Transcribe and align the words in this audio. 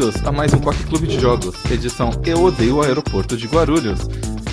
Bem-vindos 0.00 0.26
a 0.26 0.32
mais 0.32 0.54
um 0.54 0.58
Quack 0.60 0.82
Clube 0.84 1.06
de 1.06 1.20
Jogos, 1.20 1.54
edição 1.70 2.10
Eu 2.24 2.42
Odeio 2.44 2.76
o 2.76 2.82
Aeroporto 2.82 3.36
de 3.36 3.46
Guarulhos, 3.46 4.00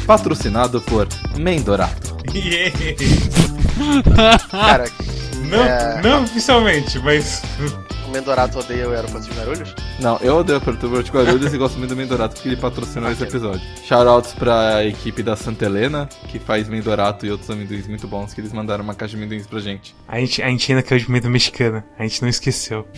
patrocinado 0.05 0.81
por 0.81 1.07
Mendorato. 1.39 2.17
Cara, 4.51 4.89
Não, 5.49 5.63
É. 5.63 6.01
não 6.01 6.23
oficialmente, 6.25 6.99
mas. 6.99 7.41
o 8.05 8.09
Mendorato 8.11 8.59
odeia 8.59 8.89
o 8.89 8.91
aeroporto 8.91 9.29
de 9.29 9.39
Guarulhos? 9.39 9.73
Não, 10.01 10.17
eu 10.17 10.35
odeio 10.35 10.59
o 10.59 10.61
Aeroporto 10.61 11.01
de 11.03 11.11
Guarulhos 11.11 11.53
e 11.53 11.57
gosto 11.57 11.77
muito 11.77 11.91
do 11.91 11.95
Mendorato 11.95 12.35
porque 12.35 12.49
ele 12.49 12.57
patrocinou 12.57 13.09
esse 13.09 13.23
episódio. 13.23 13.61
Shoutouts 13.85 14.33
pra 14.33 14.83
equipe 14.83 15.23
da 15.23 15.37
Santa 15.37 15.63
Helena, 15.63 16.09
que 16.27 16.39
faz 16.39 16.67
Mendorato 16.67 17.25
e 17.25 17.31
outros 17.31 17.49
amendoins 17.49 17.87
muito 17.87 18.05
bons, 18.05 18.33
que 18.33 18.41
eles 18.41 18.51
mandaram 18.51 18.83
uma 18.83 18.93
caixa 18.93 19.15
de 19.15 19.23
amendoins 19.23 19.47
pra 19.47 19.61
gente. 19.61 19.95
A 20.09 20.19
gente, 20.19 20.43
a 20.43 20.49
gente 20.49 20.69
ainda 20.73 20.83
caiu 20.83 20.99
de 20.99 21.09
medo 21.09 21.29
mexicana. 21.29 21.85
A 21.97 22.03
gente 22.03 22.21
não 22.21 22.27
esqueceu. 22.27 22.85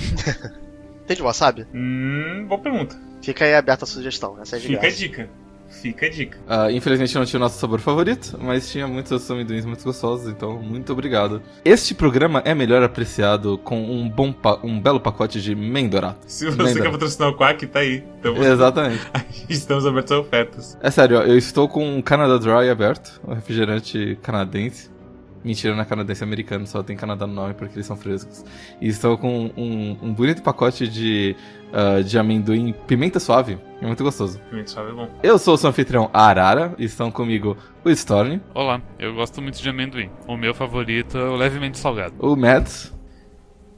Tem 1.10 1.18
de 1.18 1.24
wasabi? 1.24 1.66
Hum, 1.74 2.46
boa 2.48 2.62
pergunta. 2.62 2.96
Fica 3.20 3.44
aí 3.44 3.56
aberta 3.56 3.84
a 3.84 3.88
sugestão, 3.88 4.40
essa 4.40 4.58
é 4.58 4.60
de 4.60 4.68
Fica 4.68 4.78
a 4.78 4.82
graça. 4.84 4.96
dica. 4.96 5.30
Fica 5.68 6.06
a 6.06 6.10
dica. 6.10 6.38
Ah, 6.48 6.72
infelizmente 6.72 7.16
não 7.16 7.26
tinha 7.26 7.40
o 7.40 7.42
nosso 7.42 7.58
sabor 7.58 7.80
favorito, 7.80 8.38
mas 8.40 8.72
tinha 8.72 8.88
muitos 8.88 9.12
outros 9.12 9.32
amendoins 9.32 9.66
muito 9.66 9.84
gostosos, 9.84 10.28
então 10.28 10.62
muito 10.62 10.94
obrigado. 10.94 11.42
Este 11.66 11.96
programa 11.96 12.44
é 12.46 12.54
melhor 12.54 12.84
apreciado 12.84 13.58
com 13.58 13.82
um 13.82 14.08
bom 14.08 14.32
um 14.64 14.80
belo 14.80 15.00
pacote 15.00 15.42
de 15.42 15.56
Mendorato. 15.56 16.20
Se 16.28 16.46
você 16.46 16.58
Mendorato. 16.58 16.82
quer 16.84 16.92
patrocinar 16.92 17.30
o 17.30 17.36
Quack, 17.36 17.66
tá 17.66 17.80
aí. 17.80 18.04
Então, 18.20 18.36
Exatamente. 18.44 19.02
estamos 19.50 19.88
abertos 19.88 20.12
a 20.12 20.20
ofertas. 20.20 20.78
É 20.80 20.92
sério, 20.92 21.18
ó, 21.18 21.22
eu 21.24 21.40
estou 21.40 21.68
com 21.68 21.98
um 21.98 22.04
Canada 22.04 22.38
Dry 22.38 22.70
aberto, 22.70 23.20
um 23.28 23.34
refrigerante 23.34 24.16
canadense. 24.22 24.92
Mentira, 25.44 25.74
não 25.74 25.82
é 25.82 25.86
canadense, 25.86 26.22
é 26.22 26.26
americano, 26.26 26.68
só 26.68 26.84
tem 26.84 26.98
Canadá 26.98 27.26
no 27.26 27.34
nome 27.34 27.54
porque 27.54 27.76
eles 27.76 27.86
são 27.86 27.96
frescos. 27.96 28.44
E 28.82 28.88
estou 28.90 29.18
com 29.18 29.50
um, 29.56 29.98
um 30.02 30.14
bonito 30.14 30.42
pacote 30.44 30.86
de, 30.88 31.34
ah, 31.72 32.02
de 32.02 32.18
amendoim 32.20 32.74
pimenta 32.86 33.20
suave, 33.22 33.58
é 33.82 33.86
muito 33.86 34.04
gostoso. 34.04 34.38
Pimenta 34.50 34.68
suave 34.70 34.92
é 34.92 34.94
bom. 34.94 35.10
Eu 35.24 35.40
sou 35.40 35.54
o 35.54 35.58
seu 35.58 35.70
anfitrião 35.70 36.10
Arara, 36.14 36.76
e 36.78 36.84
estão 36.84 37.10
comigo 37.10 37.56
o 37.86 37.90
Storm, 37.92 38.40
Olá, 38.54 38.82
eu 39.00 39.14
gosto 39.16 39.42
muito 39.42 39.62
de 39.62 39.70
amendoim. 39.70 40.10
O 40.28 40.36
meu 40.36 40.54
favorito 40.54 41.18
é 41.18 41.24
o 41.30 41.36
levemente 41.38 41.78
salgado. 41.80 42.16
o 42.20 42.36
Mads, 42.36 42.94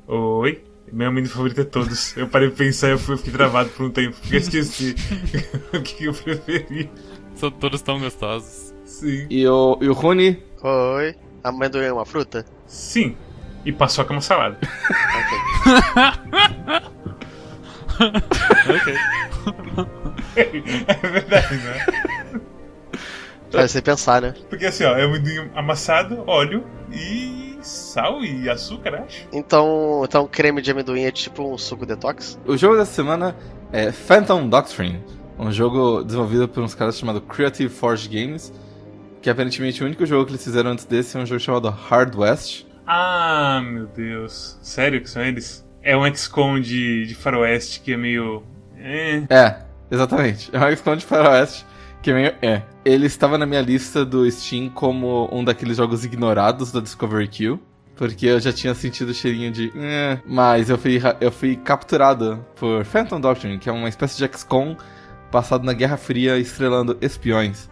Oi. 0.08 0.64
Meu 0.92 1.08
amendoim 1.08 1.30
favorito 1.30 1.62
é 1.62 1.64
todos. 1.64 2.18
Eu 2.18 2.28
parei 2.28 2.50
de 2.50 2.56
pensar 2.56 2.90
e 2.90 2.92
eu 2.92 2.98
fui- 2.98 3.16
fiquei 3.18 3.32
travado 3.32 3.70
por 3.70 3.86
um 3.86 3.90
tempo, 3.92 4.18
porque 4.20 4.36
eu 4.36 4.40
esqueci 4.40 4.94
o 5.74 5.82
que 5.82 6.06
eu 6.06 6.14
preferi. 6.14 6.90
São 7.36 7.50
todos 7.50 7.82
tão 7.82 8.00
gostosos. 8.00 8.74
Sim. 8.84 9.26
e 9.30 9.48
o, 9.48 9.78
e 9.80 9.88
o 9.88 9.94
Rune. 9.94 10.44
Oi. 10.64 11.16
Amendoim 11.44 11.86
é 11.86 11.94
uma 11.94 12.06
fruta? 12.06 12.46
Sim. 12.68 13.16
E 13.66 13.72
paçoca 13.72 14.14
é 14.14 14.16
uma 14.16 14.22
salada. 14.22 14.58
Ok. 15.20 15.38
ok. 18.76 18.96
é 20.88 21.08
verdade, 21.08 21.56
né? 21.58 21.86
Faz 23.52 23.72
você 23.72 23.82
pensar, 23.82 24.22
né? 24.22 24.34
Porque 24.50 24.66
assim, 24.66 24.86
ó, 24.86 24.96
é 24.96 25.04
amendoim 25.04 25.50
amassado, 25.54 26.24
óleo 26.26 26.64
e 26.92 27.58
sal 27.62 28.24
e 28.24 28.50
açúcar, 28.50 29.04
acho. 29.04 29.28
Então, 29.32 30.04
então 30.06 30.26
creme 30.26 30.62
de 30.62 30.72
amendoim 30.72 31.04
é 31.04 31.12
tipo 31.12 31.54
um 31.54 31.58
suco 31.58 31.86
detox? 31.86 32.40
O 32.46 32.56
jogo 32.56 32.78
dessa 32.78 32.94
semana 32.94 33.36
é 33.72 33.92
Phantom 33.92 34.48
Doctrine, 34.48 35.04
um 35.38 35.52
jogo 35.52 36.04
desenvolvido 36.04 36.48
por 36.48 36.64
uns 36.64 36.74
caras 36.74 36.98
chamado 36.98 37.20
Creative 37.22 37.70
Forge 37.70 38.08
Games, 38.08 38.54
que 39.22 39.30
aparentemente 39.30 39.84
o 39.84 39.86
único 39.86 40.06
jogo 40.06 40.26
que 40.26 40.32
eles 40.32 40.44
fizeram 40.44 40.72
antes 40.72 40.86
desse 40.86 41.18
é 41.18 41.20
um 41.20 41.26
jogo 41.26 41.40
chamado 41.40 41.70
Hard 41.70 42.16
West. 42.16 42.66
Ah, 42.88 43.62
meu 43.64 43.86
Deus. 43.88 44.58
Sério 44.62 45.02
que 45.02 45.10
são 45.10 45.22
eles? 45.24 45.66
É 45.82 45.96
um 45.96 46.14
XCOM 46.14 46.60
de, 46.60 47.06
de 47.06 47.16
faroeste 47.16 47.80
que 47.82 47.94
é 47.94 47.98
meio... 47.98 48.44
É. 48.78 49.24
É, 49.30 49.60
exatamente. 49.90 50.50
É 50.54 50.60
um 50.60 50.76
XCOM 50.76 50.96
de 50.96 51.06
Faroeste, 51.06 51.66
que 52.02 52.12
é 52.12 52.14
meio... 52.14 52.34
É. 52.42 52.64
Ele 52.84 53.06
estava 53.06 53.38
na 53.38 53.46
minha 53.46 53.62
lista 53.62 54.04
do 54.04 54.30
Steam 54.30 54.70
como 54.70 55.30
um 55.32 55.44
daqueles 55.44 55.78
jogos 55.78 56.04
ignorados 56.04 56.72
da 56.72 56.80
Discovery 56.80 57.28
Queue. 57.28 57.60
Porque 57.96 58.26
eu 58.26 58.40
já 58.40 58.52
tinha 58.52 58.74
sentido 58.74 59.10
o 59.10 59.14
cheirinho 59.14 59.52
de. 59.52 59.72
"Eh", 59.76 60.18
mas 60.26 60.72
eu 60.72 60.78
fui, 60.78 61.00
eu 61.20 61.32
fui 61.32 61.56
capturado 61.56 62.44
por 62.56 62.84
Phantom 62.84 63.22
Doctrine, 63.22 63.60
que 63.60 63.70
é 63.70 63.72
uma 63.72 63.88
espécie 63.88 64.18
de 64.18 64.28
XCOM 64.36 64.76
passado 65.30 65.64
na 65.64 65.74
Guerra 65.74 65.98
Fria 65.98 66.40
estrelando 66.40 66.98
espiões. 67.00 67.70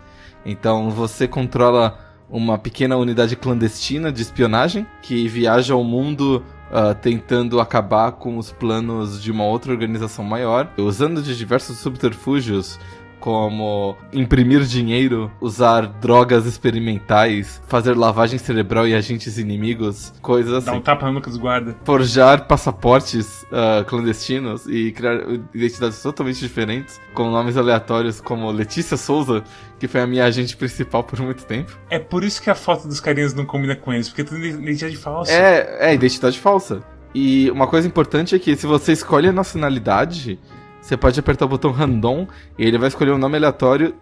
Então 0.49 0.89
você 0.89 1.27
controla 1.27 1.97
uma 2.29 2.57
pequena 2.57 2.95
unidade 2.95 3.35
clandestina 3.35 4.11
de 4.11 4.21
espionagem 4.21 4.85
que 5.01 5.27
viaja 5.27 5.73
ao 5.73 5.83
mundo 5.83 6.43
ah, 6.71 6.93
tentando 6.93 7.59
acabar 7.59 8.11
com 8.11 8.37
os 8.37 8.51
planos 8.51 9.21
de 9.21 9.31
uma 9.31 9.43
outra 9.43 9.71
organização 9.71 10.23
maior, 10.23 10.71
usando 10.77 11.21
de 11.21 11.35
diversos 11.35 11.77
subterfúgios 11.77 12.79
como 13.19 13.97
imprimir 14.13 14.61
dinheiro, 14.61 15.31
usar 15.41 15.85
drogas 15.85 16.45
experimentais, 16.45 17.61
fazer 17.67 17.95
lavagem 17.97 18.39
cerebral 18.39 18.87
e 18.87 18.95
agentes 18.95 19.37
inimigos, 19.37 20.13
coisas 20.21 20.63
Dá 20.63 20.71
assim 20.71 20.79
um 20.79 20.81
tapa 20.81 21.05
na 21.05 21.11
nuca 21.11 21.29
dos 21.29 21.37
guarda. 21.37 21.75
forjar 21.83 22.47
passaportes 22.47 23.45
ah, 23.51 23.83
clandestinos 23.85 24.65
e 24.67 24.91
criar 24.91 25.21
identidades 25.53 26.01
totalmente 26.01 26.39
diferentes, 26.39 26.99
com 27.13 27.29
nomes 27.29 27.57
aleatórios 27.57 28.21
como 28.21 28.49
Letícia 28.51 28.95
Souza, 28.95 29.43
que 29.79 29.87
foi 29.87 30.01
a 30.01 30.07
minha 30.07 30.25
agente 30.25 30.57
principal 30.57 31.03
por 31.03 31.19
muito 31.21 31.45
tempo. 31.45 31.77
É 31.89 31.97
por 31.97 32.23
isso 32.23 32.41
que 32.41 32.49
a 32.49 32.55
foto 32.55 32.87
dos 32.87 32.99
carinhas 32.99 33.33
não 33.33 33.45
combina 33.45 33.75
com 33.75 33.93
eles, 33.93 34.09
porque 34.09 34.21
é 34.21 34.37
identidade 34.47 34.97
falsa. 34.97 35.31
É, 35.31 35.89
é 35.89 35.93
identidade 35.93 36.37
falsa. 36.39 36.83
E 37.15 37.49
uma 37.49 37.67
coisa 37.67 37.87
importante 37.87 38.35
é 38.35 38.39
que 38.39 38.55
se 38.55 38.67
você 38.67 38.91
escolhe 38.91 39.27
a 39.27 39.31
nacionalidade, 39.31 40.39
você 40.81 40.95
pode 40.95 41.19
apertar 41.19 41.45
o 41.45 41.49
botão 41.49 41.71
random 41.71 42.27
e 42.57 42.65
ele 42.65 42.77
vai 42.77 42.89
escolher 42.89 43.11
um 43.11 43.17
nome 43.17 43.37
aleatório 43.37 43.95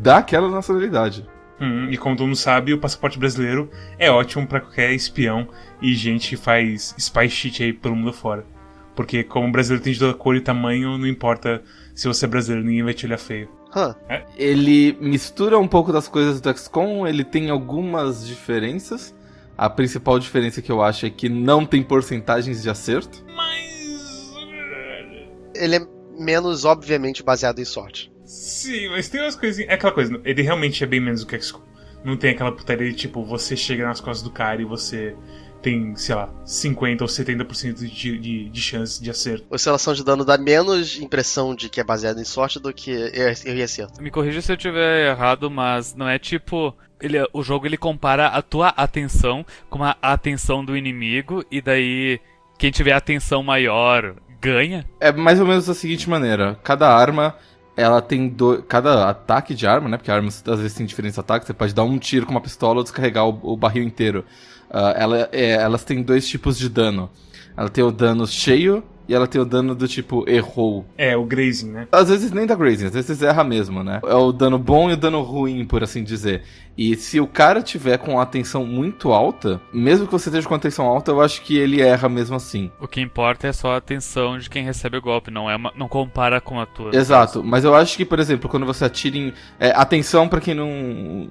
daquela 0.00 0.50
nacionalidade. 0.50 1.26
Hum, 1.60 1.88
e 1.90 1.96
como 1.96 2.16
todo 2.16 2.26
mundo 2.26 2.36
sabe, 2.36 2.72
o 2.72 2.78
passaporte 2.78 3.18
brasileiro 3.18 3.70
é 3.98 4.10
ótimo 4.10 4.46
pra 4.46 4.60
qualquer 4.60 4.92
espião 4.92 5.46
e 5.80 5.94
gente 5.94 6.30
que 6.30 6.36
faz 6.36 6.94
spy 6.98 7.28
shit 7.28 7.62
aí 7.62 7.72
pelo 7.72 7.94
mundo 7.94 8.12
fora. 8.12 8.44
Porque 8.96 9.22
como 9.22 9.48
o 9.48 9.52
brasileiro 9.52 9.84
tem 9.84 9.92
de 9.92 9.98
toda 9.98 10.14
cor 10.14 10.34
e 10.36 10.40
tamanho, 10.40 10.98
não 10.98 11.06
importa 11.06 11.62
se 11.94 12.08
você 12.08 12.24
é 12.24 12.28
brasileiro, 12.28 12.66
ninguém 12.66 12.82
vai 12.82 12.94
te 12.94 13.06
olhar 13.06 13.18
feio. 13.18 13.59
Hã? 13.74 13.94
Ele 14.36 14.96
mistura 15.00 15.58
um 15.58 15.68
pouco 15.68 15.92
das 15.92 16.08
coisas 16.08 16.40
do 16.40 16.56
XCOM, 16.56 17.06
ele 17.06 17.24
tem 17.24 17.50
algumas 17.50 18.26
diferenças. 18.26 19.14
A 19.56 19.68
principal 19.68 20.18
diferença 20.18 20.62
que 20.62 20.72
eu 20.72 20.82
acho 20.82 21.06
é 21.06 21.10
que 21.10 21.28
não 21.28 21.66
tem 21.66 21.82
porcentagens 21.82 22.62
de 22.62 22.70
acerto. 22.70 23.24
Mas. 23.34 24.32
Ele 25.54 25.76
é 25.76 25.86
menos 26.18 26.64
obviamente 26.64 27.22
baseado 27.22 27.58
em 27.58 27.64
sorte. 27.64 28.10
Sim, 28.24 28.88
mas 28.90 29.08
tem 29.08 29.20
umas 29.20 29.36
coisinhas. 29.36 29.70
É 29.70 29.74
aquela 29.74 29.92
coisa, 29.92 30.20
ele 30.24 30.42
realmente 30.42 30.82
é 30.82 30.86
bem 30.86 31.00
menos 31.00 31.20
do 31.20 31.26
que 31.26 31.40
XCOM. 31.40 31.62
Não 32.04 32.16
tem 32.16 32.30
aquela 32.30 32.52
putaria 32.52 32.88
de 32.90 32.96
tipo, 32.96 33.24
você 33.24 33.56
chega 33.56 33.86
nas 33.86 34.00
costas 34.00 34.22
do 34.22 34.30
cara 34.30 34.62
e 34.62 34.64
você 34.64 35.14
tem, 35.62 35.94
sei 35.96 36.14
lá, 36.14 36.28
50 36.44 37.04
ou 37.04 37.08
70% 37.08 37.74
de, 37.74 38.18
de, 38.18 38.48
de 38.48 38.60
chance 38.60 39.02
de 39.02 39.10
acerto. 39.10 39.46
Oscilação 39.50 39.94
de 39.94 40.04
dano 40.04 40.24
dá 40.24 40.38
menos 40.38 40.98
impressão 40.98 41.54
de 41.54 41.68
que 41.68 41.80
é 41.80 41.84
baseado 41.84 42.20
em 42.20 42.24
sorte 42.24 42.58
do 42.58 42.72
que 42.72 42.90
erro 42.90 43.34
erro 43.44 43.58
e 43.58 43.62
acerto. 43.62 44.02
Me 44.02 44.10
corrija 44.10 44.40
se 44.40 44.52
eu 44.52 44.56
tiver 44.56 45.10
errado, 45.10 45.50
mas 45.50 45.94
não 45.94 46.08
é 46.08 46.18
tipo. 46.18 46.74
Ele, 47.00 47.16
o 47.32 47.42
jogo 47.42 47.66
ele 47.66 47.78
compara 47.78 48.26
a 48.26 48.42
tua 48.42 48.68
atenção 48.68 49.44
com 49.70 49.82
a 49.82 49.96
atenção 50.02 50.62
do 50.62 50.76
inimigo, 50.76 51.42
e 51.50 51.62
daí 51.62 52.20
quem 52.58 52.70
tiver 52.70 52.92
atenção 52.92 53.42
maior 53.42 54.14
ganha. 54.40 54.84
É 55.00 55.10
mais 55.12 55.40
ou 55.40 55.46
menos 55.46 55.66
da 55.66 55.74
seguinte 55.74 56.08
maneira: 56.08 56.58
cada 56.62 56.88
arma, 56.94 57.34
ela 57.76 58.02
tem 58.02 58.28
do... 58.28 58.62
cada 58.62 59.08
ataque 59.08 59.54
de 59.54 59.66
arma, 59.66 59.88
né? 59.88 59.96
Porque 59.96 60.10
armas 60.10 60.42
às 60.46 60.60
vezes 60.60 60.76
tem 60.76 60.86
diferentes 60.86 61.18
ataques. 61.18 61.46
Você 61.46 61.54
pode 61.54 61.74
dar 61.74 61.84
um 61.84 61.98
tiro 61.98 62.26
com 62.26 62.32
uma 62.32 62.40
pistola 62.40 62.78
ou 62.78 62.82
descarregar 62.82 63.26
o, 63.26 63.38
o 63.42 63.56
barril 63.56 63.82
inteiro. 63.82 64.24
Ah, 64.70 64.94
ela, 64.96 65.28
é, 65.32 65.52
elas 65.52 65.84
têm 65.84 66.02
dois 66.02 66.28
tipos 66.28 66.58
de 66.58 66.68
dano. 66.68 67.10
Ela 67.56 67.68
tem 67.68 67.82
o 67.84 67.90
dano 67.90 68.26
cheio 68.26 68.82
e 69.08 69.14
ela 69.14 69.26
tem 69.26 69.40
o 69.40 69.44
dano 69.44 69.74
do 69.74 69.88
tipo 69.88 70.24
errou. 70.28 70.86
É, 70.96 71.16
o 71.16 71.24
grazing, 71.24 71.70
né? 71.72 71.88
Às 71.90 72.08
vezes 72.08 72.30
nem 72.30 72.46
dá 72.46 72.54
grazing, 72.54 72.86
às 72.86 72.92
vezes 72.94 73.20
erra 73.22 73.42
mesmo, 73.42 73.82
né? 73.82 74.00
É 74.06 74.14
o 74.14 74.30
dano 74.30 74.56
bom 74.58 74.88
e 74.88 74.92
o 74.92 74.96
dano 74.96 75.20
ruim, 75.20 75.64
por 75.64 75.82
assim 75.82 76.04
dizer. 76.04 76.42
E 76.78 76.94
se 76.96 77.20
o 77.20 77.26
cara 77.26 77.60
tiver 77.60 77.98
com 77.98 78.18
a 78.18 78.22
atenção 78.22 78.64
muito 78.64 79.12
alta, 79.12 79.60
mesmo 79.74 80.06
que 80.06 80.12
você 80.12 80.28
esteja 80.30 80.46
com 80.48 80.54
a 80.54 80.56
atenção 80.56 80.86
alta, 80.86 81.10
eu 81.10 81.20
acho 81.20 81.42
que 81.42 81.58
ele 81.58 81.82
erra 81.82 82.08
mesmo 82.08 82.36
assim. 82.36 82.70
O 82.80 82.86
que 82.88 83.00
importa 83.02 83.48
é 83.48 83.52
só 83.52 83.72
a 83.72 83.76
atenção 83.76 84.38
de 84.38 84.48
quem 84.48 84.64
recebe 84.64 84.96
o 84.96 85.02
golpe, 85.02 85.30
não 85.30 85.50
é 85.50 85.56
uma- 85.56 85.72
não 85.76 85.88
compara 85.88 86.40
com 86.40 86.58
a 86.58 86.64
tua. 86.64 86.94
Exato, 86.94 87.42
mas 87.44 87.64
eu 87.64 87.74
acho 87.74 87.96
que, 87.96 88.04
por 88.04 88.18
exemplo, 88.20 88.48
quando 88.48 88.64
você 88.64 88.84
atira 88.84 89.16
em. 89.18 89.32
é, 89.58 89.72
atenção 89.72 90.26
pra 90.28 90.40
quem 90.40 90.54
não, 90.54 90.70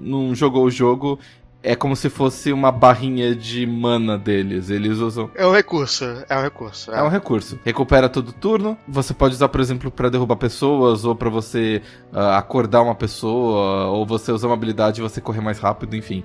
não 0.02 0.36
jogou 0.36 0.66
o 0.66 0.70
jogo, 0.70 1.18
é 1.62 1.76
como 1.76 1.96
se 1.96 2.10
fosse 2.10 2.54
uma 2.54 2.72
barrinha 2.72 3.36
de 3.36 3.66
mana 3.66 4.18
deles. 4.18 4.70
Eles 4.70 4.98
usam. 4.98 5.30
É 5.36 5.46
um 5.46 5.52
recurso, 5.52 6.06
é 6.30 6.38
um 6.38 6.42
recurso. 6.42 6.92
É 6.92 7.04
um 7.04 7.10
recurso. 7.10 7.60
Recupera 7.66 8.08
todo 8.08 8.32
turno. 8.32 8.78
Você 8.88 9.14
pode 9.14 9.36
usar, 9.36 9.50
por 9.50 9.60
exemplo, 9.60 9.92
pra 9.92 10.10
derrubar 10.10 10.38
pessoas, 10.38 11.04
ou 11.04 11.16
pra 11.16 11.30
você 11.30 11.82
ah, 12.14 12.38
acordar 12.38 12.82
uma 12.82 12.96
pessoa, 12.96 13.88
ou 13.88 14.06
você 14.06 14.32
usar 14.32 14.48
uma 14.48 14.54
habilidade 14.54 15.02
e 15.02 15.04
você 15.04 15.20
correr 15.20 15.42
mais 15.42 15.60
rápido, 15.60 15.96
enfim. 15.96 16.24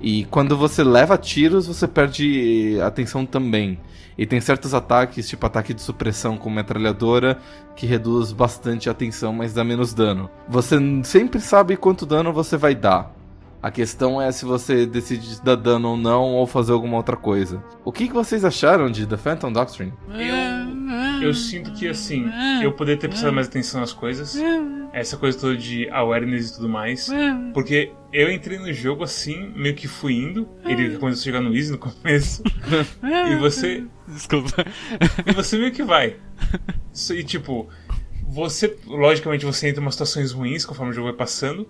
E 0.00 0.24
quando 0.24 0.56
você 0.56 0.82
leva 0.82 1.16
tiros, 1.16 1.68
você 1.68 1.86
perde 1.86 2.78
atenção 2.82 3.24
também. 3.24 3.78
E 4.18 4.26
tem 4.26 4.40
certos 4.40 4.74
ataques, 4.74 5.28
tipo 5.28 5.46
ataque 5.46 5.72
de 5.72 5.80
supressão 5.80 6.36
com 6.36 6.50
metralhadora, 6.50 7.38
que 7.76 7.86
reduz 7.86 8.32
bastante 8.32 8.88
a 8.88 8.92
atenção, 8.92 9.32
mas 9.32 9.54
dá 9.54 9.64
menos 9.64 9.94
dano. 9.94 10.28
Você 10.48 10.76
sempre 11.04 11.40
sabe 11.40 11.76
quanto 11.76 12.04
dano 12.04 12.32
você 12.32 12.56
vai 12.56 12.74
dar. 12.74 13.21
A 13.62 13.70
questão 13.70 14.20
é 14.20 14.32
se 14.32 14.44
você 14.44 14.84
decide 14.84 15.40
dar 15.40 15.54
dano 15.54 15.90
ou 15.90 15.96
não, 15.96 16.32
ou 16.32 16.48
fazer 16.48 16.72
alguma 16.72 16.96
outra 16.96 17.16
coisa. 17.16 17.62
O 17.84 17.92
que, 17.92 18.08
que 18.08 18.12
vocês 18.12 18.44
acharam 18.44 18.90
de 18.90 19.06
The 19.06 19.16
Phantom 19.16 19.52
Doctrine? 19.52 19.92
Eu, 20.08 21.28
eu 21.28 21.34
sinto 21.34 21.72
que, 21.72 21.86
assim, 21.86 22.28
eu 22.60 22.72
poderia 22.72 23.00
ter 23.00 23.06
prestado 23.06 23.32
mais 23.32 23.46
atenção 23.46 23.80
nas 23.80 23.92
coisas. 23.92 24.36
Essa 24.92 25.16
coisa 25.16 25.38
toda 25.38 25.56
de 25.56 25.88
awareness 25.90 26.50
e 26.50 26.54
tudo 26.56 26.68
mais. 26.68 27.08
Porque 27.54 27.92
eu 28.12 28.32
entrei 28.32 28.58
no 28.58 28.72
jogo 28.72 29.04
assim, 29.04 29.52
meio 29.54 29.76
que 29.76 29.86
fui 29.86 30.14
indo. 30.14 30.48
Ele 30.64 30.98
começou 30.98 31.20
a 31.20 31.24
chegar 31.24 31.40
no 31.40 31.54
Easy 31.54 31.70
no 31.70 31.78
começo. 31.78 32.42
e 33.30 33.36
você. 33.36 33.84
Desculpa. 34.08 34.66
E 35.24 35.32
você 35.32 35.56
meio 35.56 35.70
que 35.70 35.84
vai. 35.84 36.16
E 37.10 37.22
tipo, 37.22 37.68
você. 38.26 38.76
Logicamente 38.86 39.46
você 39.46 39.68
entra 39.68 39.80
em 39.80 39.84
umas 39.84 39.94
situações 39.94 40.32
ruins 40.32 40.66
conforme 40.66 40.90
o 40.90 40.94
jogo 40.94 41.08
vai 41.08 41.16
passando. 41.16 41.68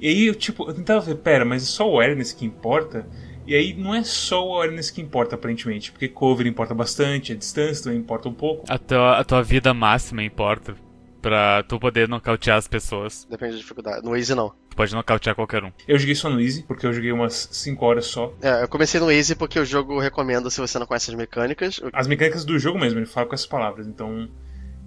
E 0.00 0.08
aí 0.08 0.26
eu, 0.26 0.34
tipo, 0.34 0.68
eu 0.68 0.74
tentava 0.74 1.00
ver, 1.00 1.16
pera, 1.16 1.44
mas 1.44 1.62
é 1.62 1.66
só 1.66 1.86
o 1.88 1.92
awareness 1.92 2.32
que 2.32 2.44
importa? 2.44 3.06
E 3.46 3.54
aí 3.54 3.74
não 3.74 3.94
é 3.94 4.02
só 4.02 4.46
o 4.46 4.54
awareness 4.54 4.90
que 4.90 5.00
importa, 5.02 5.34
aparentemente. 5.34 5.92
Porque 5.92 6.08
cover 6.08 6.46
importa 6.46 6.72
bastante, 6.74 7.32
a 7.32 7.36
distância 7.36 7.84
também 7.84 7.98
importa 7.98 8.28
um 8.28 8.32
pouco. 8.34 8.64
A 8.68 8.78
tua, 8.78 9.18
a 9.18 9.24
tua 9.24 9.42
vida 9.42 9.74
máxima 9.74 10.22
importa. 10.22 10.74
Pra 11.20 11.62
tu 11.64 11.78
poder 11.78 12.08
nocautear 12.08 12.56
as 12.56 12.66
pessoas. 12.66 13.26
Depende 13.28 13.52
da 13.52 13.58
dificuldade. 13.58 14.02
No 14.02 14.16
Easy, 14.16 14.34
não. 14.34 14.54
Tu 14.70 14.74
pode 14.76 14.94
nocautear 14.94 15.34
qualquer 15.36 15.62
um. 15.62 15.70
Eu 15.86 15.98
joguei 15.98 16.14
só 16.14 16.30
no 16.30 16.40
Easy, 16.40 16.62
porque 16.62 16.86
eu 16.86 16.94
joguei 16.94 17.12
umas 17.12 17.46
5 17.52 17.84
horas 17.84 18.06
só. 18.06 18.32
É, 18.40 18.62
eu 18.62 18.68
comecei 18.68 18.98
no 18.98 19.10
Easy 19.12 19.34
porque 19.34 19.60
o 19.60 19.64
jogo 19.66 19.98
recomenda 20.00 20.48
se 20.48 20.58
você 20.62 20.78
não 20.78 20.86
conhece 20.86 21.10
as 21.10 21.16
mecânicas. 21.18 21.78
As 21.92 22.06
mecânicas 22.06 22.42
do 22.46 22.58
jogo 22.58 22.78
mesmo, 22.78 22.98
ele 23.00 23.04
fala 23.06 23.26
com 23.26 23.34
essas 23.34 23.46
palavras. 23.46 23.86
Então, 23.86 24.30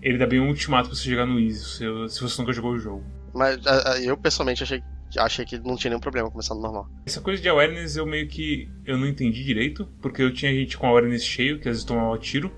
ele 0.01 0.17
dá 0.17 0.25
bem 0.25 0.39
um 0.39 0.47
ultimato 0.47 0.89
pra 0.89 0.97
você 0.97 1.07
jogar 1.07 1.27
no 1.27 1.39
Easy, 1.39 1.63
se, 1.63 1.85
se 2.15 2.21
você 2.21 2.41
nunca 2.41 2.51
jogou 2.51 2.71
o 2.71 2.79
jogo. 2.79 3.03
Mas 3.31 3.63
a- 3.67 3.91
a- 3.93 4.01
eu, 4.01 4.17
pessoalmente, 4.17 4.63
achei, 4.63 4.81
achei 5.19 5.45
que 5.45 5.57
não 5.59 5.75
tinha 5.75 5.89
nenhum 5.89 5.99
problema 5.99 6.29
começando 6.29 6.61
normal. 6.61 6.89
Essa 7.05 7.21
coisa 7.21 7.41
de 7.41 7.49
awareness 7.49 7.95
eu 7.95 8.05
meio 8.05 8.27
que 8.27 8.69
eu 8.85 8.97
não 8.97 9.07
entendi 9.07 9.43
direito, 9.43 9.87
porque 10.01 10.21
eu 10.21 10.33
tinha 10.33 10.53
gente 10.53 10.77
com 10.77 10.87
awareness 10.87 11.23
cheio, 11.23 11.59
que 11.59 11.67
às 11.67 11.75
vezes 11.75 11.83
tomava 11.83 12.17
tiro, 12.17 12.51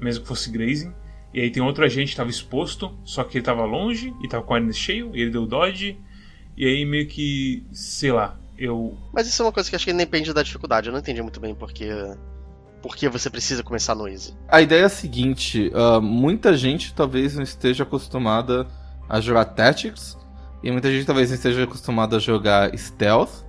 mesmo 0.00 0.22
que 0.22 0.28
fosse 0.28 0.50
grazing. 0.50 0.92
E 1.32 1.40
aí 1.40 1.50
tem 1.50 1.62
outro 1.62 1.84
agente 1.84 2.12
que 2.12 2.16
tava 2.16 2.30
exposto, 2.30 2.98
só 3.04 3.22
que 3.22 3.38
ele 3.38 3.44
tava 3.44 3.64
longe 3.64 4.14
e 4.22 4.28
tava 4.28 4.42
com 4.42 4.54
awareness 4.54 4.78
cheio, 4.78 5.10
e 5.14 5.20
ele 5.20 5.30
deu 5.30 5.46
dodge. 5.46 5.98
E 6.56 6.66
aí 6.66 6.84
meio 6.84 7.06
que, 7.06 7.66
sei 7.72 8.10
lá, 8.10 8.38
eu 8.58 8.96
Mas 9.12 9.26
isso 9.26 9.42
é 9.42 9.44
uma 9.44 9.52
coisa 9.52 9.68
que 9.68 9.76
acho 9.76 9.84
que 9.84 9.92
depende 9.92 10.32
da 10.32 10.42
dificuldade. 10.42 10.88
Eu 10.88 10.92
não 10.92 11.00
entendi 11.00 11.22
muito 11.22 11.40
bem 11.40 11.54
porque. 11.54 11.88
Por 12.82 12.94
que 12.94 13.08
você 13.08 13.28
precisa 13.28 13.62
começar 13.62 13.94
no 13.94 14.06
Easy. 14.06 14.34
A 14.48 14.60
ideia 14.60 14.82
é 14.82 14.84
a 14.84 14.88
seguinte: 14.88 15.70
ah, 15.74 16.00
muita 16.00 16.56
gente 16.56 16.94
talvez 16.94 17.34
não 17.34 17.42
esteja 17.42 17.82
acostumada 17.82 18.66
a 19.08 19.20
jogar 19.20 19.44
Tactics, 19.46 20.16
e 20.62 20.70
muita 20.70 20.90
gente 20.90 21.06
talvez 21.06 21.28
não 21.28 21.36
esteja 21.36 21.64
acostumada 21.64 22.16
a 22.16 22.18
jogar 22.18 22.76
Stealth, 22.76 23.44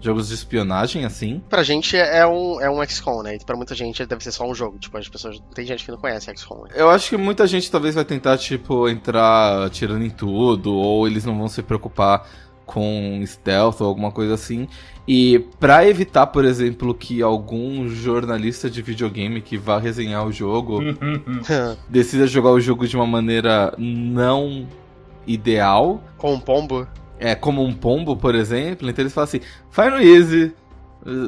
jogos 0.00 0.28
de 0.28 0.34
espionagem 0.34 1.04
assim. 1.04 1.42
Pra 1.48 1.62
gente 1.62 1.96
é 1.96 2.26
um, 2.26 2.60
é 2.60 2.68
um 2.68 2.84
XCOM, 2.84 3.22
né? 3.22 3.36
E 3.36 3.44
pra 3.44 3.56
muita 3.56 3.74
gente 3.74 4.04
deve 4.04 4.22
ser 4.22 4.32
só 4.32 4.48
um 4.48 4.54
jogo. 4.54 4.78
Tipo, 4.78 4.98
as 4.98 5.08
pessoas. 5.08 5.40
Tem 5.54 5.64
gente 5.64 5.84
que 5.84 5.90
não 5.90 5.98
conhece 5.98 6.34
XCOM. 6.36 6.64
Né? 6.64 6.70
Eu 6.74 6.90
acho 6.90 7.08
que 7.08 7.16
muita 7.16 7.46
gente 7.46 7.70
talvez 7.70 7.94
vai 7.94 8.04
tentar, 8.04 8.36
tipo, 8.36 8.88
entrar 8.88 9.64
atirando 9.64 10.04
em 10.04 10.10
tudo, 10.10 10.74
ou 10.74 11.06
eles 11.06 11.24
não 11.24 11.38
vão 11.38 11.48
se 11.48 11.62
preocupar 11.62 12.26
com 12.66 13.22
stealth 13.26 13.80
ou 13.80 13.86
alguma 13.86 14.10
coisa 14.10 14.34
assim. 14.34 14.66
E 15.06 15.40
pra 15.58 15.86
evitar, 15.86 16.28
por 16.28 16.44
exemplo, 16.44 16.94
que 16.94 17.22
algum 17.22 17.88
jornalista 17.88 18.70
de 18.70 18.80
videogame 18.82 19.40
que 19.40 19.58
vá 19.58 19.78
resenhar 19.78 20.26
o 20.26 20.32
jogo 20.32 20.80
decida 21.88 22.26
jogar 22.26 22.50
o 22.50 22.60
jogo 22.60 22.86
de 22.86 22.96
uma 22.96 23.06
maneira 23.06 23.74
não 23.76 24.66
ideal, 25.26 26.02
Com 26.18 26.34
um 26.34 26.40
pombo. 26.40 26.86
é 27.18 27.34
como 27.34 27.64
um 27.64 27.72
pombo, 27.72 28.16
por 28.16 28.34
exemplo, 28.34 28.88
então 28.88 29.02
eles 29.02 29.12
falam 29.12 29.24
assim, 29.24 29.40
vai 29.70 29.90
no 29.90 30.00
easy, 30.00 30.54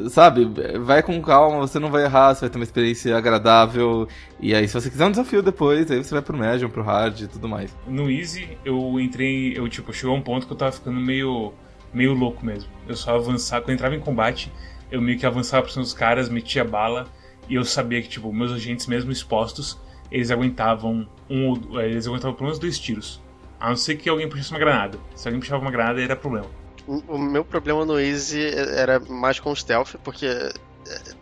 sabe, 0.08 0.48
vai 0.84 1.02
com 1.02 1.20
calma, 1.20 1.58
você 1.58 1.78
não 1.78 1.90
vai 1.90 2.04
errar, 2.04 2.34
você 2.34 2.42
vai 2.42 2.50
ter 2.50 2.58
uma 2.58 2.64
experiência 2.64 3.16
agradável, 3.16 4.06
e 4.40 4.54
aí 4.54 4.68
se 4.68 4.74
você 4.74 4.88
quiser 4.90 5.06
um 5.06 5.10
desafio 5.10 5.42
depois, 5.42 5.90
aí 5.90 6.02
você 6.02 6.12
vai 6.14 6.22
pro 6.22 6.36
medium, 6.36 6.68
pro 6.68 6.82
hard 6.82 7.20
e 7.22 7.26
tudo 7.26 7.48
mais. 7.48 7.76
No 7.86 8.10
Easy, 8.10 8.56
eu 8.64 8.98
entrei. 9.00 9.56
Eu, 9.56 9.68
tipo, 9.68 9.92
chegou 9.92 10.14
a 10.14 10.18
um 10.18 10.22
ponto 10.22 10.46
que 10.46 10.52
eu 10.52 10.56
tava 10.56 10.72
ficando 10.72 10.98
meio. 11.00 11.52
meio 11.92 12.12
louco 12.12 12.44
mesmo. 12.44 12.68
Eu 12.88 12.94
só 12.96 13.16
avançava. 13.16 13.62
Quando 13.62 13.70
eu 13.70 13.74
entrava 13.74 13.94
em 13.94 14.00
combate, 14.00 14.52
eu 14.90 15.00
meio 15.00 15.18
que 15.18 15.24
avançava 15.26 15.62
por 15.62 15.70
cima 15.70 15.82
dos 15.82 15.92
caras, 15.94 16.28
metia 16.28 16.64
bala. 16.64 17.06
E 17.48 17.54
eu 17.54 17.64
sabia 17.64 18.00
que, 18.02 18.08
tipo, 18.08 18.32
meus 18.32 18.52
agentes, 18.52 18.86
mesmo 18.86 19.10
expostos, 19.12 19.78
eles 20.10 20.30
aguentavam 20.30 21.06
um 21.28 21.48
ou- 21.50 21.80
Eles 21.80 22.06
aguentavam 22.06 22.34
pelo 22.34 22.46
menos 22.46 22.58
dois 22.58 22.78
tiros. 22.78 23.20
A 23.58 23.68
não 23.68 23.76
ser 23.76 23.96
que 23.96 24.08
alguém 24.08 24.28
puxasse 24.28 24.50
uma 24.50 24.58
granada. 24.58 24.98
Se 25.14 25.28
alguém 25.28 25.40
puxava 25.40 25.62
uma 25.62 25.70
granada, 25.70 26.02
era 26.02 26.16
problema. 26.16 26.46
O 26.86 27.16
meu 27.16 27.44
problema 27.44 27.84
no 27.84 27.98
Easy 27.98 28.44
era 28.76 29.00
mais 29.00 29.40
com 29.40 29.50
o 29.50 29.56
stealth, 29.56 29.94
porque 30.04 30.26
é, 30.26 30.52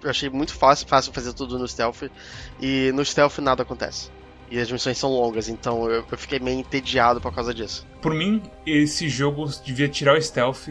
eu 0.03 0.11
achei 0.11 0.29
muito 0.29 0.53
fácil, 0.55 0.89
fácil 0.89 1.13
fazer 1.13 1.33
tudo 1.33 1.59
no 1.59 1.69
stealth, 1.69 2.11
e 2.61 2.91
no 2.93 3.05
stealth 3.05 3.39
nada 3.39 3.63
acontece. 3.63 4.11
E 4.51 4.59
as 4.59 4.71
missões 4.71 4.99
são 4.99 5.11
longas, 5.11 5.49
então 5.49 5.89
eu, 5.89 6.05
eu 6.11 6.19
fiquei 6.19 6.39
meio 6.39 6.59
entediado 6.59 7.21
por 7.21 7.33
causa 7.35 7.55
disso. 7.55 7.87
Por 8.03 8.13
mim, 8.13 8.43
esse 8.67 9.09
jogo 9.09 9.47
devia 9.65 9.89
tirar 9.89 10.17
o 10.17 10.21
stealth. 10.21 10.69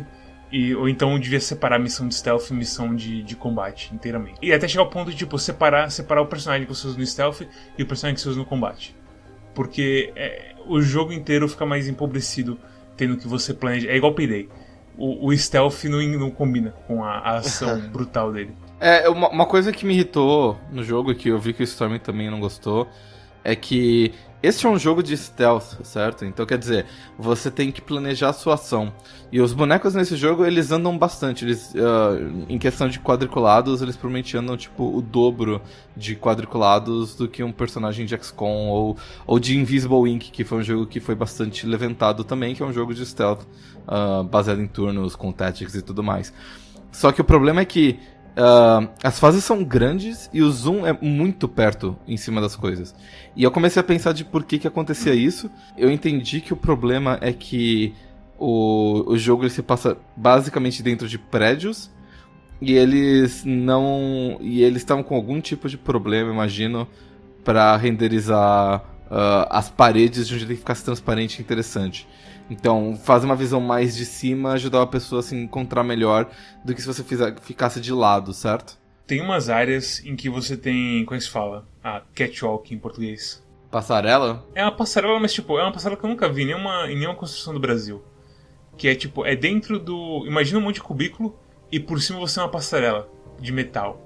E, 0.51 0.75
ou 0.75 0.89
então 0.89 1.17
devia 1.17 1.39
separar 1.39 1.77
a 1.77 1.79
missão 1.79 2.05
de 2.05 2.13
stealth 2.13 2.49
e 2.49 2.53
missão 2.53 2.93
de, 2.93 3.23
de 3.23 3.37
combate 3.37 3.89
inteiramente. 3.95 4.37
E 4.41 4.51
até 4.51 4.67
chegar 4.67 4.83
ao 4.83 4.89
ponto 4.89 5.09
de, 5.09 5.15
tipo, 5.15 5.39
separar, 5.39 5.89
separar 5.89 6.21
o 6.21 6.27
personagem 6.27 6.67
que 6.67 6.75
você 6.75 6.85
usa 6.87 6.97
no 6.97 7.05
stealth 7.05 7.43
e 7.77 7.81
o 7.81 7.87
personagem 7.87 8.15
que 8.15 8.21
você 8.21 8.27
usa 8.27 8.37
no 8.37 8.45
combate. 8.45 8.93
Porque 9.53 10.11
é, 10.15 10.53
o 10.67 10.81
jogo 10.81 11.11
inteiro 11.11 11.47
fica 11.47 11.65
mais 11.65 11.87
empobrecido 11.87 12.57
tendo 12.95 13.17
que 13.17 13.27
você 13.27 13.53
planeja. 13.53 13.89
É 13.89 13.95
igual 13.95 14.13
Payday. 14.13 14.47
O, 14.97 15.27
o 15.27 15.37
stealth 15.37 15.85
não, 15.85 16.01
não 16.01 16.29
combina 16.29 16.71
com 16.87 17.03
a, 17.03 17.13
a 17.17 17.37
ação 17.37 17.79
brutal 17.89 18.31
dele. 18.31 18.53
É, 18.79 19.07
uma, 19.09 19.29
uma 19.29 19.45
coisa 19.45 19.71
que 19.71 19.85
me 19.85 19.93
irritou 19.93 20.57
no 20.71 20.83
jogo, 20.83 21.11
e 21.11 21.15
que 21.15 21.29
eu 21.29 21.39
vi 21.39 21.53
que 21.53 21.61
o 21.61 21.63
Storm 21.63 21.97
também 21.99 22.29
não 22.29 22.39
gostou, 22.39 22.87
é 23.43 23.55
que 23.55 24.13
este 24.43 24.65
é 24.65 24.69
um 24.69 24.77
jogo 24.77 25.03
de 25.03 25.15
stealth, 25.15 25.83
certo? 25.83 26.25
Então 26.25 26.45
quer 26.45 26.57
dizer, 26.57 26.87
você 27.17 27.51
tem 27.51 27.71
que 27.71 27.81
planejar 27.81 28.29
a 28.29 28.33
sua 28.33 28.55
ação. 28.55 28.91
E 29.31 29.39
os 29.39 29.53
bonecos 29.53 29.93
nesse 29.93 30.15
jogo, 30.15 30.43
eles 30.45 30.71
andam 30.71 30.97
bastante. 30.97 31.45
Eles, 31.45 31.73
ah, 31.75 32.17
em 32.49 32.57
questão 32.57 32.89
de 32.89 32.99
quadriculados, 32.99 33.81
eles 33.81 33.95
provavelmente 33.95 34.35
andam 34.35 34.57
tipo 34.57 34.97
o 34.97 35.01
dobro 35.01 35.61
de 35.95 36.15
quadriculados 36.15 37.15
do 37.15 37.27
que 37.27 37.43
um 37.43 37.51
personagem 37.51 38.05
de 38.05 38.17
XCOM 38.17 38.69
ou, 38.69 38.97
ou 39.27 39.39
de 39.39 39.57
Invisible 39.57 40.09
Ink, 40.09 40.31
que 40.31 40.43
foi 40.43 40.57
um 40.57 40.63
jogo 40.63 40.87
que 40.87 40.99
foi 40.99 41.13
bastante 41.13 41.67
levantado 41.67 42.23
também, 42.23 42.55
que 42.55 42.63
é 42.63 42.65
um 42.65 42.73
jogo 42.73 42.93
de 42.95 43.05
stealth 43.05 43.41
ah, 43.87 44.23
baseado 44.23 44.61
em 44.61 44.67
turnos, 44.67 45.15
com 45.15 45.31
tactics 45.31 45.75
e 45.75 45.81
tudo 45.83 46.01
mais. 46.01 46.33
Só 46.91 47.11
que 47.11 47.21
o 47.21 47.23
problema 47.23 47.61
é 47.61 47.65
que 47.65 47.99
ah, 48.35 48.87
as 49.03 49.19
fases 49.19 49.43
são 49.43 49.63
grandes 49.63 50.29
e 50.33 50.41
o 50.41 50.51
zoom 50.51 50.85
é 50.85 50.93
muito 51.01 51.47
perto 51.47 51.97
em 52.07 52.17
cima 52.17 52.39
das 52.39 52.55
coisas. 52.55 52.95
E 53.35 53.43
eu 53.43 53.51
comecei 53.51 53.79
a 53.79 53.83
pensar 53.83 54.13
de 54.13 54.23
por 54.23 54.43
que, 54.43 54.59
que 54.59 54.67
acontecia 54.67 55.13
isso. 55.13 55.49
Eu 55.77 55.91
entendi 55.91 56.41
que 56.41 56.53
o 56.53 56.57
problema 56.57 57.17
é 57.21 57.33
que 57.33 57.93
o, 58.37 59.11
o 59.11 59.17
jogo 59.17 59.49
se 59.49 59.61
passa 59.61 59.97
basicamente 60.15 60.81
dentro 60.81 61.07
de 61.07 61.17
prédios 61.17 61.91
e 62.61 62.73
eles 62.73 63.43
não. 63.45 64.37
E 64.41 64.63
eles 64.63 64.81
estavam 64.81 65.03
com 65.03 65.15
algum 65.15 65.41
tipo 65.41 65.67
de 65.67 65.77
problema, 65.77 66.31
imagino, 66.31 66.87
para 67.43 67.75
renderizar 67.75 68.83
ah, 69.09 69.47
as 69.49 69.69
paredes 69.69 70.27
de 70.27 70.35
um 70.35 70.37
jeito 70.37 70.49
que 70.51 70.59
ficasse 70.59 70.83
transparente 70.83 71.39
e 71.39 71.41
interessante. 71.41 72.07
Então, 72.51 72.97
fazer 72.97 73.25
uma 73.25 73.35
visão 73.35 73.61
mais 73.61 73.95
de 73.95 74.05
cima 74.05 74.51
ajudava 74.51 74.83
a 74.83 74.87
pessoa 74.87 75.21
a 75.21 75.23
se 75.23 75.33
encontrar 75.33 75.85
melhor 75.85 76.29
do 76.65 76.75
que 76.75 76.81
se 76.81 76.87
você 76.87 77.01
fizer, 77.01 77.39
ficasse 77.39 77.79
de 77.79 77.93
lado, 77.93 78.33
certo? 78.33 78.77
Tem 79.07 79.21
umas 79.21 79.47
áreas 79.49 80.03
em 80.05 80.17
que 80.17 80.29
você 80.29 80.57
tem. 80.57 81.05
Como 81.05 81.15
é 81.15 81.17
que 81.17 81.23
se 81.23 81.29
fala? 81.29 81.65
Ah, 81.81 82.01
catwalk 82.13 82.73
em 82.73 82.77
português. 82.77 83.41
Passarela? 83.71 84.45
É 84.53 84.61
uma 84.63 84.75
passarela, 84.75 85.17
mas 85.17 85.31
tipo, 85.31 85.57
é 85.57 85.63
uma 85.63 85.71
passarela 85.71 85.97
que 85.97 86.05
eu 86.05 86.09
nunca 86.09 86.27
vi 86.27 86.43
em 86.43 86.47
nenhuma, 86.47 86.91
em 86.91 86.97
nenhuma 86.97 87.15
construção 87.15 87.53
do 87.53 87.59
Brasil. 87.59 88.03
Que 88.77 88.89
é 88.89 88.95
tipo, 88.95 89.25
é 89.25 89.33
dentro 89.33 89.79
do. 89.79 90.25
Imagina 90.27 90.59
um 90.59 90.61
monte 90.61 90.75
de 90.75 90.81
cubículo 90.81 91.39
e 91.71 91.79
por 91.79 92.01
cima 92.01 92.19
você 92.19 92.37
é 92.37 92.43
uma 92.43 92.49
passarela 92.49 93.07
de 93.39 93.53
metal. 93.53 94.05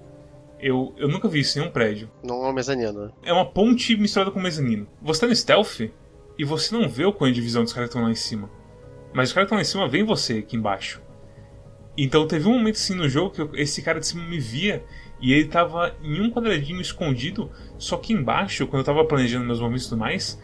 Eu, 0.59 0.93
eu 0.97 1.07
nunca 1.07 1.27
vi 1.27 1.39
isso 1.39 1.57
em 1.57 1.61
nenhum 1.61 1.73
prédio. 1.73 2.11
Não 2.23 2.45
é 2.45 2.49
um 2.49 2.53
mezanino. 2.53 3.05
né? 3.05 3.11
É 3.23 3.33
uma 3.33 3.45
ponte 3.45 3.97
misturada 3.97 4.29
com 4.29 4.39
mezanino. 4.39 4.87
Você 5.01 5.21
tá 5.21 5.27
no 5.27 5.35
stealth 5.35 5.81
e 6.37 6.43
você 6.43 6.75
não 6.75 6.89
vê 6.89 7.05
o 7.05 7.13
cone 7.13 7.31
de 7.31 7.41
visão 7.41 7.63
dos 7.63 7.73
caras 7.73 7.89
que 7.89 7.95
estão 7.95 8.05
lá 8.05 8.11
em 8.11 8.15
cima. 8.15 8.49
Mas 9.13 9.29
os 9.29 9.33
caras 9.33 9.47
que 9.49 9.55
estão 9.55 9.57
lá 9.57 9.61
em 9.61 9.65
cima 9.65 9.87
veem 9.87 10.03
você 10.03 10.39
aqui 10.39 10.55
embaixo. 10.55 11.01
Então 11.97 12.27
teve 12.27 12.47
um 12.47 12.53
momento 12.57 12.75
assim 12.75 12.95
no 12.95 13.07
jogo 13.07 13.31
que 13.31 13.41
eu- 13.41 13.51
esse 13.53 13.81
cara 13.81 13.99
de 13.99 14.07
cima 14.07 14.23
me 14.25 14.39
via 14.39 14.83
e 15.21 15.31
ele 15.31 15.47
tava 15.47 15.95
em 16.03 16.19
um 16.19 16.29
quadradinho 16.29 16.81
escondido, 16.81 17.49
só 17.77 17.95
que 17.97 18.11
embaixo, 18.11 18.67
quando 18.67 18.81
eu 18.81 18.85
tava 18.85 19.05
planejando 19.05 19.45
meus 19.45 19.59
movimentos 19.59 19.85
e 19.85 19.89
tudo 19.89 19.99
mais, 19.99 20.41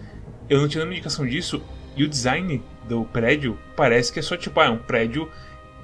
eu 0.49 0.61
não 0.61 0.67
tinha 0.67 0.79
nenhuma 0.79 0.93
indicação 0.93 1.25
disso. 1.25 1.61
E 1.95 2.05
o 2.05 2.07
design 2.07 2.63
do 2.87 3.03
prédio 3.03 3.59
parece 3.75 4.13
que 4.13 4.19
é 4.19 4.21
só 4.21 4.37
tipo, 4.37 4.57
ah, 4.61 4.65
é 4.65 4.69
um 4.69 4.77
prédio 4.77 5.29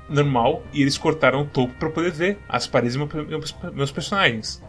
normal 0.08 0.64
e 0.72 0.82
eles 0.82 0.98
cortaram 0.98 1.42
o 1.42 1.46
topo 1.46 1.74
para 1.74 1.90
poder 1.90 2.12
ver 2.12 2.40
as 2.48 2.66
paredes 2.66 2.96
dos 2.96 3.56
meus, 3.74 3.92
personagens. 3.92 4.64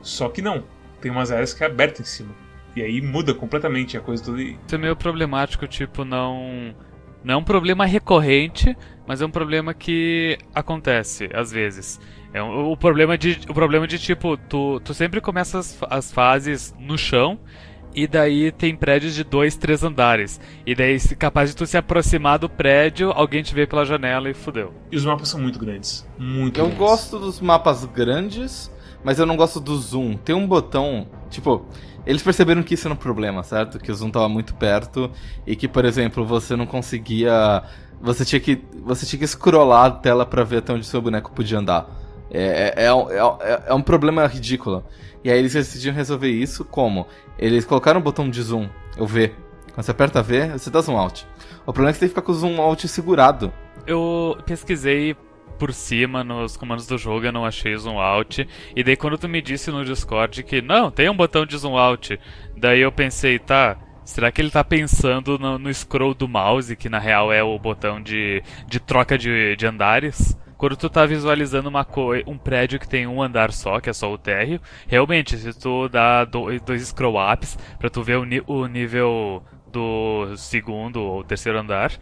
Só 0.00 0.30
que 0.30 0.40
não, 0.40 0.64
tem 0.98 1.10
umas 1.10 1.30
áreas 1.30 1.52
que 1.52 1.62
é 1.62 1.66
aberta 1.66 2.00
em 2.00 2.06
cima. 2.06 2.34
E 2.76 2.82
aí 2.82 3.00
muda 3.00 3.34
completamente 3.34 3.96
a 3.96 4.00
coisa 4.00 4.24
toda. 4.24 4.42
Isso 4.42 4.58
é 4.72 4.78
meio 4.78 4.96
problemático, 4.96 5.66
tipo, 5.66 6.04
não. 6.04 6.74
Não 7.24 7.34
é 7.34 7.36
um 7.36 7.42
problema 7.42 7.84
recorrente, 7.84 8.76
mas 9.06 9.20
é 9.20 9.26
um 9.26 9.30
problema 9.30 9.74
que 9.74 10.38
acontece 10.54 11.28
às 11.34 11.50
vezes. 11.50 12.00
É 12.32 12.42
um, 12.42 12.70
o, 12.70 12.76
problema 12.76 13.18
de, 13.18 13.40
o 13.48 13.54
problema 13.54 13.86
de 13.86 13.98
tipo, 13.98 14.36
tu, 14.36 14.78
tu 14.80 14.94
sempre 14.94 15.20
começa 15.20 15.58
as, 15.58 15.78
as 15.90 16.12
fases 16.12 16.74
no 16.78 16.96
chão 16.96 17.40
e 17.94 18.06
daí 18.06 18.52
tem 18.52 18.76
prédios 18.76 19.14
de 19.14 19.24
dois, 19.24 19.56
três 19.56 19.82
andares. 19.82 20.40
E 20.64 20.74
daí, 20.74 20.98
capaz 21.16 21.50
de 21.50 21.56
tu 21.56 21.66
se 21.66 21.76
aproximar 21.76 22.38
do 22.38 22.48
prédio, 22.48 23.10
alguém 23.10 23.42
te 23.42 23.54
vê 23.54 23.66
pela 23.66 23.84
janela 23.84 24.30
e 24.30 24.34
fudeu. 24.34 24.72
E 24.92 24.96
os 24.96 25.04
mapas 25.04 25.28
são 25.28 25.40
muito 25.40 25.58
grandes. 25.58 26.06
Muito 26.18 26.60
Eu 26.60 26.66
grandes. 26.66 26.78
gosto 26.78 27.18
dos 27.18 27.40
mapas 27.40 27.84
grandes, 27.86 28.70
mas 29.04 29.18
eu 29.18 29.26
não 29.26 29.36
gosto 29.36 29.60
do 29.60 29.76
zoom. 29.76 30.16
Tem 30.16 30.34
um 30.34 30.46
botão, 30.46 31.06
tipo, 31.30 31.64
eles 32.06 32.22
perceberam 32.22 32.62
que 32.62 32.74
isso 32.74 32.86
era 32.86 32.94
um 32.94 32.96
problema, 32.96 33.42
certo? 33.42 33.78
Que 33.78 33.92
o 33.92 33.94
zoom 33.94 34.10
tava 34.10 34.28
muito 34.28 34.54
perto 34.54 35.10
e 35.46 35.54
que, 35.54 35.68
por 35.68 35.84
exemplo, 35.84 36.24
você 36.24 36.56
não 36.56 36.66
conseguia. 36.66 37.62
Você 38.00 38.24
tinha 38.24 38.40
que. 38.40 38.64
Você 38.84 39.04
tinha 39.04 39.20
que 39.20 39.26
scrollar 39.26 39.84
a 39.84 39.90
tela 39.90 40.24
pra 40.24 40.42
ver 40.42 40.58
até 40.58 40.72
onde 40.72 40.86
seu 40.86 41.02
boneco 41.02 41.30
podia 41.32 41.58
andar. 41.58 41.86
É, 42.30 42.74
é, 42.76 42.84
é, 42.84 42.88
é, 42.88 43.62
é 43.66 43.74
um 43.74 43.82
problema 43.82 44.26
ridículo. 44.26 44.84
E 45.22 45.30
aí 45.30 45.38
eles 45.38 45.52
decidiram 45.52 45.94
resolver 45.94 46.30
isso 46.30 46.64
como? 46.64 47.06
Eles 47.38 47.64
colocaram 47.64 48.00
o 48.00 48.02
botão 48.02 48.30
de 48.30 48.40
zoom, 48.42 48.68
o 48.98 49.06
V. 49.06 49.34
Quando 49.74 49.84
você 49.84 49.90
aperta 49.90 50.22
V, 50.22 50.52
você 50.52 50.70
dá 50.70 50.80
zoom 50.80 50.96
out. 50.96 51.26
O 51.66 51.72
problema 51.72 51.90
é 51.90 51.92
que 51.92 51.98
você 51.98 52.00
tem 52.00 52.08
que 52.08 52.14
ficar 52.14 52.22
com 52.22 52.32
o 52.32 52.34
zoom 52.34 52.60
out 52.60 52.88
segurado. 52.88 53.52
Eu 53.86 54.38
pesquisei 54.46 55.16
por 55.58 55.72
cima 55.72 56.22
nos 56.22 56.56
comandos 56.56 56.86
do 56.86 56.96
jogo, 56.96 57.26
eu 57.26 57.32
não 57.32 57.44
achei 57.44 57.76
zoom 57.76 57.98
out. 57.98 58.48
E 58.74 58.84
daí 58.84 58.96
quando 58.96 59.18
tu 59.18 59.28
me 59.28 59.42
disse 59.42 59.70
no 59.70 59.84
Discord 59.84 60.42
que 60.42 60.62
não, 60.62 60.90
tem 60.90 61.10
um 61.10 61.16
botão 61.16 61.44
de 61.44 61.56
zoom 61.56 61.76
out, 61.76 62.18
daí 62.56 62.80
eu 62.80 62.92
pensei, 62.92 63.38
tá, 63.38 63.76
será 64.04 64.30
que 64.30 64.40
ele 64.40 64.50
tá 64.50 64.62
pensando 64.64 65.38
no, 65.38 65.58
no 65.58 65.72
scroll 65.74 66.14
do 66.14 66.28
mouse, 66.28 66.74
que 66.76 66.88
na 66.88 66.98
real 66.98 67.32
é 67.32 67.42
o 67.42 67.58
botão 67.58 68.00
de, 68.00 68.42
de 68.66 68.80
troca 68.80 69.18
de, 69.18 69.56
de 69.56 69.66
andares? 69.66 70.38
Quando 70.56 70.76
tu 70.76 70.90
tá 70.90 71.06
visualizando 71.06 71.68
uma 71.68 71.86
um 72.26 72.36
prédio 72.36 72.80
que 72.80 72.88
tem 72.88 73.06
um 73.06 73.22
andar 73.22 73.52
só, 73.52 73.78
que 73.78 73.90
é 73.90 73.92
só 73.92 74.12
o 74.12 74.18
térreo, 74.18 74.60
realmente, 74.88 75.36
se 75.36 75.56
tu 75.56 75.88
dá 75.88 76.24
dois, 76.24 76.60
dois 76.62 76.82
scroll 76.88 77.14
ups 77.32 77.56
pra 77.78 77.88
tu 77.88 78.02
ver 78.02 78.16
o, 78.18 78.26
o 78.46 78.66
nível 78.66 79.42
do 79.70 80.34
segundo 80.36 81.00
ou 81.00 81.22
terceiro 81.22 81.60
andar, 81.60 81.92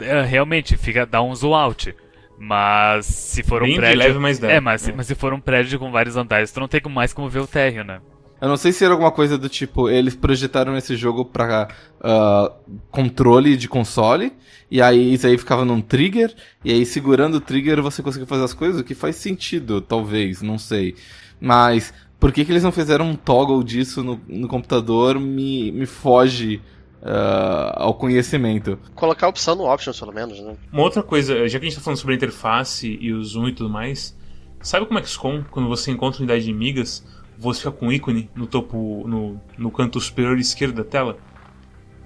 é, 0.00 0.22
realmente 0.22 0.76
fica 0.76 1.04
dá 1.04 1.22
um 1.22 1.34
zoom 1.34 1.54
out. 1.54 1.94
Mas 2.38 3.06
se 3.06 3.42
for 3.42 3.62
Bem 3.62 3.74
um 3.74 3.76
prédio. 3.76 3.98
leve, 3.98 4.18
mas 4.18 4.38
dá. 4.38 4.50
É, 4.50 4.60
mas, 4.60 4.88
É. 4.88 4.92
mas 4.92 5.06
se 5.06 5.14
for 5.14 5.32
um 5.32 5.40
prédio 5.40 5.78
com 5.78 5.90
vários 5.90 6.16
andares, 6.16 6.50
tu 6.52 6.60
não 6.60 6.68
tem 6.68 6.80
mais 6.90 7.12
como 7.12 7.28
ver 7.28 7.40
o 7.40 7.46
térreo, 7.46 7.84
né? 7.84 8.00
Eu 8.40 8.48
não 8.48 8.56
sei 8.56 8.72
se 8.72 8.84
era 8.84 8.92
alguma 8.92 9.12
coisa 9.12 9.38
do 9.38 9.48
tipo, 9.48 9.88
eles 9.88 10.14
projetaram 10.14 10.76
esse 10.76 10.96
jogo 10.96 11.24
pra 11.24 11.68
ah, 12.02 12.52
controle 12.90 13.56
de 13.56 13.68
console, 13.68 14.32
e 14.70 14.82
aí 14.82 15.14
isso 15.14 15.26
aí 15.26 15.38
ficava 15.38 15.64
num 15.64 15.80
trigger, 15.80 16.34
e 16.62 16.70
aí 16.72 16.84
segurando 16.84 17.36
o 17.36 17.40
trigger 17.40 17.80
você 17.80 18.02
conseguia 18.02 18.26
fazer 18.26 18.44
as 18.44 18.52
coisas, 18.52 18.80
o 18.80 18.84
que 18.84 18.94
faz 18.94 19.16
sentido, 19.16 19.80
talvez, 19.80 20.42
não 20.42 20.58
sei. 20.58 20.94
Mas 21.40 21.94
por 22.20 22.32
que, 22.32 22.44
que 22.44 22.52
eles 22.52 22.62
não 22.62 22.72
fizeram 22.72 23.08
um 23.08 23.14
toggle 23.16 23.62
disso 23.62 24.02
no, 24.02 24.20
no 24.28 24.48
computador 24.48 25.18
me, 25.18 25.70
me 25.72 25.86
foge 25.86 26.60
ah, 27.04 27.74
ao 27.76 27.94
conhecimento. 27.94 28.78
Colocar 28.94 29.26
a 29.26 29.28
opção 29.28 29.54
no 29.54 29.70
options, 29.70 30.00
pelo 30.00 30.12
menos, 30.12 30.40
né? 30.40 30.56
Uma 30.72 30.82
outra 30.82 31.02
coisa, 31.02 31.46
já 31.46 31.58
que 31.58 31.66
a 31.66 31.68
gente 31.68 31.78
tá 31.78 31.84
falando 31.84 31.98
sobre 31.98 32.14
a 32.14 32.16
interface 32.16 32.98
e 32.98 33.12
o 33.12 33.22
zoom 33.22 33.48
e 33.48 33.52
tudo 33.52 33.68
mais, 33.68 34.16
sabe 34.62 34.86
como 34.86 34.98
é 34.98 35.02
que 35.02 35.08
XCOM, 35.08 35.44
quando 35.50 35.68
você 35.68 35.90
encontra 35.90 36.20
unidade 36.20 36.44
de 36.44 36.50
inimigas, 36.50 37.06
você 37.38 37.60
fica 37.60 37.72
com 37.72 37.88
um 37.88 37.92
ícone 37.92 38.30
no 38.34 38.46
topo, 38.46 39.04
no, 39.06 39.38
no 39.58 39.70
canto 39.70 40.00
superior 40.00 40.38
esquerdo 40.38 40.76
da 40.76 40.84
tela? 40.84 41.18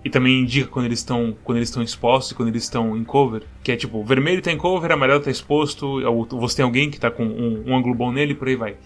E 0.05 0.11
também 0.11 0.41
indica 0.41 0.69
quando 0.69 0.87
eles 0.87 1.01
estão 1.01 1.37
quando 1.45 1.59
eles 1.59 1.69
estão 1.69 1.83
expostos 1.83 2.33
e 2.33 2.35
quando 2.35 2.49
eles 2.49 2.65
estão 2.65 2.97
em 2.97 3.05
cover, 3.05 3.45
que 3.63 3.71
é 3.71 3.77
tipo, 3.77 4.03
vermelho 4.05 4.43
tá 4.43 4.51
em 4.51 4.57
cover, 4.57 4.91
amarelo 4.91 5.21
tá 5.21 5.31
exposto, 5.31 5.87
ou 5.87 6.27
você 6.27 6.57
tem 6.57 6.65
alguém 6.65 6.91
que 6.91 6.99
tá 6.99 7.11
com 7.11 7.25
um, 7.25 7.65
um 7.69 7.77
ângulo 7.77 7.95
bom 7.95 8.11
nele, 8.11 8.35
por 8.35 8.49
aí 8.49 8.57
vai. 8.57 8.77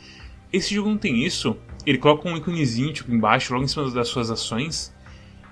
Esse 0.53 0.75
jogo 0.75 0.91
não 0.91 0.99
tem 0.99 1.25
isso, 1.25 1.57
ele 1.87 1.97
coloca 1.97 2.29
um 2.29 2.37
íconezinho 2.37 2.93
tipo 2.93 3.13
embaixo, 3.13 3.53
logo 3.53 3.65
em 3.65 3.69
cima 3.69 3.91
das 3.91 4.09
suas 4.09 4.31
ações, 4.31 4.93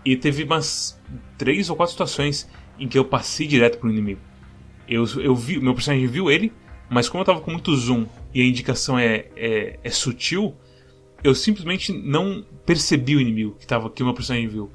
e 0.05 0.17
teve 0.17 0.45
umas 0.45 1.01
três 1.37 1.71
ou 1.71 1.77
quatro 1.77 1.93
situações 1.93 2.49
em 2.79 2.89
que 2.89 2.99
eu 2.99 3.05
passei 3.05 3.47
direto 3.47 3.79
pro 3.79 3.91
inimigo. 3.91 4.21
Eu, 4.89 5.05
eu 5.21 5.35
vi, 5.35 5.61
meu 5.61 5.75
personagem 5.75 6.07
viu 6.07 6.31
ele, 6.31 6.53
mas 6.89 7.09
como 7.09 7.23
eu 7.23 7.27
tava 7.27 7.41
com 7.41 7.51
muito 7.51 7.75
zoom 7.77 8.07
e 8.35 8.41
a 8.41 8.45
indicação 8.45 8.99
é, 8.99 9.27
é, 9.37 9.79
é 9.83 9.91
sutil, 9.91 10.55
eu 11.23 11.35
simplesmente 11.35 11.93
não 11.93 12.45
percebi 12.65 13.15
o 13.17 13.21
inimigo 13.21 13.57
que, 13.61 13.67
tava, 13.67 13.91
que 13.91 14.03
o 14.03 14.07
meu 14.07 14.15
personagem 14.15 14.49
viu. 14.49 14.71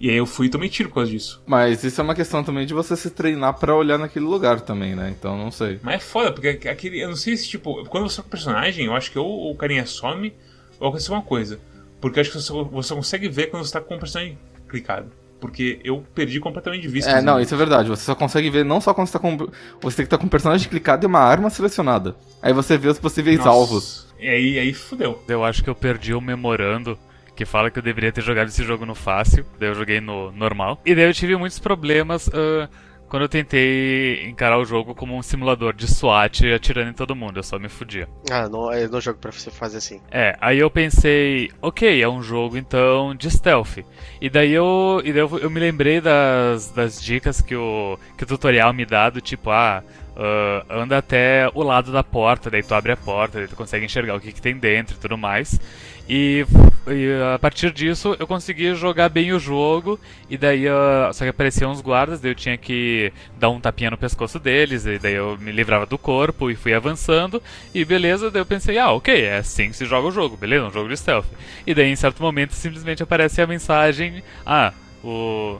E 0.00 0.08
aí 0.08 0.16
eu 0.16 0.24
fui 0.24 0.46
e 0.46 0.50
tomei 0.50 0.70
tiro 0.70 0.88
por 0.88 0.96
causa 0.96 1.10
disso. 1.10 1.42
Mas 1.46 1.84
isso 1.84 2.00
é 2.00 2.04
uma 2.04 2.14
questão 2.14 2.42
também 2.42 2.64
de 2.64 2.72
você 2.72 2.96
se 2.96 3.10
treinar 3.10 3.58
pra 3.58 3.76
olhar 3.76 3.98
naquele 3.98 4.24
lugar 4.24 4.62
também, 4.62 4.96
né? 4.96 5.14
Então 5.16 5.36
não 5.36 5.50
sei. 5.50 5.78
Mas 5.82 5.96
é 5.96 5.98
foda, 5.98 6.32
porque 6.32 6.66
aquele. 6.66 7.00
Eu 7.00 7.10
não 7.10 7.16
sei 7.16 7.36
se, 7.36 7.46
tipo, 7.46 7.84
quando 7.84 8.08
você 8.08 8.16
tá 8.16 8.22
com 8.22 8.28
o 8.28 8.30
personagem, 8.30 8.86
eu 8.86 8.94
acho 8.94 9.12
que 9.12 9.18
ou 9.18 9.50
o 9.50 9.54
carinha 9.54 9.84
some 9.84 10.32
ou 10.80 10.88
aconteceu 10.88 11.14
uma 11.14 11.22
coisa. 11.22 11.60
Porque 12.00 12.18
eu 12.18 12.22
acho 12.22 12.30
que 12.30 12.40
você, 12.40 12.50
você 12.50 12.94
consegue 12.94 13.28
ver 13.28 13.48
quando 13.48 13.62
você 13.62 13.74
tá 13.74 13.80
com 13.82 13.94
o 13.94 13.98
personagem 13.98 14.38
clicado. 14.70 15.10
Porque 15.40 15.80
eu 15.82 16.04
perdi 16.14 16.38
completamente 16.38 16.82
de 16.82 16.88
vista. 16.88 17.10
É, 17.10 17.22
não, 17.22 17.40
isso 17.40 17.54
é 17.54 17.56
verdade. 17.56 17.88
Você 17.88 18.04
só 18.04 18.14
consegue 18.14 18.50
ver 18.50 18.64
não 18.64 18.80
só 18.80 18.92
quando 18.92 19.06
você 19.06 19.14
tá 19.14 19.18
com. 19.18 19.36
Você 19.36 19.96
tem 19.96 20.02
que 20.02 20.02
estar 20.02 20.18
com 20.18 20.26
o 20.26 20.30
personagem 20.30 20.68
clicado 20.68 21.04
e 21.04 21.08
uma 21.08 21.20
arma 21.20 21.48
selecionada. 21.48 22.14
Aí 22.42 22.52
você 22.52 22.76
vê 22.76 22.88
os 22.88 22.98
possíveis 22.98 23.38
Nossa. 23.38 23.48
alvos. 23.48 24.06
E 24.18 24.28
aí, 24.28 24.58
aí 24.58 24.74
fudeu. 24.74 25.22
Eu 25.26 25.42
acho 25.42 25.64
que 25.64 25.70
eu 25.70 25.74
perdi 25.74 26.12
o 26.12 26.20
memorando 26.20 26.98
que 27.34 27.46
fala 27.46 27.70
que 27.70 27.78
eu 27.78 27.82
deveria 27.82 28.12
ter 28.12 28.20
jogado 28.20 28.48
esse 28.48 28.62
jogo 28.62 28.84
no 28.84 28.94
fácil, 28.94 29.46
daí 29.58 29.70
eu 29.70 29.74
joguei 29.74 29.98
no 29.98 30.30
normal. 30.32 30.78
E 30.84 30.94
daí 30.94 31.06
eu 31.06 31.14
tive 31.14 31.34
muitos 31.36 31.58
problemas 31.58 32.28
ah, 32.34 32.68
quando 33.10 33.24
eu 33.24 33.28
tentei 33.28 34.24
encarar 34.28 34.56
o 34.56 34.64
jogo 34.64 34.94
como 34.94 35.16
um 35.16 35.22
simulador 35.22 35.74
de 35.74 35.88
SWAT 35.88 36.46
atirando 36.54 36.90
em 36.90 36.94
todo 36.94 37.16
mundo, 37.16 37.40
eu 37.40 37.42
só 37.42 37.58
me 37.58 37.68
fudia. 37.68 38.08
Ah, 38.30 38.48
não, 38.48 38.72
é 38.72 38.86
no 38.86 39.00
jogo 39.00 39.18
pra 39.18 39.32
você 39.32 39.50
fazer 39.50 39.78
assim. 39.78 40.00
É, 40.12 40.36
aí 40.40 40.60
eu 40.60 40.70
pensei, 40.70 41.50
ok, 41.60 42.00
é 42.00 42.08
um 42.08 42.22
jogo 42.22 42.56
então 42.56 43.12
de 43.16 43.28
stealth. 43.28 43.78
E 44.20 44.30
daí 44.30 44.52
eu, 44.52 45.02
e 45.04 45.12
daí 45.12 45.22
eu, 45.22 45.38
eu 45.40 45.50
me 45.50 45.58
lembrei 45.58 46.00
das, 46.00 46.70
das 46.70 47.02
dicas 47.02 47.40
que 47.40 47.56
o, 47.56 47.98
que 48.16 48.22
o 48.22 48.26
tutorial 48.26 48.72
me 48.72 48.86
dá, 48.86 49.10
do 49.10 49.20
tipo, 49.20 49.50
ah, 49.50 49.82
ah, 50.22 50.62
anda 50.68 50.98
até 50.98 51.50
o 51.54 51.62
lado 51.62 51.90
da 51.90 52.04
porta, 52.04 52.50
daí 52.50 52.62
tu 52.62 52.74
abre 52.74 52.92
a 52.92 52.96
porta, 52.96 53.38
daí 53.38 53.48
tu 53.48 53.56
consegue 53.56 53.86
enxergar 53.86 54.14
o 54.14 54.20
que, 54.20 54.32
que 54.32 54.42
tem 54.42 54.54
dentro 54.54 54.94
e 54.94 55.00
tudo 55.00 55.16
mais. 55.16 55.58
E, 56.06 56.44
e 56.88 57.34
a 57.34 57.38
partir 57.38 57.72
disso 57.72 58.14
eu 58.18 58.26
consegui 58.26 58.74
jogar 58.74 59.08
bem 59.08 59.32
o 59.32 59.38
jogo, 59.38 59.98
e 60.28 60.36
daí 60.36 60.68
ah, 60.68 61.10
só 61.14 61.24
que 61.24 61.30
apareciam 61.30 61.70
uns 61.70 61.80
guardas, 61.80 62.20
daí 62.20 62.32
eu 62.32 62.34
tinha 62.34 62.58
que 62.58 63.10
dar 63.38 63.48
um 63.48 63.58
tapinha 63.58 63.90
no 63.90 63.96
pescoço 63.96 64.38
deles, 64.38 64.84
e 64.84 64.98
daí 64.98 65.14
eu 65.14 65.38
me 65.38 65.52
livrava 65.52 65.86
do 65.86 65.96
corpo 65.96 66.50
e 66.50 66.54
fui 66.54 66.74
avançando, 66.74 67.42
e 67.74 67.82
beleza, 67.82 68.30
daí 68.30 68.42
eu 68.42 68.46
pensei, 68.46 68.76
ah, 68.76 68.90
ok, 68.92 69.22
é 69.24 69.38
assim 69.38 69.70
que 69.70 69.76
se 69.76 69.86
joga 69.86 70.08
o 70.08 70.12
jogo, 70.12 70.36
beleza, 70.36 70.66
um 70.66 70.70
jogo 70.70 70.90
de 70.90 70.98
stealth. 70.98 71.28
E 71.66 71.72
daí 71.72 71.88
em 71.88 71.96
certo 71.96 72.22
momento 72.22 72.52
simplesmente 72.52 73.02
aparece 73.02 73.40
a 73.40 73.46
mensagem, 73.46 74.22
ah, 74.44 74.74
o. 75.02 75.58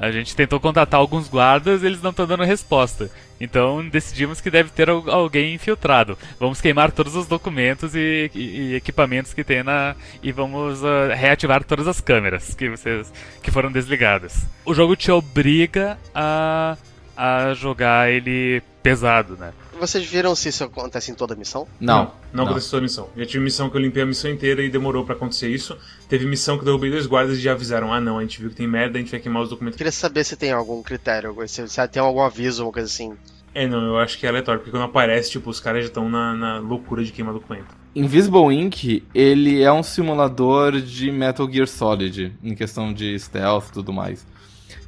A 0.00 0.10
gente 0.12 0.36
tentou 0.36 0.60
contatar 0.60 1.00
alguns 1.00 1.28
guardas 1.28 1.82
eles 1.82 2.00
não 2.00 2.10
estão 2.10 2.26
dando 2.26 2.44
resposta. 2.44 3.10
Então 3.40 3.86
decidimos 3.88 4.40
que 4.40 4.50
deve 4.50 4.70
ter 4.70 4.88
al- 4.88 5.08
alguém 5.10 5.54
infiltrado. 5.54 6.16
Vamos 6.38 6.60
queimar 6.60 6.90
todos 6.92 7.14
os 7.16 7.26
documentos 7.26 7.94
e, 7.94 8.30
e- 8.34 8.40
e 8.40 8.74
equipamentos 8.76 9.34
que 9.34 9.42
tem 9.44 9.62
na. 9.62 9.94
E 10.22 10.30
vamos 10.32 10.84
ah, 10.84 11.14
reativar 11.14 11.64
todas 11.64 11.86
as 11.88 12.00
câmeras 12.00 12.54
que 12.54 12.68
vocês. 12.68 13.12
que 13.42 13.50
foram 13.50 13.70
desligadas. 13.72 14.46
O 14.64 14.72
jogo 14.74 14.94
te 14.96 15.10
obriga 15.10 15.98
a. 16.14 16.76
a 17.16 17.54
jogar 17.54 18.10
ele 18.10 18.62
pesado, 18.82 19.36
né? 19.36 19.52
Vocês 19.78 20.04
viram 20.04 20.34
se 20.34 20.48
isso 20.48 20.64
acontece 20.64 21.10
em 21.10 21.14
toda 21.14 21.34
a 21.34 21.36
missão? 21.36 21.66
Não. 21.80 22.12
Não, 22.32 22.44
aconteceu 22.44 22.72
toda 22.72 22.80
a 22.80 22.82
missão. 22.82 23.08
Já 23.16 23.26
tive 23.26 23.44
missão 23.44 23.70
que 23.70 23.76
eu 23.76 23.80
limpei 23.80 24.02
a 24.02 24.06
missão 24.06 24.30
inteira 24.30 24.62
e 24.62 24.68
demorou 24.68 25.04
pra 25.04 25.14
acontecer 25.14 25.48
isso. 25.48 25.76
Teve 26.08 26.26
missão 26.26 26.56
que 26.56 26.62
eu 26.62 26.66
derrubei 26.66 26.90
dois 26.90 27.06
guardas 27.06 27.38
e 27.38 27.40
já 27.40 27.52
avisaram: 27.52 27.92
ah, 27.92 28.00
não, 28.00 28.18
a 28.18 28.22
gente 28.22 28.40
viu 28.40 28.50
que 28.50 28.56
tem 28.56 28.66
merda, 28.66 28.98
a 28.98 29.00
gente 29.00 29.10
vai 29.10 29.20
queimar 29.20 29.42
os 29.42 29.48
documentos. 29.48 29.76
Queria 29.76 29.92
saber 29.92 30.24
se 30.24 30.36
tem 30.36 30.52
algum 30.52 30.82
critério, 30.82 31.34
se, 31.46 31.68
se 31.68 31.88
tem 31.88 32.02
algum 32.02 32.20
aviso, 32.20 32.62
alguma 32.62 32.74
coisa 32.74 32.88
assim. 32.88 33.16
É, 33.54 33.66
não, 33.66 33.86
eu 33.86 33.98
acho 33.98 34.18
que 34.18 34.26
é 34.26 34.28
aleatório, 34.28 34.60
porque 34.60 34.70
quando 34.70 34.84
aparece, 34.84 35.30
tipo, 35.30 35.48
os 35.50 35.58
caras 35.58 35.82
já 35.82 35.88
estão 35.88 36.08
na, 36.08 36.34
na 36.34 36.58
loucura 36.58 37.02
de 37.02 37.10
queimar 37.10 37.32
documento. 37.32 37.74
Invisible 37.94 38.54
Ink, 38.54 39.02
ele 39.14 39.62
é 39.62 39.72
um 39.72 39.82
simulador 39.82 40.80
de 40.80 41.10
Metal 41.10 41.50
Gear 41.50 41.66
Solid, 41.66 42.32
em 42.42 42.54
questão 42.54 42.92
de 42.92 43.18
stealth 43.18 43.68
e 43.68 43.72
tudo 43.72 43.92
mais. 43.92 44.26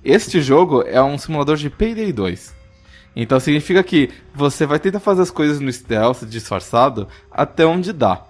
Este 0.05 0.41
jogo 0.41 0.83
é 0.83 1.03
um 1.03 1.19
simulador 1.19 1.57
de 1.57 1.69
Payday 1.69 2.13
2. 2.13 2.60
Então 3.15 3.41
significa 3.41 3.83
que 3.83 4.11
você 4.35 4.67
vai 4.67 4.79
tentar 4.79 5.01
fazer 5.01 5.23
as 5.23 5.31
coisas 5.31 5.61
no 5.61 5.73
stealth, 5.73 6.25
disfarçado, 6.25 7.09
até 7.31 7.67
onde 7.67 7.93
dá. 7.93 8.25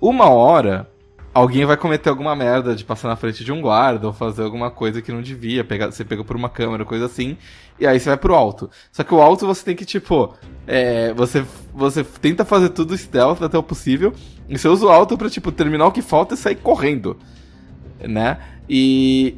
Uma 0.00 0.28
hora, 0.30 0.90
alguém 1.34 1.64
vai 1.64 1.76
cometer 1.76 2.08
alguma 2.08 2.34
merda 2.36 2.74
de 2.74 2.84
passar 2.84 3.08
na 3.08 3.16
frente 3.16 3.44
de 3.44 3.52
um 3.52 3.60
guarda 3.60 4.06
ou 4.06 4.12
fazer 4.12 4.42
alguma 4.42 4.70
coisa 4.70 5.00
que 5.00 5.12
não 5.12 5.22
devia, 5.22 5.64
pegar, 5.64 5.90
ser 5.92 6.04
por 6.04 6.36
uma 6.36 6.48
câmera, 6.48 6.84
coisa 6.84 7.06
assim, 7.06 7.36
e 7.78 7.86
aí 7.86 7.98
você 7.98 8.10
vai 8.10 8.18
pro 8.18 8.34
alto. 8.34 8.70
Só 8.90 9.02
que 9.02 9.14
o 9.14 9.20
alto 9.20 9.46
você 9.46 9.64
tem 9.64 9.76
que, 9.76 9.84
tipo, 9.84 10.34
é, 10.66 11.12
você, 11.14 11.44
você 11.72 12.04
tenta 12.04 12.44
fazer 12.44 12.70
tudo 12.70 12.96
stealth 12.96 13.42
até 13.42 13.56
o 13.56 13.62
possível, 13.62 14.12
e 14.48 14.58
você 14.58 14.68
usa 14.68 14.86
o 14.86 14.90
alto 14.90 15.16
pra, 15.16 15.30
tipo, 15.30 15.50
terminar 15.50 15.86
o 15.86 15.92
que 15.92 16.02
falta 16.02 16.34
e 16.34 16.38
sair 16.38 16.56
correndo, 16.56 17.16
né? 18.00 18.38
E 18.68 19.36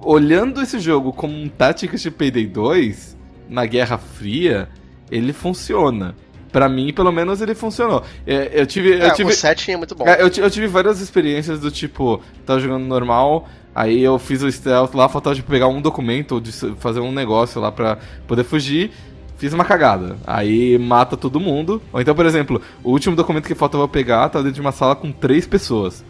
olhando 0.00 0.60
esse 0.60 0.78
jogo 0.78 1.12
como 1.12 1.34
um 1.34 1.48
Tactics 1.48 2.02
de 2.02 2.10
Payday 2.10 2.46
2, 2.46 3.13
na 3.48 3.66
Guerra 3.66 3.98
Fria, 3.98 4.68
ele 5.10 5.32
funciona. 5.32 6.14
Pra 6.52 6.68
mim, 6.68 6.92
pelo 6.92 7.10
menos, 7.10 7.40
ele 7.40 7.52
funcionou. 7.52 8.04
É, 8.24 8.60
eu 8.60 8.64
tive. 8.64 8.92
É, 8.92 9.08
eu 9.08 9.14
tive... 9.14 9.32
O 9.32 9.34
setting 9.34 9.72
é 9.72 9.76
muito 9.76 9.94
bom. 9.94 10.06
É, 10.06 10.22
eu, 10.22 10.30
eu, 10.36 10.50
tive 10.50 10.68
várias 10.68 11.00
experiências 11.00 11.58
do 11.58 11.68
tipo, 11.68 12.22
tava 12.46 12.60
jogando 12.60 12.84
normal, 12.84 13.48
aí 13.74 14.00
eu 14.00 14.16
fiz 14.20 14.40
o 14.40 14.50
stealth 14.50 14.94
lá, 14.94 15.08
faltava 15.08 15.34
de 15.34 15.40
tipo, 15.40 15.50
pegar 15.50 15.66
um 15.66 15.82
documento 15.82 16.32
ou 16.32 16.40
de 16.40 16.52
fazer 16.78 17.00
um 17.00 17.10
negócio 17.10 17.60
lá 17.60 17.72
pra 17.72 17.98
poder 18.28 18.44
fugir. 18.44 18.92
Fiz 19.36 19.52
uma 19.52 19.64
cagada. 19.64 20.16
Aí 20.24 20.78
mata 20.78 21.16
todo 21.16 21.40
mundo. 21.40 21.82
Ou 21.92 22.00
então, 22.00 22.14
por 22.14 22.24
exemplo, 22.24 22.62
o 22.84 22.92
último 22.92 23.16
documento 23.16 23.48
que 23.48 23.54
faltava 23.56 23.88
pegar 23.88 24.28
tava 24.28 24.44
dentro 24.44 24.54
de 24.54 24.60
uma 24.60 24.70
sala 24.70 24.94
com 24.94 25.10
três 25.10 25.48
pessoas. 25.48 26.04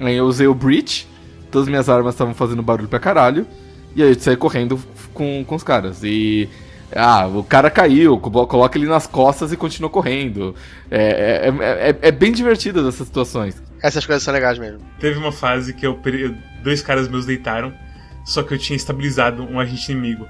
Aí 0.00 0.16
eu 0.16 0.26
usei 0.26 0.48
o 0.48 0.54
breach, 0.54 1.06
todas 1.52 1.68
as 1.68 1.70
minhas 1.70 1.88
armas 1.88 2.14
estavam 2.14 2.34
fazendo 2.34 2.62
barulho 2.62 2.88
pra 2.88 2.98
caralho. 2.98 3.46
E 3.94 4.02
aí 4.02 4.08
eu 4.08 4.18
saí 4.18 4.36
correndo 4.36 4.78
com, 5.12 5.44
com 5.46 5.54
os 5.54 5.62
caras. 5.62 6.02
E 6.02 6.48
ah, 6.92 7.26
o 7.26 7.42
cara 7.42 7.70
caiu, 7.70 8.18
coloca 8.18 8.78
ele 8.78 8.86
nas 8.86 9.06
costas 9.06 9.52
e 9.52 9.56
continua 9.56 9.90
correndo. 9.90 10.54
É, 10.90 11.48
é, 11.48 11.90
é, 11.90 11.98
é 12.00 12.12
bem 12.12 12.32
divertido 12.32 12.86
essas 12.88 13.06
situações. 13.06 13.62
Essas 13.82 14.06
coisas 14.06 14.22
são 14.22 14.32
legais 14.32 14.58
mesmo. 14.58 14.80
Teve 14.98 15.18
uma 15.18 15.32
fase 15.32 15.74
que 15.74 15.86
eu, 15.86 15.98
dois 16.62 16.80
caras 16.80 17.08
meus 17.08 17.26
deitaram, 17.26 17.72
só 18.24 18.42
que 18.42 18.54
eu 18.54 18.58
tinha 18.58 18.76
estabilizado 18.76 19.42
um 19.42 19.60
agente 19.60 19.92
inimigo. 19.92 20.26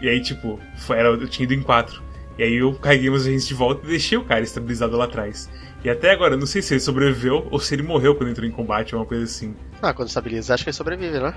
E 0.00 0.08
aí, 0.08 0.20
tipo, 0.20 0.58
foi, 0.76 0.98
era, 0.98 1.08
eu 1.08 1.28
tinha 1.28 1.44
ido 1.44 1.54
em 1.54 1.62
quatro. 1.62 2.02
E 2.38 2.42
aí 2.42 2.54
eu 2.56 2.72
carreguei 2.74 3.10
meus 3.10 3.26
agentes 3.26 3.46
de 3.46 3.54
volta 3.54 3.84
e 3.86 3.90
deixei 3.90 4.16
o 4.16 4.24
cara 4.24 4.40
estabilizado 4.42 4.96
lá 4.96 5.04
atrás. 5.04 5.50
E 5.84 5.90
até 5.90 6.10
agora, 6.10 6.34
eu 6.34 6.38
não 6.38 6.46
sei 6.46 6.62
se 6.62 6.74
ele 6.74 6.80
sobreviveu 6.80 7.46
ou 7.50 7.60
se 7.60 7.74
ele 7.74 7.82
morreu 7.82 8.14
quando 8.14 8.30
entrou 8.30 8.46
em 8.46 8.50
combate 8.50 8.94
ou 8.94 9.00
uma 9.00 9.06
coisa 9.06 9.24
assim. 9.24 9.54
Ah, 9.82 9.92
quando 9.92 10.08
estabiliza, 10.08 10.54
acho 10.54 10.64
que 10.64 10.70
ele 10.70 10.76
sobrevive, 10.76 11.18
né? 11.20 11.34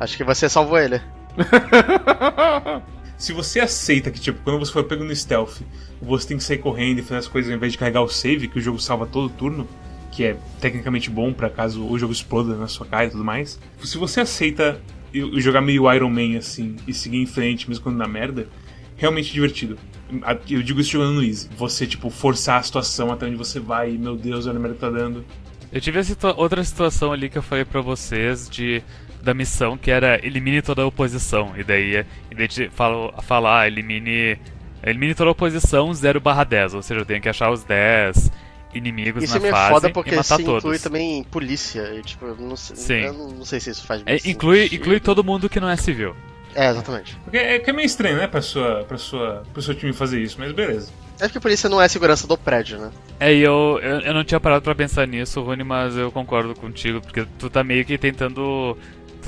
Acho 0.00 0.16
que 0.16 0.24
você 0.24 0.48
salvou 0.48 0.78
ele. 0.78 1.00
Se 3.18 3.32
você 3.32 3.58
aceita 3.58 4.12
que, 4.12 4.20
tipo, 4.20 4.40
quando 4.44 4.60
você 4.60 4.72
for 4.72 4.84
pego 4.84 5.02
no 5.02 5.14
stealth, 5.14 5.60
você 6.00 6.28
tem 6.28 6.36
que 6.36 6.44
sair 6.44 6.58
correndo 6.58 7.00
e 7.00 7.02
fazer 7.02 7.16
as 7.16 7.28
coisas 7.28 7.50
ao 7.50 7.56
invés 7.56 7.72
de 7.72 7.78
carregar 7.78 8.00
o 8.00 8.08
save, 8.08 8.46
que 8.46 8.58
o 8.58 8.62
jogo 8.62 8.78
salva 8.78 9.06
todo 9.06 9.28
turno, 9.28 9.66
que 10.12 10.22
é 10.22 10.36
tecnicamente 10.60 11.10
bom 11.10 11.32
para 11.32 11.50
caso 11.50 11.84
o 11.84 11.98
jogo 11.98 12.12
exploda 12.12 12.54
na 12.54 12.68
sua 12.68 12.86
cara 12.86 13.06
e 13.06 13.10
tudo 13.10 13.24
mais. 13.24 13.58
Se 13.82 13.98
você 13.98 14.20
aceita 14.20 14.80
jogar 15.36 15.60
meio 15.60 15.92
Iron 15.92 16.10
Man 16.10 16.38
assim 16.38 16.76
e 16.86 16.94
seguir 16.94 17.18
em 17.18 17.26
frente, 17.26 17.68
mesmo 17.68 17.82
quando 17.82 17.98
dá 17.98 18.06
merda, 18.06 18.48
realmente 18.96 19.32
divertido. 19.32 19.76
Eu 20.48 20.62
digo 20.62 20.80
isso 20.80 20.90
jogando 20.90 21.14
no 21.14 21.24
Easy. 21.24 21.48
Você, 21.56 21.86
tipo, 21.86 22.10
forçar 22.10 22.60
a 22.60 22.62
situação 22.62 23.12
até 23.12 23.26
onde 23.26 23.36
você 23.36 23.58
vai 23.58 23.92
e, 23.92 23.98
meu 23.98 24.16
Deus, 24.16 24.46
olha 24.46 24.58
a 24.58 24.60
merda 24.60 24.74
que 24.74 24.80
tá 24.80 24.90
dando. 24.90 25.24
Eu 25.72 25.80
tive 25.80 26.02
situa 26.04 26.34
outra 26.36 26.62
situação 26.64 27.12
ali 27.12 27.28
que 27.28 27.36
eu 27.36 27.42
falei 27.42 27.64
para 27.64 27.80
vocês 27.80 28.48
de 28.48 28.82
da 29.28 29.34
missão 29.34 29.76
que 29.76 29.90
era 29.90 30.24
elimine 30.24 30.62
toda 30.62 30.82
a 30.82 30.86
oposição. 30.86 31.52
E 31.56 31.62
daí, 31.62 32.04
em 32.30 32.34
vez 32.34 32.54
de 32.54 32.70
falar, 32.70 33.12
falar 33.22 33.66
elimine, 33.66 34.38
elimine 34.82 35.14
toda 35.14 35.28
a 35.28 35.32
oposição 35.32 35.92
0 35.92 36.20
barra 36.20 36.44
10. 36.44 36.74
Ou 36.74 36.82
seja, 36.82 37.00
eu 37.00 37.06
tenho 37.06 37.20
que 37.20 37.28
achar 37.28 37.50
os 37.50 37.62
10 37.62 38.30
inimigos 38.74 39.24
isso 39.24 39.38
na 39.38 39.48
é 39.48 39.50
fase 39.50 39.72
foda 39.72 39.90
porque 39.90 40.10
e 40.10 40.16
matar 40.16 40.36
se 40.36 40.44
todos. 40.44 40.64
inclui 40.64 40.78
também 40.78 41.24
polícia. 41.24 41.82
E, 41.94 42.02
tipo, 42.02 42.26
não 42.40 42.56
sei, 42.56 42.76
Sim. 42.76 43.06
eu 43.06 43.12
não 43.12 43.44
sei 43.44 43.60
se 43.60 43.70
isso 43.70 43.84
faz 43.86 44.02
é, 44.06 44.16
inclui, 44.24 44.66
inclui 44.72 45.00
todo 45.00 45.22
mundo 45.22 45.48
que 45.48 45.60
não 45.60 45.68
é 45.68 45.76
civil. 45.76 46.16
É, 46.54 46.70
exatamente. 46.70 47.16
Porque 47.22 47.36
é, 47.36 47.58
que 47.58 47.68
é 47.68 47.72
meio 47.72 47.86
estranho, 47.86 48.16
né, 48.16 48.26
pra, 48.26 48.40
sua, 48.40 48.84
pra, 48.84 48.96
sua, 48.96 49.42
pro 49.52 49.60
seu 49.60 49.74
time 49.74 49.92
fazer 49.92 50.20
isso, 50.20 50.36
mas 50.38 50.52
beleza. 50.52 50.90
É 51.20 51.24
porque 51.24 51.38
a 51.38 51.40
polícia 51.40 51.68
não 51.68 51.80
é 51.80 51.88
segurança 51.88 52.26
do 52.26 52.38
prédio, 52.38 52.78
né? 52.78 52.90
É, 53.20 53.34
e 53.34 53.40
eu, 53.40 53.78
eu, 53.82 54.00
eu 54.00 54.14
não 54.14 54.24
tinha 54.24 54.40
parado 54.40 54.62
pra 54.62 54.74
pensar 54.74 55.06
nisso, 55.06 55.42
Rony, 55.42 55.64
mas 55.64 55.96
eu 55.96 56.10
concordo 56.10 56.54
contigo, 56.54 57.00
porque 57.00 57.26
tu 57.38 57.50
tá 57.50 57.62
meio 57.62 57.84
que 57.84 57.98
tentando 57.98 58.76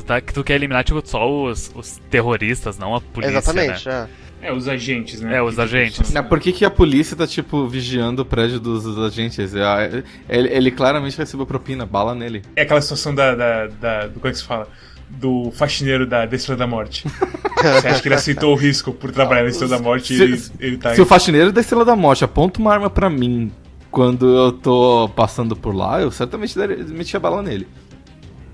Tu, 0.01 0.05
tá, 0.07 0.21
tu 0.21 0.43
quer 0.45 0.55
eliminar, 0.55 0.83
tipo, 0.85 1.01
só 1.05 1.29
os, 1.45 1.71
os 1.75 2.01
terroristas, 2.11 2.79
não 2.79 2.95
a 2.95 3.01
polícia, 3.01 3.33
Exatamente, 3.39 3.89
né? 3.89 4.09
é. 4.17 4.21
É, 4.43 4.53
os 4.53 4.67
agentes, 4.69 5.21
né? 5.21 5.37
É, 5.37 5.43
os 5.43 5.57
que, 5.57 5.61
agentes. 5.61 6.11
Não, 6.15 6.25
por 6.25 6.41
que, 6.41 6.51
que 6.53 6.65
a 6.65 6.71
polícia 6.71 7.15
tá, 7.15 7.27
tipo, 7.27 7.67
vigiando 7.69 8.23
o 8.23 8.25
prédio 8.25 8.59
dos, 8.59 8.85
dos 8.85 8.99
agentes? 8.99 9.55
É, 9.55 10.03
Ele, 10.27 10.49
ele 10.49 10.71
claramente 10.71 11.19
recebeu 11.19 11.45
propina, 11.45 11.85
bala 11.85 12.15
nele. 12.15 12.41
É 12.57 12.63
aquela 12.63 12.81
situação 12.81 13.15
da, 13.15 13.35
da, 13.35 13.67
da, 13.67 14.07
do. 14.07 14.15
Como 14.15 14.29
é 14.29 14.31
que 14.31 14.39
se 14.39 14.45
fala? 14.45 14.67
Do 15.11 15.51
faxineiro 15.51 16.07
da 16.07 16.25
Estrela 16.25 16.59
da 16.59 16.67
Morte. 16.67 17.05
Você 17.07 17.89
acha 17.89 18.01
que 18.01 18.09
ele 18.09 18.15
aceitou 18.15 18.53
o 18.55 18.57
risco 18.57 18.93
por 18.95 19.11
trabalhar 19.13 19.43
na 19.43 19.51
Estrela 19.51 19.77
da 19.77 19.83
Morte 19.83 20.17
Se- 20.17 20.21
e 20.21 20.23
ele, 20.23 20.43
ele 20.59 20.77
tá. 20.79 20.95
Se 20.95 21.01
o 21.03 21.05
faxineiro 21.05 21.53
da 21.53 21.61
Estrela 21.61 21.85
da 21.85 21.95
Morte 21.95 22.25
aponta 22.25 22.61
uma 22.61 22.73
arma 22.73 22.89
pra 22.89 23.11
mim 23.11 23.53
quando 23.91 24.27
eu 24.35 24.53
tô 24.53 25.11
passando 25.15 25.55
por 25.55 25.75
lá, 25.75 26.01
eu 26.01 26.11
certamente 26.11 26.57
daria- 26.57 26.79
metia 26.85 27.21
bala 27.21 27.43
nele. 27.43 27.69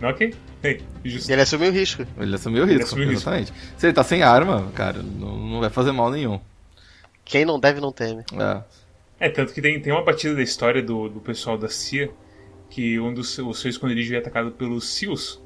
Ok, 0.03 0.35
hey, 0.67 0.83
justo. 1.05 1.31
Ele 1.31 1.43
assumiu 1.43 1.71
o 1.71 1.73
risco. 1.73 2.05
Ele 2.19 2.35
assumiu 2.35 2.63
o 2.65 2.67
risco, 2.67 2.83
assumiu 2.85 3.07
o 3.07 3.11
risco. 3.11 3.29
exatamente. 3.31 3.53
Se 3.77 3.87
ele 3.87 3.93
tá 3.95 4.05
sem 4.05 4.23
arma, 4.23 4.71
cara, 4.75 5.03
não, 5.03 5.37
não 5.37 5.61
vai 5.61 5.71
fazer 5.71 5.93
mal 5.93 6.11
nenhum. 6.11 6.41
Quem 7.25 7.45
não 7.45 7.59
deve, 7.59 7.81
não 7.81 7.93
teme. 7.93 8.25
É. 8.33 8.63
É, 9.19 9.29
tanto 9.31 9.53
que 9.53 9.61
tem, 9.63 9.81
tem 9.81 9.93
uma 9.93 10.05
batida 10.05 10.35
da 10.35 10.43
história 10.43 10.83
do, 10.83 11.09
do 11.09 11.21
pessoal 11.21 11.57
da 11.57 11.69
CIA 11.69 12.11
que 12.69 12.99
um 13.01 13.15
dos 13.15 13.39
o 13.39 13.55
seu 13.55 13.71
esconderijo 13.71 14.15
é 14.15 14.19
atacado 14.19 14.51
pelos 14.53 14.89
SEALs. 14.91 15.41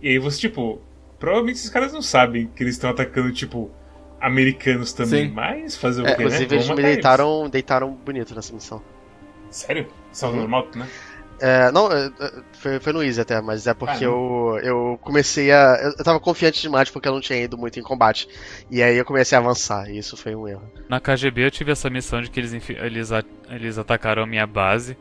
E 0.00 0.08
aí 0.10 0.18
você, 0.18 0.38
tipo, 0.40 0.80
provavelmente 1.18 1.56
esses 1.56 1.70
caras 1.70 1.92
não 1.92 2.02
sabem 2.02 2.46
que 2.54 2.62
eles 2.62 2.74
estão 2.76 2.90
atacando, 2.90 3.32
tipo, 3.32 3.70
americanos 4.20 4.92
também. 4.92 5.26
Sim. 5.28 5.32
Mas 5.34 5.76
fazer 5.76 6.02
o 6.02 6.06
É, 6.06 6.14
quê, 6.14 6.28
né? 6.28 6.44
Inclusive, 6.44 6.54
eles 6.54 6.66
Vamos 6.66 6.82
me 6.82 6.82
deitaram, 6.82 7.48
deitaram 7.48 7.92
bonito 7.94 8.34
nessa 8.34 8.52
missão. 8.52 8.78
eles. 8.78 9.50
Sério? 9.50 9.88
Salvo 10.12 10.36
Uhum. 10.36 10.42
normal, 10.42 10.68
né? 10.74 10.88
É, 11.46 11.70
não, 11.70 11.92
é, 11.92 12.06
é, 12.06 12.32
foi, 12.54 12.80
foi 12.80 12.90
no 12.94 13.02
Easy 13.02 13.20
até, 13.20 13.38
mas 13.38 13.66
é 13.66 13.74
porque 13.74 14.02
Ah, 14.02 14.08
eu, 14.08 14.58
eu 14.62 14.98
comecei 15.02 15.52
a. 15.52 15.78
Eu, 15.82 15.90
eu 15.90 16.02
tava 16.02 16.18
confiante 16.18 16.62
demais 16.62 16.88
porque 16.88 17.06
eu 17.06 17.12
não 17.12 17.20
tinha 17.20 17.38
ido 17.38 17.58
muito 17.58 17.78
em 17.78 17.82
combate. 17.82 18.26
E 18.70 18.82
aí 18.82 18.96
eu 18.96 19.04
comecei 19.04 19.36
a 19.36 19.42
avançar, 19.42 19.90
e 19.90 19.98
isso 19.98 20.16
foi 20.16 20.34
um 20.34 20.48
erro. 20.48 20.62
Na 20.88 20.98
KGB 21.00 21.44
eu 21.44 21.50
tive 21.50 21.70
essa 21.70 21.90
missão 21.90 22.22
de 22.22 22.30
que 22.30 22.40
eles, 22.40 22.54
eles, 22.70 23.10
eles 23.50 23.76
atacaram 23.76 24.22
a 24.22 24.26
minha 24.26 24.46
base. 24.46 24.96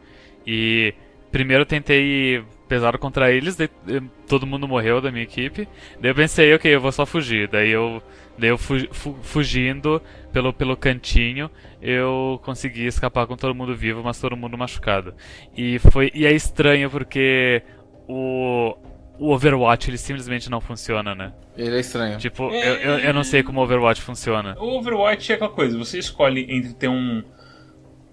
E 0.45 0.93
primeiro 1.32 1.62
eu 1.62 1.65
tentei 1.65 2.43
pesar 2.67 2.97
contra 2.97 3.32
eles, 3.32 3.56
daí, 3.56 3.69
eh, 3.88 4.01
todo 4.27 4.45
mundo 4.45 4.67
morreu 4.67 4.99
da 4.99 5.12
minha 5.13 5.23
equipe. 5.23 5.65
Daí 6.01 6.12
eu 6.12 6.15
pensei, 6.15 6.53
ok, 6.53 6.75
eu 6.75 6.82
vou 6.82 6.91
só 6.91 7.06
fugir. 7.06 7.47
Daí 7.47 7.69
eu, 7.69 8.03
daí 8.37 8.49
eu 8.49 8.57
fu- 8.57 8.87
fu- 8.91 9.17
fugindo 9.21 10.01
pelo, 10.31 10.51
pelo 10.53 10.75
cantinho, 10.77 11.49
eu 11.81 12.39
consegui 12.43 12.85
escapar 12.85 13.27
com 13.27 13.35
todo 13.35 13.53
mundo 13.55 13.75
vivo, 13.75 14.01
mas 14.03 14.19
todo 14.19 14.35
mundo 14.37 14.57
machucado. 14.57 15.13
E, 15.55 15.79
foi, 15.79 16.11
e 16.13 16.25
é 16.25 16.31
estranho 16.31 16.89
porque 16.89 17.61
o, 18.07 18.75
o 19.19 19.31
Overwatch 19.31 19.89
ele 19.89 19.97
simplesmente 19.97 20.49
não 20.49 20.59
funciona, 20.61 21.13
né? 21.13 21.33
Ele 21.55 21.75
é 21.75 21.79
estranho. 21.79 22.17
Tipo, 22.17 22.43
eu, 22.51 22.75
eu, 22.75 22.99
eu 22.99 23.13
não 23.13 23.23
sei 23.23 23.43
como 23.43 23.59
o 23.59 23.63
Overwatch 23.63 24.01
funciona. 24.01 24.55
O 24.59 24.77
Overwatch 24.79 25.31
é 25.31 25.35
aquela 25.35 25.51
coisa, 25.51 25.77
você 25.77 25.99
escolhe 25.99 26.45
entre 26.49 26.73
ter 26.73 26.87
um 26.87 27.23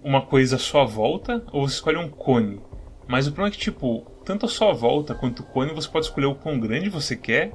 uma 0.03 0.21
coisa 0.21 0.55
à 0.55 0.59
sua 0.59 0.83
volta 0.83 1.43
ou 1.51 1.67
você 1.67 1.75
escolhe 1.75 1.97
um 1.97 2.09
cone. 2.09 2.59
Mas 3.07 3.27
o 3.27 3.31
problema 3.31 3.53
é 3.53 3.57
que, 3.57 3.63
tipo, 3.63 4.01
tanto 4.25 4.45
a 4.45 4.49
sua 4.49 4.73
volta 4.73 5.13
quanto 5.13 5.41
o 5.41 5.45
cone 5.45 5.73
você 5.73 5.87
pode 5.87 6.05
escolher 6.05 6.25
o 6.27 6.35
quão 6.35 6.59
grande 6.59 6.89
você 6.89 7.15
quer 7.15 7.51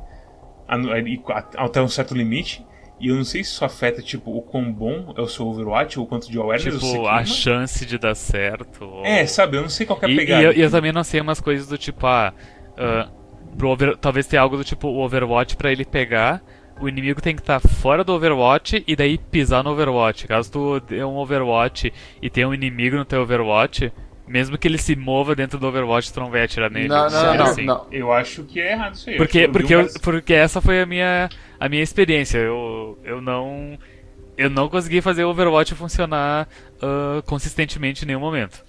até 1.57 1.81
um 1.81 1.89
certo 1.89 2.15
limite. 2.15 2.65
E 2.99 3.09
eu 3.09 3.15
não 3.17 3.25
sei 3.25 3.45
se 3.45 3.51
isso 3.51 3.63
afeta, 3.63 4.01
tipo, 4.01 4.35
o 4.35 4.41
quão 4.41 4.73
bom 4.73 5.13
é 5.19 5.21
o 5.21 5.29
seu 5.29 5.47
Overwatch 5.47 6.01
ou 6.01 6.07
quanto 6.07 6.31
de 6.31 6.39
awareness 6.39 6.75
você 6.75 6.87
Tipo, 6.87 6.93
queima. 7.03 7.11
a 7.13 7.25
chance 7.27 7.85
de 7.85 7.99
dar 7.99 8.15
certo. 8.15 8.85
ou- 8.87 9.05
É, 9.05 9.27
sabe, 9.27 9.59
eu 9.59 9.63
não 9.63 9.69
sei 9.69 9.85
qual 9.85 9.99
que 9.99 10.07
é 10.07 10.09
a 10.09 10.11
E, 10.11 10.15
e 10.15 10.17
pegada. 10.17 10.43
eu, 10.45 10.53
e 10.53 10.61
eu 10.63 10.71
também 10.71 10.93
não 10.93 11.05
sei 11.05 11.21
umas 11.21 11.39
coisas 11.39 11.69
do 11.69 11.77
tipo, 11.77 12.07
ah, 12.07 12.33
pro 13.59 13.69
over- 13.69 13.97
talvez 13.99 14.27
tenha 14.27 14.41
algo 14.41 14.57
do 14.57 14.65
tipo 14.65 14.89
o 14.89 14.99
Overwatch 15.05 15.57
pra 15.57 15.71
ele 15.71 15.85
pegar. 15.85 16.43
O 16.81 16.89
inimigo 16.89 17.21
tem 17.23 17.35
que 17.35 17.41
estar 17.43 17.59
fora 17.61 18.05
do 18.05 18.13
Overwatch 18.15 18.83
e 18.87 18.95
daí 18.97 19.17
pisar 19.19 19.63
no 19.65 19.71
Overwatch. 19.71 20.27
Caso 20.27 20.51
tu 20.53 20.81
dê 20.81 21.03
um 21.05 21.17
Overwatch 21.17 21.91
e 22.21 22.29
tenha 22.31 22.49
um 22.49 22.53
inimigo 22.55 22.97
no 22.97 23.05
teu 23.05 23.23
Overwatch, 23.23 23.91
mesmo 24.27 24.59
que 24.59 24.67
ele 24.67 24.79
se 24.79 24.97
mova 24.97 25.35
dentro 25.35 25.59
do 25.59 25.67
Overwatch, 25.67 26.13
tu 26.13 26.21
não 26.21 26.31
vai 26.31 26.43
atirar 26.45 26.71
nele. 26.71 26.89
Não, 26.89 27.09
não, 27.09 27.35
não, 27.37 27.45
assim. 27.45 27.65
não. 27.65 27.87
Eu 27.93 28.13
acho 28.13 28.43
que 28.45 28.61
é 28.61 28.73
errado 28.73 28.95
isso 28.95 29.09
aí. 29.11 29.17
Porque, 29.17 29.39
Eu 29.41 29.53
porque, 29.53 29.77
um 29.77 29.81
eu- 29.83 29.91
porque 30.03 30.35
essa 30.35 30.61
foi 30.61 30.81
a 30.81 30.87
minha, 30.87 31.29
a 31.61 31.69
minha 31.69 31.83
experiência. 31.83 32.39
Eu, 32.39 32.99
eu 33.05 33.21
não. 33.21 33.79
Eu 34.37 34.51
não 34.51 34.69
consegui 34.69 35.01
fazer 35.01 35.25
o 35.25 35.31
Overwatch 35.31 35.75
funcionar 35.75 36.47
ah, 36.83 37.23
consistentemente 37.25 38.05
em 38.05 38.07
nenhum 38.07 38.21
momento. 38.21 38.63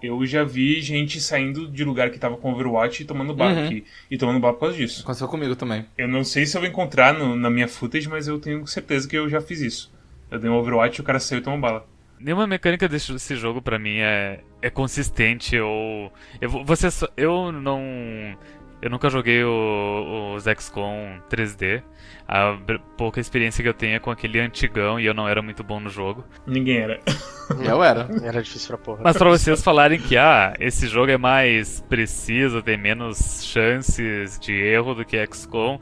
Eu 0.00 0.24
já 0.24 0.44
vi 0.44 0.80
gente 0.80 1.20
saindo 1.20 1.66
de 1.68 1.84
lugar 1.84 2.10
que 2.10 2.18
tava 2.18 2.36
com 2.36 2.52
Overwatch 2.52 3.02
e 3.02 3.04
tomando 3.06 3.34
bala 3.34 3.52
Uhum. 3.52 3.66
aqui. 3.66 3.84
E 4.10 4.16
tomando 4.16 4.38
bala 4.38 4.54
por 4.54 4.60
causa 4.60 4.76
disso. 4.76 5.02
Aconteceu 5.02 5.26
comigo 5.28 5.56
também. 5.56 5.84
Eu 5.96 6.06
não 6.08 6.22
sei 6.24 6.46
se 6.46 6.56
eu 6.56 6.60
vou 6.60 6.70
encontrar 6.70 7.12
no- 7.14 7.34
na 7.36 7.50
minha 7.50 7.66
footage, 7.68 8.08
mas 8.08 8.28
eu 8.28 8.38
tenho 8.38 8.64
certeza 8.66 9.08
que 9.08 9.16
eu 9.16 9.28
já 9.28 9.40
fiz 9.40 9.60
isso. 9.60 9.92
Eu 10.30 10.38
dei 10.38 10.48
um 10.48 10.54
Overwatch 10.54 10.98
e 10.98 11.00
o 11.00 11.04
cara 11.04 11.18
saiu 11.18 11.40
e 11.40 11.42
tomou 11.42 11.58
bala. 11.58 11.84
Nenhuma 12.20 12.46
mecânica 12.46 12.88
desse, 12.88 13.16
jogo 13.36 13.62
pra 13.62 13.78
mim 13.78 13.98
é, 13.98 14.40
é 14.62 14.70
consistente 14.70 15.58
ou. 15.58 16.12
Eu, 16.40 16.50
vou- 16.50 16.64
você, 16.64 16.90
só- 16.90 17.08
eu 17.16 17.52
não. 17.52 17.80
Eu 18.80 18.90
nunca 18.90 19.10
joguei 19.10 19.42
o, 19.42 20.34
os 20.36 20.44
XCOM 20.44 21.18
3D. 21.28 21.82
A 22.28 22.56
pouca 22.96 23.18
experiência 23.18 23.60
que 23.62 23.68
eu 23.68 23.74
tenho 23.74 23.96
é 23.96 23.98
com 23.98 24.10
aquele 24.10 24.38
antigão 24.38 25.00
e 25.00 25.06
eu 25.06 25.12
não 25.14 25.28
era 25.28 25.42
muito 25.42 25.64
bom 25.64 25.80
no 25.80 25.90
jogo. 25.90 26.24
Ninguém 26.46 26.78
era. 26.78 27.00
Eu 27.64 27.82
era. 27.82 28.08
Era 28.22 28.40
difícil 28.42 28.68
pra 28.68 28.78
porra. 28.78 29.00
Mas 29.02 29.16
pra 29.16 29.28
vocês 29.30 29.64
falarem 29.64 29.98
que 29.98 30.16
ah, 30.16 30.54
esse 30.60 30.86
jogo 30.86 31.10
é 31.10 31.16
mais 31.18 31.80
preciso, 31.88 32.62
tem 32.62 32.76
menos 32.76 33.42
chances 33.44 34.38
de 34.38 34.52
erro 34.52 34.94
do 34.94 35.04
que 35.04 35.16
XCOM. 35.26 35.80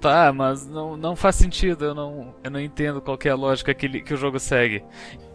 Tá, 0.00 0.32
mas 0.32 0.64
não, 0.66 0.96
não 0.96 1.16
faz 1.16 1.34
sentido, 1.34 1.84
eu 1.86 1.94
não, 1.94 2.32
eu 2.44 2.50
não 2.50 2.60
entendo 2.60 3.00
qual 3.00 3.18
é 3.24 3.28
a 3.30 3.34
lógica 3.34 3.74
que, 3.74 3.84
ele- 3.86 4.00
que 4.00 4.14
o 4.14 4.16
jogo 4.16 4.38
segue. 4.38 4.84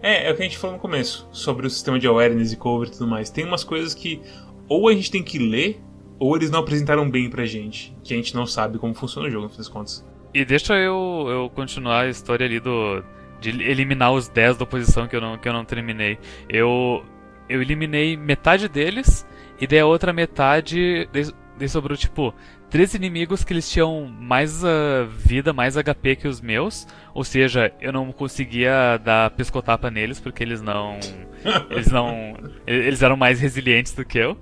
É, 0.01 0.29
é 0.29 0.31
o 0.31 0.35
que 0.35 0.41
a 0.41 0.45
gente 0.45 0.57
falou 0.57 0.77
no 0.77 0.81
começo, 0.81 1.27
sobre 1.33 1.67
o 1.67 1.69
sistema 1.69 1.99
de 1.99 2.07
awareness 2.07 2.53
e 2.53 2.55
cover 2.57 2.87
e 2.87 2.91
tudo 2.91 3.07
mais. 3.07 3.29
Tem 3.29 3.45
umas 3.45 3.63
coisas 3.63 3.93
que 3.93 4.21
ou 4.69 4.87
a 4.87 4.93
gente 4.93 5.11
tem 5.11 5.21
que 5.21 5.37
ler, 5.37 5.81
ou 6.17 6.35
eles 6.37 6.49
não 6.49 6.59
apresentaram 6.59 7.09
bem 7.09 7.29
pra 7.29 7.45
gente, 7.45 7.93
que 8.03 8.13
a 8.13 8.17
gente 8.17 8.33
não 8.33 8.45
sabe 8.45 8.77
como 8.77 8.93
funciona 8.93 9.27
o 9.27 9.31
jogo, 9.31 9.43
no 9.43 9.49
fim 9.49 9.57
das 9.57 9.67
contas. 9.67 10.05
E 10.33 10.45
deixa 10.45 10.75
eu, 10.75 11.25
eu 11.29 11.49
continuar 11.53 12.01
a 12.05 12.09
história 12.09 12.45
ali 12.45 12.59
do. 12.61 13.03
de 13.41 13.49
eliminar 13.49 14.13
os 14.13 14.29
10 14.29 14.55
da 14.57 14.63
oposição 14.63 15.07
que 15.07 15.15
eu 15.15 15.21
não, 15.21 15.37
que 15.37 15.47
eu 15.47 15.53
não 15.53 15.65
terminei. 15.65 16.17
Eu. 16.47 17.03
Eu 17.49 17.61
eliminei 17.61 18.15
metade 18.15 18.69
deles, 18.69 19.27
e 19.59 19.67
daí 19.67 19.79
a 19.79 19.85
outra 19.85 20.13
metade. 20.13 21.07
Daí 21.57 21.69
sobrou 21.69 21.95
tipo. 21.97 22.33
Três 22.73 22.95
inimigos 22.95 23.43
que 23.43 23.53
eles 23.53 23.69
tinham 23.69 24.07
mais 24.07 24.65
ah, 24.65 25.07
vida, 25.15 25.53
mais 25.53 25.75
HP 25.77 26.15
que 26.15 26.27
os 26.27 26.41
meus. 26.41 26.87
Ou 27.13 27.23
seja, 27.23 27.71
eu 27.79 27.93
não 27.93 28.11
conseguia 28.11 28.97
dar 28.97 29.29
pescotapa 29.29 29.91
neles 29.91 30.19
porque 30.19 30.41
eles 30.41 30.59
não. 30.59 30.97
Eles 31.69 31.91
não. 31.91 32.35
Eles 32.65 33.03
eram 33.03 33.15
mais 33.15 33.39
resilientes 33.39 33.93
do 33.93 34.03
que 34.03 34.17
eu. 34.17 34.35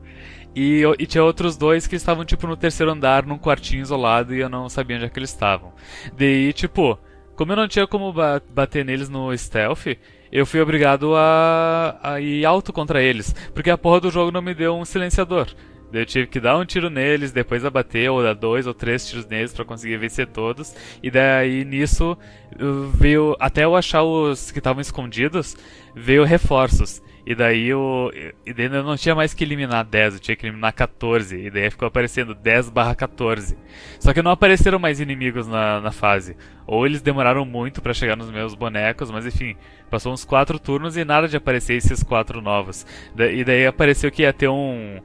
E, 0.56 0.82
e 0.98 1.06
tinha 1.06 1.22
outros 1.26 1.58
dois 1.58 1.88
que 1.88 1.98
estavam, 1.98 2.24
tipo, 2.24 2.48
no 2.48 2.56
terceiro 2.56 2.94
andar, 2.94 3.26
num 3.26 3.38
quartinho 3.38 3.82
isolado, 3.82 4.34
e 4.34 4.40
eu 4.40 4.48
não 4.48 4.70
sabia 4.70 4.96
onde 4.96 5.08
é 5.08 5.10
que 5.10 5.20
eles 5.20 5.32
estavam. 5.32 5.74
Daí, 6.18 6.54
tipo, 6.54 6.98
como 7.36 7.52
eu 7.52 7.58
não 7.58 7.68
tinha 7.68 7.86
como 7.86 8.14
ba- 8.14 8.42
bater 8.54 8.86
neles 8.86 9.10
no 9.10 9.38
stealth, 9.38 9.88
eu 10.32 10.46
fui 10.46 10.62
obrigado 10.62 11.16
a, 11.18 12.00
a 12.02 12.22
ir 12.22 12.46
alto 12.46 12.72
contra 12.72 13.04
eles, 13.04 13.36
porque 13.54 13.70
a 13.70 13.78
porra 13.78 14.00
do 14.00 14.12
jogo 14.12 14.32
não 14.32 14.42
me 14.42 14.54
deu 14.54 14.74
um 14.78 14.86
silenciador. 14.86 15.48
Eu 15.94 16.06
tive 16.06 16.28
que 16.28 16.40
dar 16.40 16.58
um 16.58 16.66
tiro 16.66 16.90
neles, 16.90 17.32
depois 17.32 17.66
abater, 17.66 18.10
ou 18.10 18.24
dar 18.24 18.34
dois 18.34 18.66
ou 18.66 18.74
três 18.74 19.08
tiros 19.08 19.26
neles 19.28 19.54
pra 19.54 19.66
conseguir 19.66 19.98
vencer 19.98 20.28
todos. 20.28 20.74
E 21.04 21.12
daí 21.12 21.66
nisso 21.66 22.18
veio. 22.96 23.36
Até 23.40 23.66
eu 23.66 23.76
achar 23.76 24.04
os 24.04 24.52
que 24.52 24.60
estavam 24.60 24.82
escondidos, 24.82 25.56
veio 25.96 26.24
reforços. 26.24 27.02
E 27.26 27.36
daí 27.36 27.68
eu. 27.68 28.10
E 28.46 28.52
daí 28.54 28.66
eu 28.66 28.84
não 28.84 28.98
tinha 28.98 29.14
mais 29.14 29.34
que 29.34 29.44
eliminar 29.44 29.86
10, 29.86 30.16
eu 30.16 30.20
tinha 30.20 30.36
que 30.36 30.46
eliminar 30.48 30.74
14. 30.74 31.36
E 31.38 31.50
daí 31.52 31.70
ficou 31.70 31.88
aparecendo 31.88 32.34
10 32.34 32.70
barra 32.70 32.96
14. 32.96 33.56
Só 34.00 34.12
que 34.14 34.22
não 34.24 34.32
apareceram 34.32 34.80
mais 34.80 35.00
inimigos 35.00 35.48
na, 35.48 35.80
na 35.82 35.92
fase. 35.92 36.36
Ou 36.66 36.86
eles 36.86 37.02
demoraram 37.02 37.46
muito 37.46 37.80
pra 37.82 37.94
chegar 37.94 38.16
nos 38.16 38.32
meus 38.32 38.56
bonecos, 38.56 39.12
mas 39.12 39.26
enfim, 39.28 39.56
passou 39.90 40.12
uns 40.14 40.26
4 40.26 40.58
turnos 40.58 40.98
e 40.98 41.06
nada 41.06 41.28
de 41.28 41.38
aparecer 41.38 41.76
esses 41.76 42.02
quatro 42.02 42.42
novos. 42.42 42.88
Da- 43.16 43.28
E 43.32 43.44
daí 43.44 43.68
apareceu 43.68 44.10
que 44.12 44.24
ia 44.24 44.34
ter 44.34 44.48
um. 44.48 45.00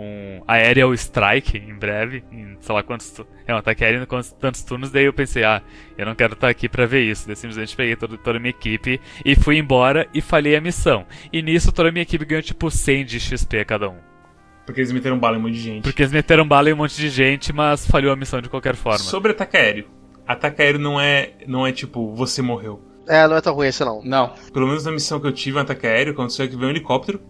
Um 0.00 0.42
Aerial 0.46 0.94
Strike 0.94 1.58
em 1.58 1.74
breve, 1.74 2.22
em 2.30 2.56
sei 2.60 2.72
lá 2.72 2.84
quantos. 2.84 3.10
tu- 3.10 3.26
É 3.48 3.52
um 3.52 3.56
ataque 3.56 3.82
aéreo 3.84 4.00
em 4.02 4.06
quantos- 4.06 4.30
tantos 4.32 4.62
turnos. 4.62 4.92
Daí 4.92 5.04
eu 5.06 5.12
pensei, 5.12 5.42
ah, 5.42 5.60
eu 5.96 6.06
não 6.06 6.14
quero 6.14 6.34
estar 6.34 6.48
aqui 6.48 6.68
pra 6.68 6.86
ver 6.86 7.02
isso. 7.02 7.26
Daí 7.26 7.34
simplesmente 7.34 7.74
peguei 7.74 7.96
toda, 7.96 8.16
toda 8.16 8.36
a 8.38 8.40
minha 8.40 8.50
equipe 8.50 9.00
e 9.24 9.34
fui 9.34 9.58
embora 9.58 10.06
e 10.14 10.20
falhei 10.20 10.54
a 10.54 10.60
missão. 10.60 11.04
E 11.32 11.42
nisso 11.42 11.72
toda 11.72 11.88
a 11.88 11.92
minha 11.92 12.02
equipe 12.04 12.24
ganhou 12.24 12.42
tipo 12.42 12.70
100 12.70 13.04
de 13.04 13.18
XP 13.18 13.64
cada 13.64 13.88
um. 13.88 13.96
Porque 14.64 14.80
eles 14.80 14.92
meteram 14.92 15.18
bala 15.18 15.36
em 15.36 15.40
um 15.40 15.42
monte 15.42 15.54
de 15.54 15.60
gente. 15.60 15.82
Porque 15.82 16.02
eles 16.02 16.12
meteram 16.12 16.46
bala 16.46 16.70
em 16.70 16.74
um 16.74 16.76
monte 16.76 16.94
de 16.96 17.08
gente, 17.08 17.52
mas 17.52 17.84
falhou 17.84 18.12
a 18.12 18.16
missão 18.16 18.40
de 18.40 18.48
qualquer 18.48 18.76
forma. 18.76 18.98
Sobre 18.98 19.32
ataque 19.32 19.56
aéreo. 19.56 19.88
Ataque 20.26 20.62
aéreo 20.62 20.78
não 20.78 21.00
é, 21.00 21.32
não 21.46 21.66
é 21.66 21.72
tipo, 21.72 22.14
você 22.14 22.40
morreu. 22.40 22.80
É, 23.08 23.26
não 23.26 23.34
é 23.36 23.40
tão 23.40 23.54
ruim 23.54 23.66
esse 23.68 23.82
não. 23.84 24.00
Não. 24.04 24.34
Pelo 24.52 24.66
menos 24.68 24.84
na 24.84 24.92
missão 24.92 25.18
que 25.18 25.26
eu 25.26 25.32
tive, 25.32 25.56
um 25.56 25.60
ataque 25.62 25.86
aéreo, 25.86 26.12
aconteceu 26.12 26.46
que 26.46 26.54
veio 26.54 26.68
um 26.68 26.70
helicóptero. 26.70 27.20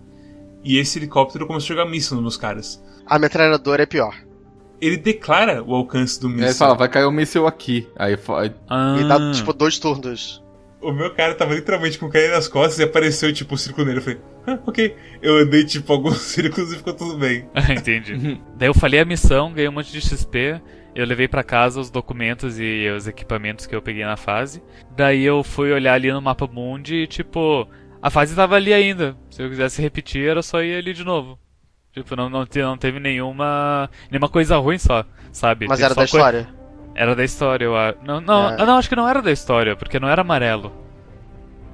E 0.64 0.79
esse 0.79 0.99
helicóptero 0.99 1.47
começou 1.47 1.75
a 1.75 1.77
jogar 1.79 1.90
míssil 1.90 2.21
nos 2.21 2.37
caras. 2.37 2.83
A 3.07 3.18
metralhadora 3.18 3.83
é 3.83 3.87
pior. 3.87 4.14
Ele 4.81 4.97
declara 4.97 5.62
o 5.62 5.75
alcance 5.75 6.21
do 6.21 6.29
aí 6.29 6.35
míssil. 6.35 6.55
fala, 6.55 6.75
vai 6.75 6.88
cair 6.88 7.07
um 7.07 7.11
míssil 7.11 7.47
aqui. 7.47 7.88
Aí 7.97 8.16
Ah, 8.68 8.97
E 9.01 9.09
dá, 9.09 9.33
tipo, 9.33 9.53
dois 9.53 9.79
turnos. 9.79 10.42
O 10.81 10.92
meu 10.92 11.12
cara 11.12 11.35
tava 11.35 11.55
literalmente 11.55 11.99
com 11.99 12.07
o 12.07 12.11
cara 12.11 12.31
nas 12.31 12.47
costas 12.47 12.79
e 12.79 12.85
apareceu, 12.85 13.33
tipo, 13.33 13.55
o 13.55 13.59
círculo 13.59 13.87
nele. 13.87 13.99
Eu 13.99 14.03
falei, 14.03 14.21
ah, 14.47 14.59
ok. 14.64 14.94
Eu 15.21 15.38
andei, 15.38 15.64
tipo, 15.64 15.92
alguns 15.92 16.18
círculos 16.23 16.73
e 16.73 16.77
ficou 16.77 16.92
tudo 16.94 17.18
bem. 17.18 17.49
Entendi. 17.71 18.40
Daí 18.57 18.68
eu 18.68 18.75
falhei 18.75 19.01
a 19.01 19.05
missão, 19.05 19.53
ganhei 19.53 19.68
um 19.68 19.73
monte 19.73 19.90
de 19.90 20.01
XP. 20.01 20.61
Eu 20.94 21.05
levei 21.07 21.27
pra 21.29 21.42
casa 21.42 21.81
os 21.81 21.90
documentos 21.90 22.59
e 22.61 22.88
os 22.97 23.07
equipamentos 23.09 23.66
que 23.66 23.75
eu 23.75 23.83
peguei 23.83 24.05
na 24.05 24.16
fase. 24.16 24.62
Daí 24.97 25.25
eu 25.25 25.42
fui 25.42 25.73
olhar 25.73 25.94
ali 25.94 26.12
no 26.12 26.23
mapa 26.23 26.47
mundi 26.47 27.03
e, 27.03 27.07
tipo, 27.09 27.66
a 28.02 28.11
fase 28.11 28.34
tava 28.34 28.56
ali 28.56 28.72
ainda. 28.72 29.16
Se 29.30 29.42
eu 29.42 29.48
quisesse 29.48 29.80
repetir, 29.82 30.28
era 30.28 30.42
só 30.42 30.62
ir 30.62 30.76
ali 30.76 30.92
de 30.92 31.04
novo. 31.04 31.38
Tipo, 31.92 32.14
não, 32.16 32.28
não, 32.28 32.46
não 32.54 32.76
teve 32.78 33.00
nenhuma. 33.00 33.90
nenhuma 34.11 34.28
coisa 34.28 34.56
ruim 34.58 34.78
só, 34.78 35.04
sabe? 35.32 35.66
Mas 35.66 35.78
Teve 35.78 35.87
era 35.87 35.94
da 35.94 36.00
coi- 36.00 36.04
história. 36.04 36.48
Era 36.94 37.14
da 37.16 37.24
história, 37.24 37.64
eu 37.64 37.76
acho. 37.76 37.98
Não, 38.04 38.20
não, 38.20 38.50
É. 38.50 38.64
não, 38.66 38.76
acho 38.76 38.88
que 38.88 38.96
não 38.96 39.08
era 39.08 39.22
da 39.22 39.30
história, 39.32 39.74
porque 39.76 39.98
não 40.00 40.08
era 40.08 40.22
amarelo. 40.22 40.72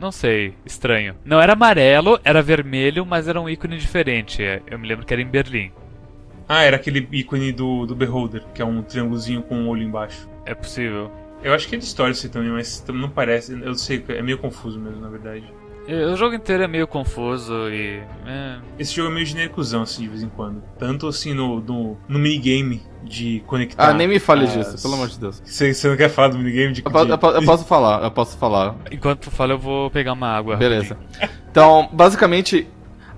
Não 0.01 0.11
sei, 0.13 0.55
estranho. 0.67 1.15
Não 1.25 1.41
era 1.41 1.53
amarelo, 1.55 2.21
era 2.25 2.43
vermelho, 2.43 3.07
mas 3.07 3.27
era 3.29 3.41
um 3.41 3.49
ícone 3.49 3.79
diferente. 3.79 4.43
É, 4.43 4.61
Eu 4.67 4.79
me 4.79 4.87
lembro 4.87 5.07
que 5.07 5.13
era 5.15 5.23
em 5.23 5.27
Berlim. 5.27 5.73
Ah, 6.49 6.63
era 6.63 6.77
aquele 6.77 7.09
ícone 7.13 7.53
do, 7.53 7.87
do 7.87 7.95
Beholder, 7.95 8.45
que 8.55 8.61
é 8.61 8.65
um 8.65 8.83
triângulozinho 8.83 9.43
com 9.43 9.55
um 9.57 9.69
olho 9.69 9.83
embaixo. 9.83 10.29
É 10.45 10.55
possível. 10.55 11.11
Eu 11.43 11.55
acho 11.55 11.69
que 11.69 11.75
é 11.75 11.79
de 11.79 11.85
história 11.85 12.13
isso 12.13 12.29
também, 12.31 12.51
mas 12.51 12.85
não 12.93 13.09
parece. 13.09 13.59
Eu 13.63 13.75
sei, 13.75 14.05
é 14.09 14.21
meio 14.21 14.37
confuso 14.39 14.79
mesmo, 14.79 15.01
na 15.01 15.09
verdade. 15.09 15.45
E 15.87 15.93
O 15.95 16.17
jogo 16.17 16.35
inteiro 16.35 16.63
é 16.63 16.67
meio 16.69 16.87
confuso 16.87 17.69
e. 17.69 18.01
é, 18.27 18.57
Esse 18.79 18.95
jogo 18.95 19.11
é 19.11 19.15
meio 19.15 19.27
genéricozão, 19.27 19.83
assim, 19.83 20.03
de 20.03 20.09
vez 20.09 20.23
em 20.23 20.29
quando. 20.29 20.63
Tanto 20.79 21.07
assim 21.07 21.35
no, 21.35 21.61
no, 21.61 21.97
no 22.09 22.19
minigame 22.19 22.83
de 23.03 23.43
conectar. 23.47 23.91
Ah, 23.91 23.93
nem 23.93 24.09
me 24.09 24.19
fale 24.19 24.45
as- 24.45 24.53
disso, 24.53 24.81
pelo 24.83 24.95
amor 24.95 25.09
de 25.09 25.19
Deus. 25.19 25.43
Você, 25.45 25.75
você 25.75 25.89
não 25.89 25.97
quer 25.97 26.09
falar 26.09 26.29
do 26.29 26.39
minigame 26.39 26.73
de. 26.73 26.83
Eu, 26.85 26.91
de- 26.91 27.11
eu 27.11 27.31
eu 27.35 27.45
posso 27.45 27.65
falar, 27.67 28.03
eu 28.03 28.11
posso 28.11 28.37
falar. 28.39 28.75
Enquanto 28.91 29.21
tu 29.21 29.31
fala, 29.31 29.53
eu 29.53 29.59
vou 29.59 29.91
pegar 29.91 30.15
uma 30.15 30.29
água. 30.29 30.57
Beleza. 30.57 30.97
Então, 31.51 31.89
basicamente, 31.93 32.67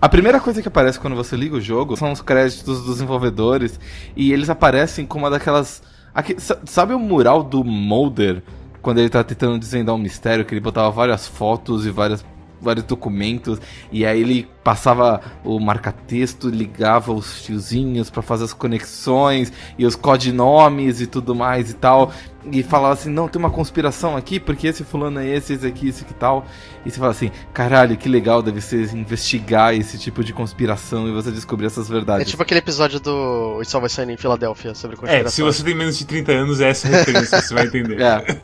a 0.00 0.08
primeira 0.08 0.40
coisa 0.40 0.60
que 0.60 0.66
aparece 0.68 0.98
quando 0.98 1.14
você 1.14 1.36
liga 1.36 1.54
o 1.56 1.60
jogo 1.60 1.96
são 1.96 2.10
os 2.10 2.20
créditos 2.20 2.64
dos 2.64 2.86
desenvolvedores 2.86 3.78
e 4.16 4.32
eles 4.32 4.50
aparecem 4.50 5.06
com 5.06 5.18
uma 5.18 5.30
daquelas. 5.30 5.82
aqui- 6.12 6.40
sa- 6.40 6.58
sabe 6.64 6.92
o 6.94 6.98
mural 6.98 7.44
do 7.44 7.62
Mulder? 7.62 8.42
Quando 8.82 8.98
ele 8.98 9.08
tá 9.08 9.24
tentando 9.24 9.58
desvendar 9.58 9.94
um 9.94 9.98
mistério, 9.98 10.44
que 10.44 10.54
ele 10.54 10.60
botava 10.60 10.88
várias 10.90 11.26
fotos 11.26 11.84
e 11.86 11.90
várias, 11.90 12.24
vários 12.60 12.84
documentos, 12.84 13.60
e 13.90 14.04
aí 14.04 14.20
ele 14.20 14.48
passava 14.66 15.20
o 15.44 15.60
marca-texto, 15.60 16.48
ligava 16.48 17.12
os 17.12 17.46
fiozinhos 17.46 18.10
pra 18.10 18.20
fazer 18.20 18.42
as 18.46 18.52
conexões 18.52 19.52
e 19.78 19.86
os 19.86 19.94
codinomes 19.94 21.00
e 21.00 21.06
tudo 21.06 21.36
mais 21.36 21.70
e 21.70 21.74
tal. 21.74 22.10
E 22.50 22.62
falava 22.64 22.94
assim, 22.94 23.10
não, 23.10 23.26
tem 23.28 23.40
uma 23.40 23.50
conspiração 23.50 24.16
aqui, 24.16 24.38
porque 24.40 24.68
esse 24.68 24.82
fulano 24.84 25.18
é 25.20 25.26
esse, 25.28 25.52
esse 25.52 25.66
aqui, 25.66 25.88
esse 25.88 26.04
que 26.04 26.14
tal. 26.14 26.44
E 26.84 26.90
você 26.90 26.98
fala 26.98 27.10
assim, 27.12 27.30
caralho, 27.52 27.96
que 27.96 28.08
legal 28.08 28.40
deve 28.42 28.60
ser 28.60 28.92
investigar 28.94 29.74
esse 29.74 29.98
tipo 29.98 30.22
de 30.24 30.32
conspiração 30.32 31.08
e 31.08 31.12
você 31.12 31.30
descobrir 31.32 31.66
essas 31.66 31.88
É 31.88 31.92
verdades. 31.92 32.28
tipo 32.30 32.42
aquele 32.42 32.58
episódio 32.58 32.98
do 33.00 33.58
It's 33.60 33.74
Always 33.74 33.92
Sunny 33.92 34.14
em 34.14 34.16
Filadélfia 34.16 34.74
sobre 34.74 34.96
É, 34.96 34.98
conspiração. 35.00 35.30
se 35.30 35.42
você 35.42 35.62
tem 35.64 35.74
menos 35.76 35.96
de 35.98 36.04
30 36.06 36.32
anos, 36.32 36.60
é 36.60 36.70
essa 36.70 36.86
a 36.88 36.90
referência, 36.90 37.40
você 37.40 37.54
vai 37.54 37.66
entender. 37.66 38.00
É. 38.00 38.40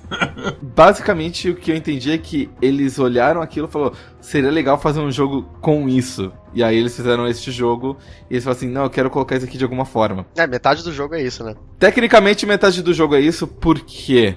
Basicamente, 0.60 1.50
o 1.50 1.54
que 1.54 1.70
eu 1.70 1.76
entendi 1.76 2.10
é 2.10 2.18
que 2.18 2.50
eles 2.60 2.98
olharam 2.98 3.40
aquilo 3.40 3.68
e 3.68 3.70
falaram: 3.70 3.92
seria 4.20 4.50
legal 4.50 4.78
fazer 4.78 4.98
um 5.00 5.12
jogo 5.12 5.42
com 5.60 5.88
isso. 5.88 6.11
E 6.52 6.62
aí 6.62 6.76
eles 6.76 6.94
fizeram 6.96 7.26
este 7.26 7.50
jogo 7.50 7.96
e 8.30 8.34
eles 8.34 8.44
falaram 8.44 8.58
assim: 8.58 8.68
não, 8.68 8.82
eu 8.84 8.90
quero 8.90 9.08
colocar 9.10 9.36
isso 9.36 9.46
aqui 9.46 9.56
de 9.56 9.64
alguma 9.64 9.84
forma. 9.84 10.26
É, 10.36 10.46
metade 10.46 10.82
do 10.82 10.92
jogo 10.92 11.14
é 11.14 11.22
isso, 11.22 11.42
né? 11.44 11.54
Tecnicamente, 11.78 12.44
metade 12.46 12.82
do 12.82 12.92
jogo 12.92 13.14
é 13.14 13.20
isso 13.20 13.46
porque. 13.46 14.36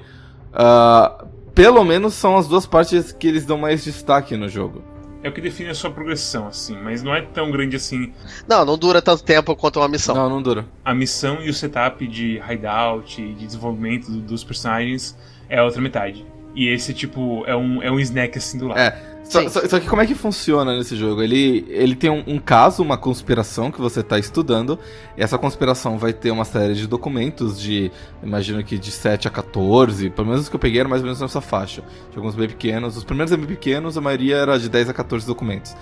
ah, 0.53 1.25
pelo 1.53 1.83
menos 1.83 2.13
são 2.13 2.35
as 2.37 2.47
duas 2.47 2.65
partes 2.65 3.11
que 3.13 3.27
eles 3.27 3.45
dão 3.45 3.57
mais 3.57 3.83
destaque 3.83 4.35
no 4.35 4.47
jogo. 4.49 4.83
É 5.23 5.29
o 5.29 5.31
que 5.33 5.41
define 5.41 5.69
a 5.69 5.73
sua 5.73 5.89
progressão, 5.89 6.47
assim, 6.47 6.77
mas 6.83 7.01
não 7.01 7.15
é 7.15 7.21
tão 7.21 7.49
grande 7.49 7.75
assim. 7.77 8.13
Não, 8.47 8.63
não 8.63 8.77
dura 8.77 9.01
tanto 9.01 9.23
tempo 9.23 9.55
quanto 9.55 9.79
uma 9.79 9.87
missão. 9.87 10.13
Não, 10.13 10.29
não 10.29 10.41
dura. 10.41 10.65
A 10.83 10.93
missão 10.93 11.41
e 11.41 11.49
o 11.49 11.53
setup 11.53 12.05
de 12.07 12.39
hideout 12.47 13.19
e 13.21 13.33
de 13.33 13.45
desenvolvimento 13.47 14.11
do- 14.11 14.19
dos 14.21 14.43
personagens 14.43 15.17
é 15.49 15.57
a 15.57 15.63
outra 15.63 15.81
metade. 15.81 16.23
E 16.55 16.69
esse, 16.69 16.93
tipo, 16.93 17.43
é 17.45 17.55
um, 17.55 17.83
é 17.83 17.91
um 17.91 17.99
snack 17.99 18.37
assim 18.37 18.57
do 18.57 18.67
lado. 18.67 18.79
É. 18.79 19.15
Só, 19.25 19.49
só, 19.49 19.67
só, 19.67 19.79
que 19.79 19.87
como 19.87 20.01
é 20.03 20.05
que 20.05 20.13
funciona 20.13 20.77
nesse 20.77 20.95
jogo? 20.95 21.21
Ele, 21.21 21.65
ele 21.69 21.95
tem 21.95 22.11
um, 22.11 22.23
um, 22.27 22.37
caso, 22.37 22.83
uma 22.83 22.95
conspiração 22.95 23.71
que 23.71 23.81
você 23.81 24.01
está 24.01 24.19
estudando, 24.19 24.77
e 25.17 25.23
essa 25.23 25.35
conspiração 25.37 25.97
vai 25.97 26.13
ter 26.13 26.29
uma 26.29 26.45
série 26.45 26.75
de 26.75 26.85
documentos 26.85 27.59
de, 27.59 27.91
imagino 28.21 28.63
que 28.63 28.77
de 28.77 28.91
7 28.91 29.27
a 29.27 29.31
14, 29.31 30.11
pelo 30.11 30.27
menos 30.27 30.43
os 30.43 30.49
que 30.49 30.55
eu 30.55 30.59
peguei 30.59 30.79
era 30.79 30.87
mais 30.87 31.01
ou 31.01 31.05
menos 31.05 31.19
nessa 31.19 31.41
faixa. 31.41 31.81
De 32.11 32.17
alguns 32.17 32.35
bem 32.35 32.47
pequenos, 32.47 32.95
os 32.95 33.03
primeiros 33.03 33.31
eram 33.31 33.43
bem 33.43 33.55
pequenos, 33.55 33.97
a 33.97 34.01
maioria 34.01 34.37
era 34.37 34.59
de 34.59 34.69
10 34.69 34.89
a 34.89 34.93
14 34.93 35.25
documentos. 35.25 35.75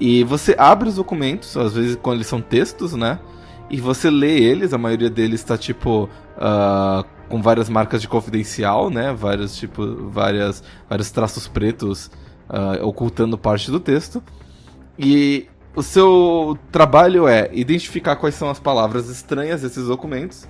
E 0.00 0.24
você 0.24 0.56
abre 0.58 0.88
os 0.88 0.96
documentos, 0.96 1.56
às 1.56 1.74
vezes 1.74 1.96
quando 2.02 2.16
eles 2.16 2.26
são 2.26 2.40
textos, 2.40 2.94
né? 2.94 3.20
E 3.70 3.80
você 3.80 4.10
lê 4.10 4.40
eles, 4.40 4.74
a 4.74 4.78
maioria 4.78 5.08
deles 5.08 5.40
está 5.40 5.56
tipo. 5.56 6.10
Uh, 6.36 7.19
com 7.30 7.40
várias 7.40 7.68
marcas 7.68 8.02
de 8.02 8.08
confidencial, 8.08 8.90
né? 8.90 9.14
Vários, 9.14 9.56
tipo, 9.56 10.08
várias, 10.10 10.62
vários 10.88 11.10
traços 11.10 11.46
pretos 11.46 12.10
uh, 12.48 12.84
ocultando 12.84 13.38
parte 13.38 13.70
do 13.70 13.78
texto. 13.78 14.22
E 14.98 15.46
o 15.74 15.82
seu 15.82 16.58
trabalho 16.72 17.28
é 17.28 17.48
identificar 17.52 18.16
quais 18.16 18.34
são 18.34 18.50
as 18.50 18.58
palavras 18.58 19.08
estranhas 19.08 19.62
desses 19.62 19.86
documentos 19.86 20.46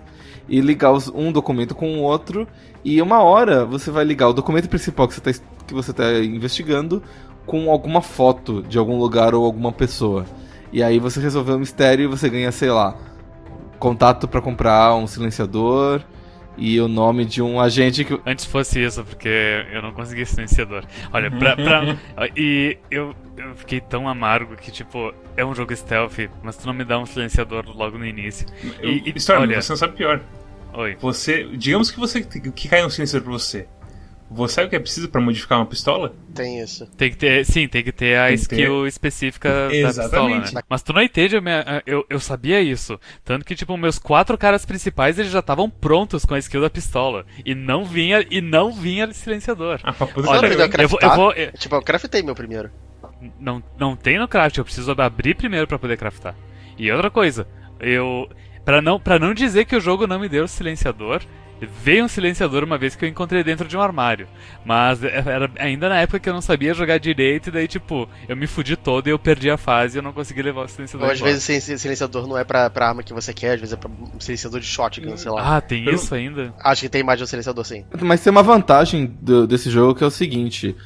e 0.49 0.61
ligar 0.61 0.90
os, 0.90 1.09
um 1.09 1.31
documento 1.31 1.75
com 1.75 1.99
o 1.99 2.03
outro. 2.03 2.49
E 2.83 3.01
uma 3.03 3.23
hora 3.23 3.64
você 3.64 3.90
vai 3.90 4.03
ligar 4.03 4.29
o 4.29 4.33
documento 4.33 4.69
principal 4.69 5.07
que 5.07 5.14
você 5.14 5.90
está 5.93 5.93
tá 5.93 6.19
investigando 6.19 7.03
com 7.47 7.71
alguma 7.71 8.01
foto 8.01 8.62
de 8.62 8.79
algum 8.79 8.99
lugar 8.99 9.35
ou 9.35 9.45
alguma 9.45 9.71
pessoa. 9.71 10.25
E 10.73 10.83
aí 10.83 10.99
você 10.99 11.21
resolveu 11.21 11.57
o 11.57 11.59
mistério 11.59 12.05
e 12.05 12.07
você 12.07 12.29
ganha, 12.29 12.51
sei 12.51 12.71
lá, 12.71 12.97
contato 13.79 14.27
para 14.27 14.40
comprar 14.40 14.95
um 14.95 15.07
silenciador 15.07 16.01
e 16.57 16.81
o 16.81 16.89
nome 16.89 17.25
de 17.25 17.43
um 17.43 17.61
agente 17.61 18.05
que. 18.05 18.21
Antes 18.27 18.45
fosse 18.45 18.83
isso, 18.83 19.05
porque 19.05 19.65
eu 19.73 19.81
não 19.83 19.93
consegui 19.93 20.27
silenciador. 20.27 20.85
Olha, 21.13 21.31
pra. 21.31 21.57
pra 21.57 21.97
e 22.37 22.77
eu, 22.91 23.15
eu 23.37 23.55
fiquei 23.55 23.81
tão 23.81 24.09
amargo 24.09 24.57
que, 24.57 24.71
tipo, 24.71 25.15
é 25.37 25.45
um 25.45 25.55
jogo 25.55 25.75
stealth, 25.75 26.29
mas 26.43 26.57
tu 26.57 26.67
não 26.67 26.75
me 26.75 26.85
dá 26.85 26.99
um 26.99 27.07
silenciador 27.07 27.65
logo 27.75 27.97
no 27.97 28.07
início. 28.07 28.47
E, 28.83 29.11
e 29.11 29.13
História, 29.17 29.43
olha... 29.43 29.61
você 29.61 29.73
não 29.73 29.77
sabe 29.77 29.97
pior. 29.97 30.21
Oi. 30.75 30.97
Você. 31.01 31.45
Digamos 31.57 31.91
que 31.91 31.99
você. 31.99 32.23
que 32.23 32.69
cai 32.69 32.85
um 32.85 32.91
silenciador 32.91 33.25
pra 33.25 33.33
você. 33.33 33.67
Você 34.33 34.55
sabe 34.55 34.69
o 34.69 34.71
que 34.71 34.77
é 34.77 34.81
preciso 34.81 35.09
para 35.09 35.21
modificar 35.21 35.59
uma 35.59 35.66
pistola? 35.66 36.14
Tem 36.33 36.61
isso. 36.61 36.87
Tem 36.97 37.11
que 37.11 37.16
ter, 37.16 37.45
sim, 37.45 37.66
tem 37.66 37.83
que 37.83 37.90
ter 37.90 38.16
a 38.16 38.27
tem 38.27 38.37
skill 38.37 38.83
ter... 38.83 38.88
específica 38.88 39.69
Exatamente. 39.73 39.97
da 39.97 40.03
pistola, 40.03 40.55
né? 40.55 40.62
Mas 40.69 40.83
tu 40.85 40.93
não 40.93 41.03
entende, 41.03 41.35
eu, 41.85 42.07
eu 42.09 42.21
sabia 42.21 42.61
isso. 42.61 42.99
Tanto 43.25 43.45
que, 43.45 43.57
tipo, 43.57 43.77
meus 43.77 43.99
quatro 43.99 44.38
caras 44.38 44.64
principais, 44.64 45.19
eles 45.19 45.33
já 45.33 45.40
estavam 45.40 45.69
prontos 45.69 46.25
com 46.25 46.35
a 46.35 46.38
skill 46.38 46.61
da 46.61 46.71
pistola. 46.71 47.27
E 47.45 47.57
não 47.57 47.85
vinha, 47.85 48.25
e 48.31 48.40
não 48.40 48.73
vinha 48.73 49.12
silenciador. 49.12 49.81
Ah, 49.83 49.95
Olha, 50.29 50.47
eu, 50.47 50.71
eu, 50.79 50.88
vou, 50.88 50.99
eu 51.03 51.14
vou... 51.16 51.33
Eu... 51.33 51.53
Tipo, 51.53 51.75
eu 51.75 51.83
craftei 51.83 52.23
meu 52.23 52.35
primeiro. 52.35 52.71
Não, 53.40 53.61
não 53.77 53.97
tem 53.97 54.16
no 54.16 54.29
craft, 54.29 54.59
eu 54.59 54.64
preciso 54.64 54.93
abrir 54.93 55.35
primeiro 55.35 55.66
para 55.66 55.79
poder 55.79 55.97
craftar. 55.97 56.37
E 56.79 56.90
outra 56.93 57.11
coisa, 57.11 57.49
eu... 57.81 58.31
Pra 58.64 58.81
não, 58.81 59.01
pra 59.01 59.19
não 59.19 59.35
dizer 59.35 59.64
que 59.64 59.75
o 59.75 59.81
jogo 59.81 60.07
não 60.07 60.21
me 60.21 60.29
deu 60.29 60.47
silenciador, 60.47 61.23
Veio 61.66 62.05
um 62.05 62.09
silenciador 62.09 62.64
uma 62.64 62.79
vez 62.79 62.96
que 62.96 63.05
eu 63.05 63.09
encontrei 63.09 63.42
dentro 63.44 63.68
de 63.68 63.77
um 63.77 63.81
armário. 63.81 64.27
Mas 64.64 65.03
era 65.03 65.51
ainda 65.59 65.88
na 65.88 66.01
época 66.01 66.18
que 66.18 66.29
eu 66.29 66.33
não 66.33 66.40
sabia 66.40 66.75
jogar 66.75 66.99
direito, 66.99 67.49
e 67.49 67.53
daí, 67.53 67.68
tipo, 67.68 68.09
eu 68.29 68.37
me 68.37 68.46
fudi 68.46 68.77
todo 68.77 69.07
e 69.07 69.11
eu 69.11 69.18
perdi 69.18 69.51
a 69.51 69.57
fase 69.57 69.96
e 69.96 69.99
eu 69.99 70.03
não 70.03 70.12
consegui 70.12 70.42
levar 70.42 70.64
o 70.64 70.68
silenciador. 70.68 71.07
Ou 71.07 71.12
às 71.12 71.20
vezes 71.20 71.68
o 71.68 71.79
silenciador 71.79 72.27
não 72.27 72.38
é 72.38 72.44
pra, 72.44 72.70
pra 72.70 72.88
arma 72.88 73.03
que 73.03 73.12
você 73.12 73.33
quer, 73.33 73.55
às 73.55 73.61
vezes 73.61 73.73
é 73.73 73.77
pra 73.77 73.90
um 73.90 74.20
silenciador 74.20 74.61
de 74.61 74.66
shotgun, 74.66 75.16
sei 75.16 75.31
lá. 75.31 75.57
Ah, 75.57 75.61
tem 75.61 75.88
isso 75.92 76.14
ainda? 76.14 76.55
Acho 76.61 76.83
que 76.83 76.88
tem 76.88 77.03
mais 77.03 77.18
de 77.18 77.25
um 77.25 77.27
silenciador 77.27 77.64
sim. 77.64 77.85
Mas 78.01 78.23
tem 78.23 78.31
uma 78.31 78.42
vantagem 78.42 79.07
do, 79.20 79.46
desse 79.46 79.70
jogo 79.70 79.94
que 79.94 80.05
é 80.05 80.07
o 80.07 80.11
seguinte: 80.11 80.77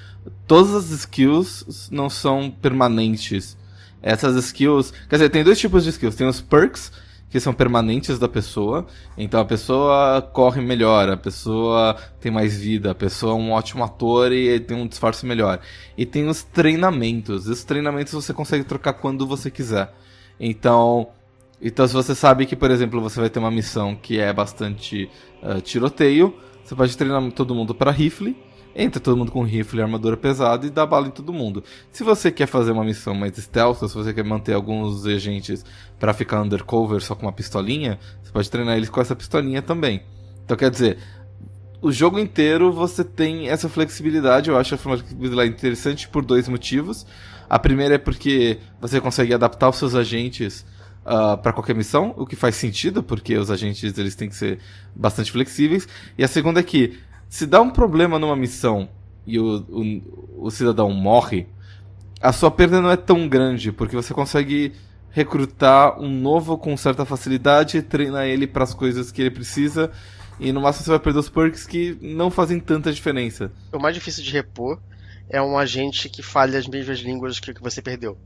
todas 0.46 0.74
as 0.74 0.90
skills 0.90 1.88
não 1.90 2.08
são 2.10 2.50
permanentes. 2.50 3.56
Essas 4.02 4.36
skills. 4.36 4.92
Quer 5.08 5.16
dizer, 5.16 5.30
tem 5.30 5.42
dois 5.42 5.58
tipos 5.58 5.82
de 5.82 5.90
skills. 5.90 6.14
Tem 6.14 6.26
os 6.26 6.40
perks 6.40 6.92
que 7.34 7.40
são 7.40 7.52
permanentes 7.52 8.16
da 8.16 8.28
pessoa. 8.28 8.86
Então 9.18 9.40
a 9.40 9.44
pessoa 9.44 10.22
corre 10.22 10.60
melhor, 10.60 11.08
a 11.08 11.16
pessoa 11.16 11.96
tem 12.20 12.30
mais 12.30 12.56
vida, 12.56 12.92
a 12.92 12.94
pessoa 12.94 13.32
é 13.32 13.34
um 13.34 13.50
ótimo 13.50 13.82
ator 13.82 14.30
e 14.30 14.60
tem 14.60 14.76
um 14.76 14.86
disfarce 14.86 15.26
melhor. 15.26 15.58
E 15.98 16.06
tem 16.06 16.28
os 16.28 16.44
treinamentos. 16.44 17.48
Os 17.48 17.64
treinamentos 17.64 18.12
você 18.12 18.32
consegue 18.32 18.62
trocar 18.62 18.92
quando 18.92 19.26
você 19.26 19.50
quiser. 19.50 19.92
Então, 20.38 21.08
então 21.60 21.88
se 21.88 21.92
você 21.92 22.14
sabe 22.14 22.46
que, 22.46 22.54
por 22.54 22.70
exemplo, 22.70 23.00
você 23.00 23.18
vai 23.18 23.28
ter 23.28 23.40
uma 23.40 23.50
missão 23.50 23.96
que 23.96 24.20
é 24.20 24.32
bastante 24.32 25.10
uh, 25.42 25.60
tiroteio, 25.60 26.32
você 26.62 26.76
pode 26.76 26.96
treinar 26.96 27.20
todo 27.32 27.52
mundo 27.52 27.74
para 27.74 27.90
rifle 27.90 28.36
entra 28.74 29.00
todo 29.00 29.16
mundo 29.16 29.30
com 29.30 29.42
rifle 29.42 29.78
e 29.78 29.82
armadura 29.82 30.16
pesada 30.16 30.66
e 30.66 30.70
dá 30.70 30.84
bala 30.84 31.06
em 31.06 31.10
todo 31.10 31.32
mundo. 31.32 31.62
Se 31.92 32.02
você 32.02 32.30
quer 32.30 32.46
fazer 32.46 32.72
uma 32.72 32.84
missão 32.84 33.14
mais 33.14 33.36
stealth, 33.36 33.78
se 33.78 33.94
você 33.94 34.12
quer 34.12 34.24
manter 34.24 34.54
alguns 34.54 35.06
agentes 35.06 35.64
para 35.98 36.12
ficar 36.12 36.42
undercover 36.42 37.00
só 37.00 37.14
com 37.14 37.26
uma 37.26 37.32
pistolinha, 37.32 37.98
você 38.22 38.32
pode 38.32 38.50
treinar 38.50 38.76
eles 38.76 38.88
com 38.88 39.00
essa 39.00 39.14
pistolinha 39.14 39.62
também. 39.62 40.02
Então 40.44 40.56
quer 40.56 40.70
dizer, 40.70 40.98
o 41.80 41.92
jogo 41.92 42.18
inteiro 42.18 42.72
você 42.72 43.04
tem 43.04 43.48
essa 43.48 43.68
flexibilidade, 43.68 44.50
eu 44.50 44.56
acho 44.56 44.74
a 44.74 44.78
flexibilidade 44.78 45.50
interessante 45.50 46.08
por 46.08 46.24
dois 46.24 46.48
motivos. 46.48 47.06
A 47.48 47.58
primeira 47.58 47.96
é 47.96 47.98
porque 47.98 48.58
você 48.80 49.00
consegue 49.00 49.34
adaptar 49.34 49.68
os 49.68 49.76
seus 49.76 49.94
agentes 49.94 50.60
uh, 51.04 51.32
ah, 51.32 51.36
para 51.36 51.52
qualquer 51.52 51.74
missão, 51.74 52.14
o 52.16 52.26
que 52.26 52.34
faz 52.34 52.56
sentido, 52.56 53.02
porque 53.02 53.36
os 53.36 53.50
agentes 53.50 53.96
eles 53.98 54.14
têm 54.14 54.28
que 54.28 54.34
ser 54.34 54.58
bastante 54.94 55.30
flexíveis. 55.30 55.86
E 56.16 56.24
a 56.24 56.28
segunda 56.28 56.60
é 56.60 56.62
que 56.62 56.98
se 57.28 57.46
dá 57.46 57.60
um 57.60 57.70
problema 57.70 58.18
numa 58.18 58.36
missão 58.36 58.88
e 59.26 59.38
o, 59.38 59.64
o, 59.68 60.46
o 60.46 60.50
cidadão 60.50 60.90
morre, 60.90 61.46
a 62.20 62.32
sua 62.32 62.50
perda 62.50 62.80
não 62.80 62.90
é 62.90 62.96
tão 62.96 63.28
grande, 63.28 63.72
porque 63.72 63.96
você 63.96 64.14
consegue 64.14 64.72
recrutar 65.10 66.00
um 66.00 66.08
novo 66.08 66.58
com 66.58 66.76
certa 66.76 67.04
facilidade, 67.04 67.82
treinar 67.82 68.26
ele 68.26 68.46
para 68.46 68.64
as 68.64 68.74
coisas 68.74 69.12
que 69.12 69.22
ele 69.22 69.30
precisa, 69.30 69.90
e 70.40 70.52
no 70.52 70.60
máximo 70.60 70.84
você 70.84 70.90
vai 70.90 70.98
perder 70.98 71.18
os 71.20 71.28
perks 71.28 71.66
que 71.66 71.96
não 72.00 72.30
fazem 72.30 72.58
tanta 72.58 72.92
diferença. 72.92 73.52
O 73.72 73.78
mais 73.78 73.94
difícil 73.94 74.24
de 74.24 74.32
repor 74.32 74.80
é 75.30 75.40
um 75.40 75.56
agente 75.56 76.08
que 76.08 76.22
fale 76.22 76.56
as 76.56 76.66
mesmas 76.66 76.98
línguas 76.98 77.38
que 77.38 77.52
você 77.60 77.80
perdeu 77.80 78.18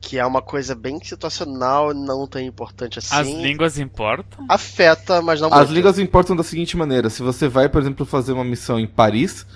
que 0.00 0.18
é 0.18 0.24
uma 0.24 0.40
coisa 0.40 0.74
bem 0.74 0.98
situacional, 1.02 1.92
não 1.92 2.26
tão 2.26 2.40
importante 2.40 2.98
assim. 2.98 3.14
As 3.14 3.26
línguas 3.28 3.78
importam? 3.78 4.44
Afeta, 4.48 5.20
mas 5.20 5.40
não 5.40 5.48
As 5.52 5.58
muito. 5.60 5.72
línguas 5.72 5.98
importam 5.98 6.34
da 6.34 6.42
seguinte 6.42 6.76
maneira: 6.76 7.10
se 7.10 7.22
você 7.22 7.46
vai, 7.48 7.68
por 7.68 7.80
exemplo, 7.80 8.06
fazer 8.06 8.32
uma 8.32 8.44
missão 8.44 8.80
em 8.80 8.86
Paris 8.86 9.46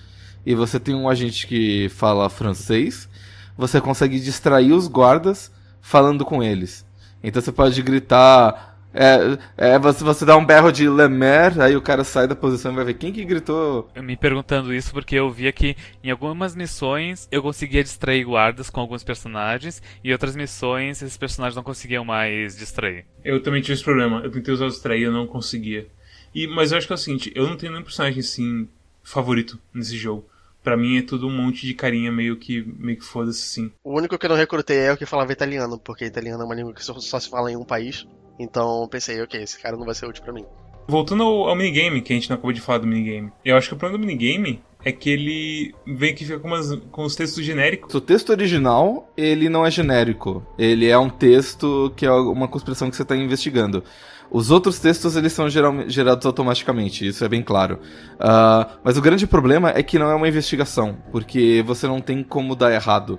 e 0.45 0.55
você 0.55 0.79
tem 0.79 0.95
um 0.95 1.09
agente 1.09 1.47
que 1.47 1.89
fala 1.89 2.29
francês, 2.29 3.09
você 3.57 3.81
consegue 3.81 4.21
distrair 4.21 4.73
os 4.73 4.87
guardas 4.87 5.51
falando 5.81 6.25
com 6.25 6.43
eles. 6.43 6.85
Então 7.23 7.41
você 7.41 7.51
pode 7.51 7.81
gritar 7.83 8.74
é, 8.95 9.75
é 9.75 9.79
você, 9.79 10.05
você 10.05 10.25
dá 10.25 10.37
um 10.37 10.47
berro 10.47 10.71
de 10.71 10.89
Lemer, 10.89 11.61
aí 11.61 11.77
o 11.77 11.83
cara 11.83 12.05
sai 12.05 12.29
da 12.29 12.37
posição 12.37 12.73
e 12.73 12.77
vai 12.77 12.85
ver 12.85 12.95
quem 12.95 13.13
que 13.13 13.25
gritou. 13.25 13.91
Me 13.97 14.17
perguntando 14.17 14.73
isso 14.73 14.93
porque 14.93 15.17
eu 15.17 15.31
via 15.31 15.53
que 15.53 15.77
em 16.03 16.11
algumas 16.11 16.55
missões 16.55 17.29
eu 17.31 17.43
conseguia 17.43 17.83
distrair 17.83 18.25
guardas 18.25 18.71
com 18.71 18.81
alguns 18.81 19.03
personagens 19.03 19.83
e 20.03 20.13
outras 20.13 20.37
missões 20.37 21.03
esses 21.03 21.17
personagens 21.17 21.57
não 21.57 21.63
conseguiam 21.65 22.05
mais 22.05 22.57
distrair. 22.57 23.05
Eu 23.25 23.43
também 23.43 23.61
tive 23.61 23.75
esse 23.75 23.85
problema. 23.85 24.21
Eu 24.23 24.31
tentei 24.31 24.55
usar 24.55 24.67
o 24.67 24.71
distrair 24.71 25.01
e 25.01 25.05
eu 25.05 25.13
não 25.13 25.27
conseguia. 25.27 25.89
E, 26.35 26.47
mas 26.47 26.73
eu 26.73 26.79
acho 26.79 26.87
que 26.87 26.93
é 26.93 26.97
o 26.97 26.99
seguinte, 26.99 27.33
eu 27.35 27.49
não 27.49 27.57
tenho 27.57 27.73
nenhum 27.73 27.85
personagem 27.85 28.21
assim 28.21 28.69
favorito 29.03 29.59
nesse 29.73 29.97
jogo. 29.97 30.25
Pra 30.63 30.77
mim 30.77 30.99
é 30.99 31.03
tudo 31.03 31.27
um 31.27 31.37
monte 31.37 31.67
de 31.67 31.75
carinha 31.75 32.11
meio 32.11 32.37
que, 32.37 32.63
meio 32.79 32.99
que 32.99 33.05
foda-se 33.05 33.43
assim. 33.43 33.73
O 33.85 33.97
único 33.99 34.17
que 34.17 34.25
eu 34.25 34.31
não 34.31 34.37
recrutei 34.37 34.79
é 34.79 34.93
o 34.93 34.97
que 34.97 35.05
falava 35.05 35.31
italiano, 35.31 35.79
porque 35.79 36.07
italiano 36.07 36.43
é 36.43 36.47
uma 36.47 36.55
língua 36.55 36.73
que 36.73 36.83
só, 36.83 36.99
só 36.99 37.21
se 37.21 37.29
fala 37.29 37.53
em 37.53 37.57
um 37.57 37.65
país. 37.65 38.07
Então 38.39 38.87
pensei, 38.89 39.21
ok, 39.23 39.43
esse 39.43 39.59
cara 39.61 39.77
não 39.77 39.85
vai 39.85 39.95
ser 39.95 40.07
útil 40.07 40.23
para 40.23 40.33
mim. 40.33 40.45
Voltando 40.87 41.23
ao, 41.23 41.49
ao, 41.49 41.57
minigame, 41.57 42.03
que 42.03 42.13
a 42.13 42.17
gente 42.17 42.29
não 42.29 42.35
acabou 42.35 42.53
de 42.53 42.61
falar 42.61 42.79
do 42.79 42.87
minigame. 42.87 43.33
Eu 43.45 43.57
acho 43.57 43.69
que 43.69 43.75
o 43.75 43.79
problema 43.79 44.03
do 44.03 44.07
minigame 44.07 44.63
é 44.85 44.93
que 44.93 45.09
ele 45.09 45.75
vem 45.87 46.15
que 46.15 46.25
fica 46.25 46.39
com, 46.39 46.49
umas, 46.49 46.75
com 46.93 47.05
os 47.05 47.17
textos 47.17 47.43
genéricos. 47.43 47.95
O 47.95 48.01
texto 48.01 48.31
original, 48.31 49.11
ele 49.17 49.49
não 49.49 49.65
é 49.65 49.71
genérico. 49.71 50.47
Ele 50.59 50.89
é 50.89 50.99
um 50.99 51.09
texto 51.09 51.91
que 51.97 52.05
é 52.05 52.13
uma 52.13 52.47
conspiração 52.47 52.91
que 52.91 52.97
você 52.97 53.03
está 53.03 53.17
investigando. 53.17 53.83
Os 54.31 54.51
outros 54.51 54.79
textos, 54.79 55.17
eles 55.17 55.33
são 55.33 55.49
geral, 55.49 55.89
gerados 55.89 56.27
automaticamente, 56.27 57.07
isso 57.07 57.25
é 57.25 57.29
bem 57.29 57.43
claro. 57.43 57.79
Uh, 58.15 58.79
mas 58.83 58.97
o 58.99 59.03
grande 59.03 59.27
problema 59.27 59.71
é 59.71 59.83
que 59.83 59.99
não 59.99 60.11
é 60.11 60.15
uma 60.15 60.29
investigação, 60.29 60.97
porque 61.13 61.63
você 61.67 61.87
não 61.87 62.01
tem 62.01 62.23
como 62.23 62.57
dar 62.57 62.73
errado. 62.73 63.19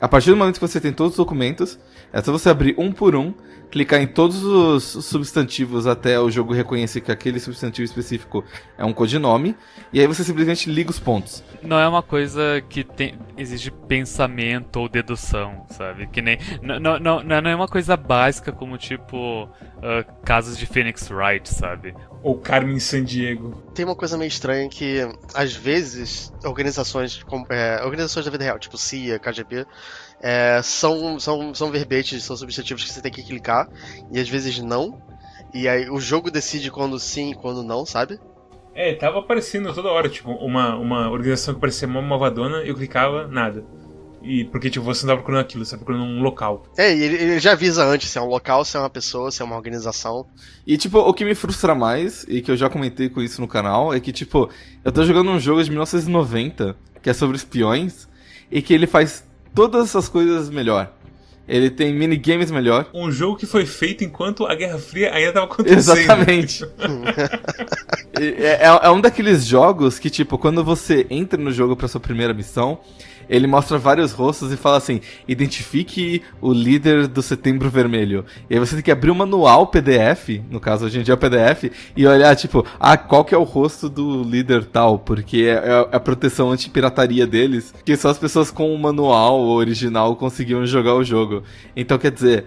A 0.00 0.08
partir 0.08 0.30
do 0.30 0.36
momento 0.36 0.54
que 0.54 0.66
você 0.66 0.80
tem 0.80 0.92
todos 0.92 1.12
os 1.12 1.16
documentos, 1.16 1.78
é 2.16 2.22
só 2.22 2.32
você 2.32 2.48
abrir 2.48 2.74
um 2.78 2.90
por 2.90 3.14
um, 3.14 3.34
clicar 3.70 4.00
em 4.00 4.06
todos 4.06 4.42
os 4.42 5.04
substantivos 5.04 5.86
até 5.86 6.18
o 6.18 6.30
jogo 6.30 6.54
reconhecer 6.54 7.02
que 7.02 7.12
aquele 7.12 7.38
substantivo 7.38 7.84
específico 7.84 8.42
é 8.78 8.84
um 8.86 8.92
codinome, 8.92 9.54
e 9.92 10.00
aí 10.00 10.06
você 10.06 10.24
simplesmente 10.24 10.70
liga 10.70 10.90
os 10.90 10.98
pontos. 10.98 11.44
Não 11.62 11.78
é 11.78 11.86
uma 11.86 12.02
coisa 12.02 12.64
que 12.70 12.82
tem, 12.82 13.18
exige 13.36 13.70
pensamento 13.70 14.76
ou 14.76 14.88
dedução, 14.88 15.66
sabe? 15.68 16.06
Que 16.06 16.22
nem. 16.22 16.38
Não, 16.62 16.80
não, 16.80 16.98
não, 16.98 17.22
não 17.22 17.50
é 17.50 17.54
uma 17.54 17.68
coisa 17.68 17.98
básica 17.98 18.50
como 18.50 18.78
tipo. 18.78 19.44
Uh, 19.76 20.02
casos 20.24 20.56
de 20.56 20.64
Phoenix 20.64 21.10
Wright, 21.10 21.46
sabe? 21.52 21.94
Ou 22.22 22.38
Carmen 22.38 22.80
Sandiego. 22.80 23.62
Tem 23.74 23.84
uma 23.84 23.94
coisa 23.94 24.16
meio 24.16 24.28
estranha 24.28 24.68
que, 24.70 25.06
às 25.34 25.54
vezes, 25.54 26.32
organizações, 26.42 27.22
é, 27.50 27.84
organizações 27.84 28.24
da 28.24 28.30
vida 28.30 28.42
real, 28.42 28.58
tipo 28.58 28.78
CIA, 28.78 29.18
KGB, 29.18 29.66
é, 30.26 30.60
são, 30.60 31.20
são, 31.20 31.54
são 31.54 31.70
verbetes, 31.70 32.24
são 32.24 32.36
substantivos 32.36 32.82
que 32.82 32.92
você 32.92 33.00
tem 33.00 33.12
que 33.12 33.22
clicar, 33.22 33.68
e 34.10 34.18
às 34.18 34.28
vezes 34.28 34.58
não. 34.58 35.00
E 35.54 35.68
aí 35.68 35.88
o 35.88 36.00
jogo 36.00 36.32
decide 36.32 36.68
quando 36.68 36.98
sim 36.98 37.30
e 37.30 37.34
quando 37.36 37.62
não, 37.62 37.86
sabe? 37.86 38.18
É, 38.74 38.92
tava 38.94 39.20
aparecendo 39.20 39.72
toda 39.72 39.88
hora, 39.88 40.08
tipo, 40.08 40.32
uma, 40.32 40.74
uma 40.74 41.08
organização 41.08 41.54
que 41.54 41.60
parecia 41.60 41.86
uma 41.86 42.02
malvadona, 42.02 42.56
eu 42.64 42.74
clicava, 42.74 43.28
nada. 43.28 43.64
E 44.20 44.44
porque, 44.46 44.68
tipo, 44.68 44.84
você 44.84 45.06
não 45.06 45.12
tá 45.12 45.18
procurando 45.18 45.42
aquilo, 45.42 45.64
você 45.64 45.70
tá 45.70 45.76
procurando 45.76 46.02
um 46.02 46.20
local. 46.20 46.64
É, 46.76 46.92
e 46.92 47.00
ele, 47.00 47.14
ele, 47.14 47.38
já 47.38 47.52
avisa 47.52 47.84
antes 47.84 48.10
se 48.10 48.18
é 48.18 48.20
um 48.20 48.26
local, 48.26 48.64
se 48.64 48.76
é 48.76 48.80
uma 48.80 48.90
pessoa, 48.90 49.30
se 49.30 49.40
é 49.42 49.44
uma 49.44 49.54
organização. 49.54 50.26
E, 50.66 50.76
tipo, 50.76 50.98
o 50.98 51.14
que 51.14 51.24
me 51.24 51.36
frustra 51.36 51.72
mais, 51.72 52.26
e 52.28 52.42
que 52.42 52.50
eu 52.50 52.56
já 52.56 52.68
comentei 52.68 53.08
com 53.08 53.22
isso 53.22 53.40
no 53.40 53.46
canal, 53.46 53.94
é 53.94 54.00
que, 54.00 54.10
tipo, 54.10 54.50
eu 54.84 54.90
tô 54.90 55.04
jogando 55.04 55.30
um 55.30 55.38
jogo 55.38 55.62
de 55.62 55.70
1990, 55.70 56.76
que 57.00 57.08
é 57.08 57.12
sobre 57.12 57.36
espiões, 57.36 58.08
e 58.50 58.60
que 58.60 58.74
ele 58.74 58.88
faz 58.88 59.24
todas 59.56 59.88
essas 59.88 60.06
coisas 60.06 60.50
melhor. 60.50 60.92
Ele 61.48 61.70
tem 61.70 61.94
minigames 61.94 62.50
melhor. 62.50 62.90
Um 62.92 63.10
jogo 63.10 63.36
que 63.36 63.46
foi 63.46 63.64
feito 63.64 64.04
enquanto 64.04 64.44
a 64.44 64.54
Guerra 64.54 64.78
Fria 64.78 65.14
ainda 65.14 65.28
estava 65.28 65.46
acontecendo. 65.46 65.78
Exatamente. 65.78 66.64
é, 68.20 68.24
é, 68.24 68.80
é, 68.82 68.90
um 68.90 69.00
daqueles 69.00 69.46
jogos 69.46 69.98
que, 69.98 70.10
tipo, 70.10 70.36
quando 70.36 70.62
você 70.62 71.06
entra 71.08 71.40
no 71.40 71.52
jogo 71.52 71.76
pra 71.76 71.88
sua 71.88 72.00
primeira 72.00 72.34
missão, 72.34 72.80
ele 73.28 73.46
mostra 73.46 73.78
vários 73.78 74.12
rostos 74.12 74.52
e 74.52 74.56
fala 74.56 74.76
assim: 74.76 75.00
identifique 75.26 76.22
o 76.40 76.52
líder 76.52 77.06
do 77.06 77.22
Setembro 77.22 77.70
Vermelho. 77.70 78.24
E 78.48 78.54
aí 78.54 78.60
você 78.60 78.74
tem 78.74 78.84
que 78.84 78.90
abrir 78.90 79.10
o 79.10 79.14
um 79.14 79.16
manual 79.16 79.66
PDF, 79.66 80.40
no 80.50 80.60
caso 80.60 80.86
hoje 80.86 80.98
em 80.98 81.02
dia 81.02 81.12
é 81.12 81.16
o 81.16 81.18
PDF, 81.18 81.70
e 81.96 82.06
olhar, 82.06 82.34
tipo, 82.36 82.64
ah, 82.78 82.96
qual 82.96 83.24
que 83.24 83.34
é 83.34 83.38
o 83.38 83.42
rosto 83.42 83.88
do 83.88 84.22
líder 84.22 84.64
tal, 84.64 84.98
porque 84.98 85.42
é, 85.42 85.52
é 85.52 85.88
a 85.92 86.00
proteção 86.00 86.50
anti-pirataria 86.50 87.26
deles, 87.26 87.74
que 87.84 87.96
só 87.96 88.10
as 88.10 88.18
pessoas 88.18 88.50
com 88.50 88.74
o 88.74 88.78
manual 88.78 89.40
original 89.40 90.16
conseguiam 90.16 90.64
jogar 90.66 90.94
o 90.94 91.04
jogo. 91.04 91.42
Então, 91.76 91.98
quer 91.98 92.10
dizer, 92.10 92.46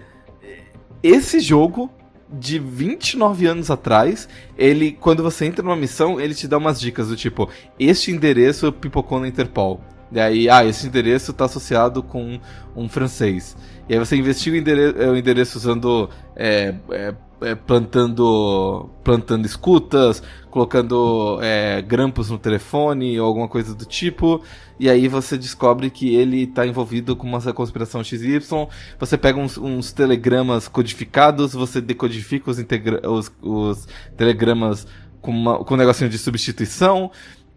esse 1.02 1.40
jogo 1.40 1.90
de 2.32 2.58
29 2.58 3.46
anos 3.46 3.70
atrás, 3.70 4.28
ele, 4.56 4.92
quando 4.92 5.22
você 5.22 5.46
entra 5.46 5.64
numa 5.64 5.76
missão, 5.76 6.20
ele 6.20 6.34
te 6.34 6.46
dá 6.46 6.58
umas 6.58 6.80
dicas 6.80 7.08
do 7.08 7.16
tipo, 7.16 7.48
este 7.78 8.12
endereço 8.12 8.72
pipocou 8.72 9.18
na 9.18 9.26
Interpol. 9.26 9.80
E 10.12 10.18
aí, 10.18 10.48
ah, 10.48 10.64
esse 10.64 10.86
endereço 10.86 11.30
está 11.30 11.44
associado 11.44 12.02
com 12.02 12.40
um 12.74 12.88
francês. 12.88 13.56
E 13.88 13.94
aí 13.94 13.98
você 13.98 14.16
investiga 14.16 14.56
o 14.56 14.58
endereço, 14.58 14.98
o 14.98 15.16
endereço 15.16 15.58
usando. 15.58 16.10
É, 16.36 16.74
é, 16.90 17.14
é, 17.42 17.54
plantando 17.54 18.90
plantando 19.02 19.46
escutas, 19.46 20.22
colocando 20.50 21.38
é, 21.40 21.80
grampos 21.80 22.28
no 22.28 22.38
telefone 22.38 23.18
ou 23.18 23.26
alguma 23.26 23.48
coisa 23.48 23.74
do 23.74 23.86
tipo, 23.86 24.42
e 24.78 24.90
aí 24.90 25.08
você 25.08 25.38
descobre 25.38 25.90
que 25.90 26.14
ele 26.14 26.42
está 26.42 26.66
envolvido 26.66 27.16
com 27.16 27.26
uma 27.26 27.40
conspiração 27.52 28.02
XY. 28.04 28.40
Você 28.98 29.16
pega 29.16 29.38
uns, 29.38 29.56
uns 29.58 29.92
telegramas 29.92 30.68
codificados, 30.68 31.52
você 31.52 31.80
decodifica 31.80 32.50
os, 32.50 32.58
os, 32.58 33.32
os 33.42 33.88
telegramas 34.16 34.86
com, 35.20 35.30
uma, 35.30 35.64
com 35.64 35.74
um 35.74 35.76
negocinho 35.76 36.10
de 36.10 36.18
substituição. 36.18 37.10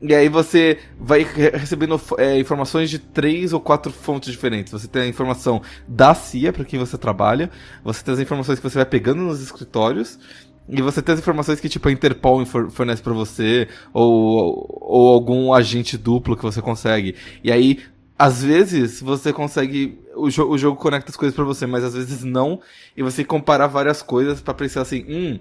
E 0.05 0.13
aí 0.13 0.27
você 0.27 0.79
vai 0.99 1.25
recebendo 1.53 1.99
é, 2.17 2.37
informações 2.37 2.89
de 2.89 2.99
três 2.99 3.53
ou 3.53 3.61
quatro 3.61 3.89
fontes 3.89 4.33
diferentes. 4.33 4.73
Você 4.73 4.85
tem 4.85 5.03
a 5.03 5.07
informação 5.07 5.61
da 5.87 6.13
CIA 6.13 6.51
para 6.51 6.65
quem 6.65 6.77
você 6.77 6.97
trabalha, 6.97 7.49
você 7.81 8.03
tem 8.03 8.13
as 8.13 8.19
informações 8.19 8.59
que 8.59 8.69
você 8.69 8.75
vai 8.75 8.85
pegando 8.85 9.21
nos 9.21 9.41
escritórios, 9.41 10.19
e 10.67 10.81
você 10.81 11.01
tem 11.01 11.13
as 11.13 11.21
informações 11.21 11.61
que 11.61 11.69
tipo 11.69 11.87
a 11.87 11.91
Interpol 11.91 12.45
fornece 12.45 13.01
para 13.01 13.13
você, 13.13 13.69
ou, 13.93 14.67
ou 14.81 15.13
algum 15.13 15.53
agente 15.53 15.97
duplo 15.97 16.35
que 16.35 16.43
você 16.43 16.61
consegue. 16.61 17.15
E 17.41 17.49
aí, 17.49 17.79
às 18.19 18.43
vezes, 18.43 19.01
você 19.01 19.31
consegue. 19.31 19.97
O, 20.17 20.29
jo 20.29 20.49
o 20.49 20.57
jogo 20.57 20.77
conecta 20.77 21.11
as 21.11 21.17
coisas 21.17 21.33
para 21.33 21.45
você, 21.45 21.65
mas 21.65 21.81
às 21.81 21.93
vezes 21.93 22.25
não. 22.25 22.59
E 22.95 23.01
você 23.01 23.23
comparar 23.23 23.67
várias 23.67 24.01
coisas 24.01 24.41
para 24.41 24.53
pensar 24.53 24.81
assim, 24.81 25.05
hum 25.07 25.39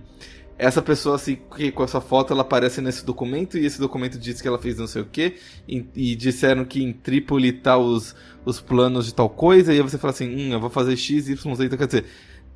essa 0.59 0.81
pessoa 0.81 1.17
assim, 1.17 1.39
que 1.57 1.73
com 1.73 1.83
essa 1.83 2.01
foto 2.01 2.33
ela 2.33 2.43
aparece 2.43 2.81
nesse 2.81 3.05
documento 3.05 3.59
e 3.59 3.67
esse 3.67 3.81
documento 3.81 4.19
diz 4.19 4.41
que 4.41 4.49
ela 4.49 4.59
fez 4.59 4.79
não 4.79 4.87
sei 4.87 5.03
o 5.03 5.07
que 5.07 5.37
e, 5.67 6.15
disseram 6.15 6.65
que 6.65 6.83
em 6.83 6.93
Trípoli 6.93 7.53
tá 7.53 7.77
os, 7.77 8.15
os 8.45 8.61
planos 8.61 9.07
de 9.07 9.15
tal 9.15 9.29
coisa 9.29 9.73
e 9.73 9.77
aí 9.77 9.83
você 9.83 9.99
fala 9.99 10.13
assim, 10.13 10.29
hum, 10.29 10.53
eu 10.53 10.61
vou 10.61 10.71
fazer 10.71 10.97
X, 10.97 11.29
Y, 11.29 11.55
Z, 11.55 11.65
então 11.65 11.79
quer 11.79 11.87
dizer, 11.87 12.05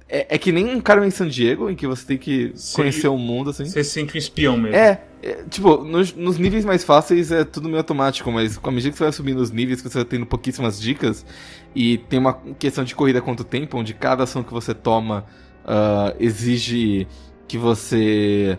é, 0.09 0.37
é 0.37 0.39
que 0.39 0.53
nem 0.53 0.73
um 0.73 0.81
cara 0.81 1.05
em 1.05 1.11
San 1.11 1.27
Diego, 1.27 1.69
em 1.69 1.75
que 1.75 1.87
você 1.87 2.07
tem 2.07 2.17
que 2.17 2.55
conhecer 2.75 3.09
o 3.09 3.19
mundo, 3.19 3.51
assim. 3.51 3.65
Você 3.65 3.83
sente 3.83 4.15
um 4.15 4.19
espião 4.19 4.57
mesmo. 4.57 4.77
É, 4.77 5.03
é 5.21 5.43
tipo, 5.51 5.79
nos, 5.79 6.15
nos, 6.15 6.39
níveis 6.39 6.65
mais 6.65 6.85
fáceis 6.85 7.33
é 7.33 7.43
tudo 7.45 7.67
meio 7.67 7.79
automático, 7.79 8.31
mas 8.31 8.57
com 8.57 8.69
a 8.69 8.73
medida 8.73 8.93
que 8.93 8.99
você 8.99 9.05
vai 9.05 9.13
subindo 9.13 9.39
os 9.41 9.51
níveis, 9.51 9.83
que 9.83 9.89
você 9.89 9.99
vai 9.99 10.05
tendo 10.05 10.25
pouquíssimas 10.25 10.81
dicas, 10.81 11.27
e 11.75 11.99
tem 11.99 12.21
uma 12.21 12.35
questão 12.57 12.85
de 12.85 12.95
corrida 12.95 13.21
quanto 13.21 13.43
tempo, 13.43 13.77
onde 13.79 13.95
cada 13.95 14.23
ação 14.23 14.45
que 14.45 14.53
você 14.53 14.73
toma 14.73 15.27
uh, 15.65 16.15
exige 16.21 17.09
que 17.47 17.59
você. 17.59 18.59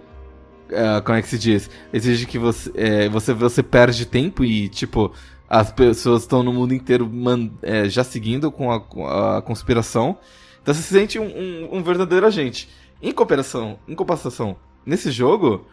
Uh, 0.69 1.01
como 1.03 1.17
é 1.17 1.21
que 1.21 1.29
se 1.29 1.39
diz? 1.39 1.69
Exige 1.93 2.25
que 2.25 2.37
você, 2.37 2.71
é, 2.75 3.09
você, 3.09 3.33
você 3.33 3.63
perde 3.63 4.05
tempo 4.05 4.43
e, 4.43 4.67
tipo, 4.67 5.13
as 5.49 5.71
pessoas 5.71 6.23
estão 6.23 6.43
no 6.43 6.51
mundo 6.51 6.73
inteiro 6.73 7.07
man, 7.07 7.49
é, 7.61 7.87
já 7.87 8.03
seguindo 8.03 8.51
com 8.51 8.71
a, 8.71 8.81
com 8.81 9.07
a, 9.07 9.41
conspiração. 9.41 10.17
Então 10.61 10.73
você 10.73 10.81
se 10.81 10.93
sente 10.93 11.17
um, 11.17 11.25
um, 11.25 11.77
um, 11.77 11.83
verdadeiro 11.83 12.25
agente. 12.25 12.69
Em 13.01 13.11
cooperação, 13.11 13.79
em 13.87 13.95
compensação, 13.95 14.57
nesse 14.85 15.11
jogo, 15.11 15.65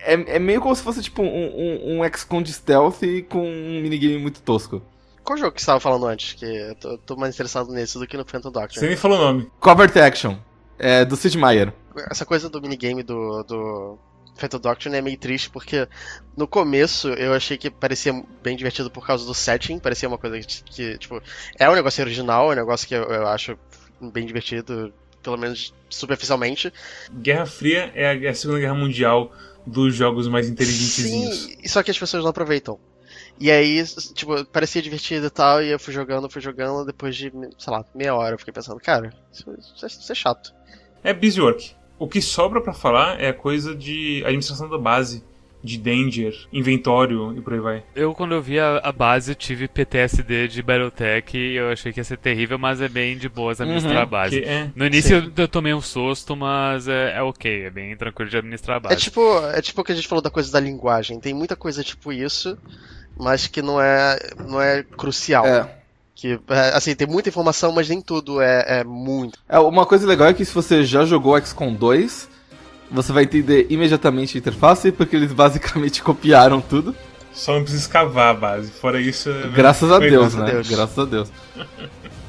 é, 0.00 0.36
é 0.36 0.38
meio 0.38 0.60
como 0.60 0.74
se 0.74 0.82
fosse 0.82 1.02
tipo 1.02 1.22
um, 1.22 1.26
um, 1.26 2.00
um 2.00 2.08
XCOM 2.16 2.40
de 2.40 2.52
stealth 2.52 3.02
com 3.28 3.46
um 3.46 3.82
minigame 3.82 4.16
muito 4.16 4.40
tosco. 4.40 4.80
Qual 5.22 5.36
jogo 5.36 5.52
que 5.52 5.60
você 5.60 5.64
estava 5.64 5.80
falando 5.80 6.06
antes? 6.06 6.32
Que 6.32 6.46
eu 6.46 6.74
tô, 6.76 6.96
tô, 6.98 7.16
mais 7.16 7.34
interessado 7.34 7.70
nesse 7.70 7.98
do 7.98 8.06
que 8.06 8.16
no 8.16 8.24
Phantom 8.24 8.50
Doctor. 8.50 8.80
Você 8.80 8.86
nem 8.86 8.96
falou 8.96 9.18
o 9.18 9.20
nome. 9.20 9.50
Covert 9.60 9.94
Action. 9.98 10.36
É, 10.78 11.04
do 11.04 11.16
Sid 11.16 11.36
Meier. 11.36 11.72
Essa 12.10 12.24
coisa 12.24 12.48
do 12.48 12.60
minigame 12.60 13.02
do, 13.02 13.42
do 13.42 13.98
Fatal 14.36 14.60
Doctrine 14.60 14.96
é 14.96 15.02
meio 15.02 15.18
triste 15.18 15.50
porque 15.50 15.88
no 16.36 16.46
começo 16.46 17.08
eu 17.08 17.34
achei 17.34 17.58
que 17.58 17.68
parecia 17.70 18.12
bem 18.42 18.56
divertido 18.56 18.90
por 18.90 19.04
causa 19.04 19.26
do 19.26 19.34
setting, 19.34 19.78
parecia 19.78 20.08
uma 20.08 20.16
coisa 20.16 20.38
que, 20.38 20.62
que 20.64 20.98
tipo, 20.98 21.20
é 21.58 21.68
um 21.68 21.74
negócio 21.74 22.02
original, 22.02 22.50
é 22.50 22.54
um 22.54 22.58
negócio 22.58 22.86
que 22.86 22.94
eu, 22.94 23.02
eu 23.02 23.26
acho 23.26 23.58
bem 24.00 24.24
divertido, 24.24 24.92
pelo 25.22 25.36
menos 25.36 25.74
superficialmente. 25.90 26.72
Guerra 27.12 27.46
Fria 27.46 27.90
é 27.94 28.28
a, 28.28 28.34
Segunda 28.34 28.60
Guerra 28.60 28.74
Mundial 28.74 29.32
dos 29.66 29.94
jogos 29.94 30.28
mais 30.28 30.48
inteligentes. 30.48 30.94
Sim, 30.94 31.68
só 31.68 31.82
que 31.82 31.90
as 31.90 31.98
pessoas 31.98 32.22
não 32.22 32.30
aproveitam. 32.30 32.78
E 33.40 33.50
aí, 33.50 33.84
tipo, 34.14 34.44
parecia 34.46 34.82
divertido 34.82 35.26
e 35.26 35.30
tal, 35.30 35.62
e 35.62 35.70
eu 35.70 35.78
fui 35.78 35.92
jogando, 35.92 36.28
fui 36.28 36.42
jogando, 36.42 36.84
depois 36.84 37.16
de, 37.16 37.30
sei 37.58 37.72
lá, 37.72 37.84
meia 37.94 38.14
hora 38.14 38.34
eu 38.34 38.38
fiquei 38.38 38.52
pensando, 38.52 38.80
cara, 38.80 39.12
isso, 39.32 39.54
isso 39.86 40.12
é 40.12 40.14
chato. 40.14 40.57
É 41.08 41.14
busy 41.14 41.40
work. 41.40 41.70
O 41.98 42.06
que 42.06 42.20
sobra 42.20 42.60
para 42.60 42.74
falar 42.74 43.18
é 43.18 43.32
coisa 43.32 43.74
de 43.74 44.22
administração 44.24 44.68
da 44.68 44.76
base, 44.76 45.24
de 45.64 45.78
Danger, 45.78 46.34
inventório 46.52 47.34
e 47.34 47.40
por 47.40 47.54
aí 47.54 47.60
vai. 47.60 47.82
Eu, 47.96 48.12
quando 48.14 48.34
eu 48.34 48.42
vi 48.42 48.60
a, 48.60 48.76
a 48.76 48.92
base, 48.92 49.32
eu 49.32 49.34
tive 49.34 49.66
PTSD 49.68 50.48
de 50.48 50.62
Battletech 50.62 51.34
e 51.34 51.56
eu 51.56 51.70
achei 51.70 51.94
que 51.94 51.98
ia 51.98 52.04
ser 52.04 52.18
terrível, 52.18 52.58
mas 52.58 52.82
é 52.82 52.90
bem 52.90 53.16
de 53.16 53.26
boas 53.26 53.58
administrar 53.58 53.96
uhum, 53.96 54.02
a 54.02 54.06
base. 54.06 54.44
É, 54.44 54.70
no 54.76 54.84
início 54.84 55.16
eu, 55.16 55.32
eu, 55.34 55.48
tomei 55.48 55.72
um 55.72 55.80
susto, 55.80 56.36
mas 56.36 56.86
é, 56.86 57.16
é, 57.16 57.22
ok, 57.22 57.64
é 57.64 57.70
bem 57.70 57.96
tranquilo 57.96 58.30
de 58.30 58.36
administrar 58.36 58.76
a 58.76 58.80
base. 58.80 58.94
É 58.94 58.98
tipo, 58.98 59.46
é 59.46 59.62
tipo 59.62 59.80
o 59.80 59.84
que 59.84 59.92
a 59.92 59.94
gente 59.94 60.06
falou 60.06 60.20
da 60.20 60.30
coisa 60.30 60.52
da 60.52 60.60
linguagem. 60.60 61.18
Tem 61.18 61.32
muita 61.32 61.56
coisa 61.56 61.82
tipo 61.82 62.12
isso, 62.12 62.58
mas 63.18 63.46
que 63.46 63.62
não 63.62 63.80
é, 63.80 64.18
não 64.46 64.60
é 64.60 64.82
crucial. 64.82 65.46
É. 65.46 65.77
Que, 66.18 66.36
é, 66.48 66.76
assim, 66.76 66.96
tem 66.96 67.06
muita 67.06 67.28
informação, 67.28 67.70
mas 67.70 67.88
nem 67.88 68.00
tudo 68.00 68.42
é, 68.42 68.80
é 68.80 68.84
muito. 68.84 69.38
É, 69.48 69.56
uma 69.60 69.86
coisa 69.86 70.04
legal 70.04 70.26
é 70.26 70.34
que 70.34 70.44
se 70.44 70.52
você 70.52 70.82
já 70.82 71.04
jogou 71.04 71.40
XCOM 71.40 71.72
2, 71.72 72.28
você 72.90 73.12
vai 73.12 73.22
entender 73.22 73.68
imediatamente 73.70 74.36
a 74.36 74.40
interface, 74.40 74.90
porque 74.90 75.14
eles 75.14 75.32
basicamente 75.32 76.02
copiaram 76.02 76.60
tudo. 76.60 76.92
Só 77.32 77.52
não 77.52 77.60
precisa 77.60 77.82
escavar 77.82 78.30
a 78.30 78.34
base, 78.34 78.72
fora 78.72 79.00
isso... 79.00 79.30
É 79.30 79.46
Graças 79.50 79.92
a 79.92 80.00
Deus, 80.00 80.34
né? 80.34 80.50
Deus. 80.50 80.68
Graças 80.68 80.98
a 80.98 81.04
Deus. 81.04 81.30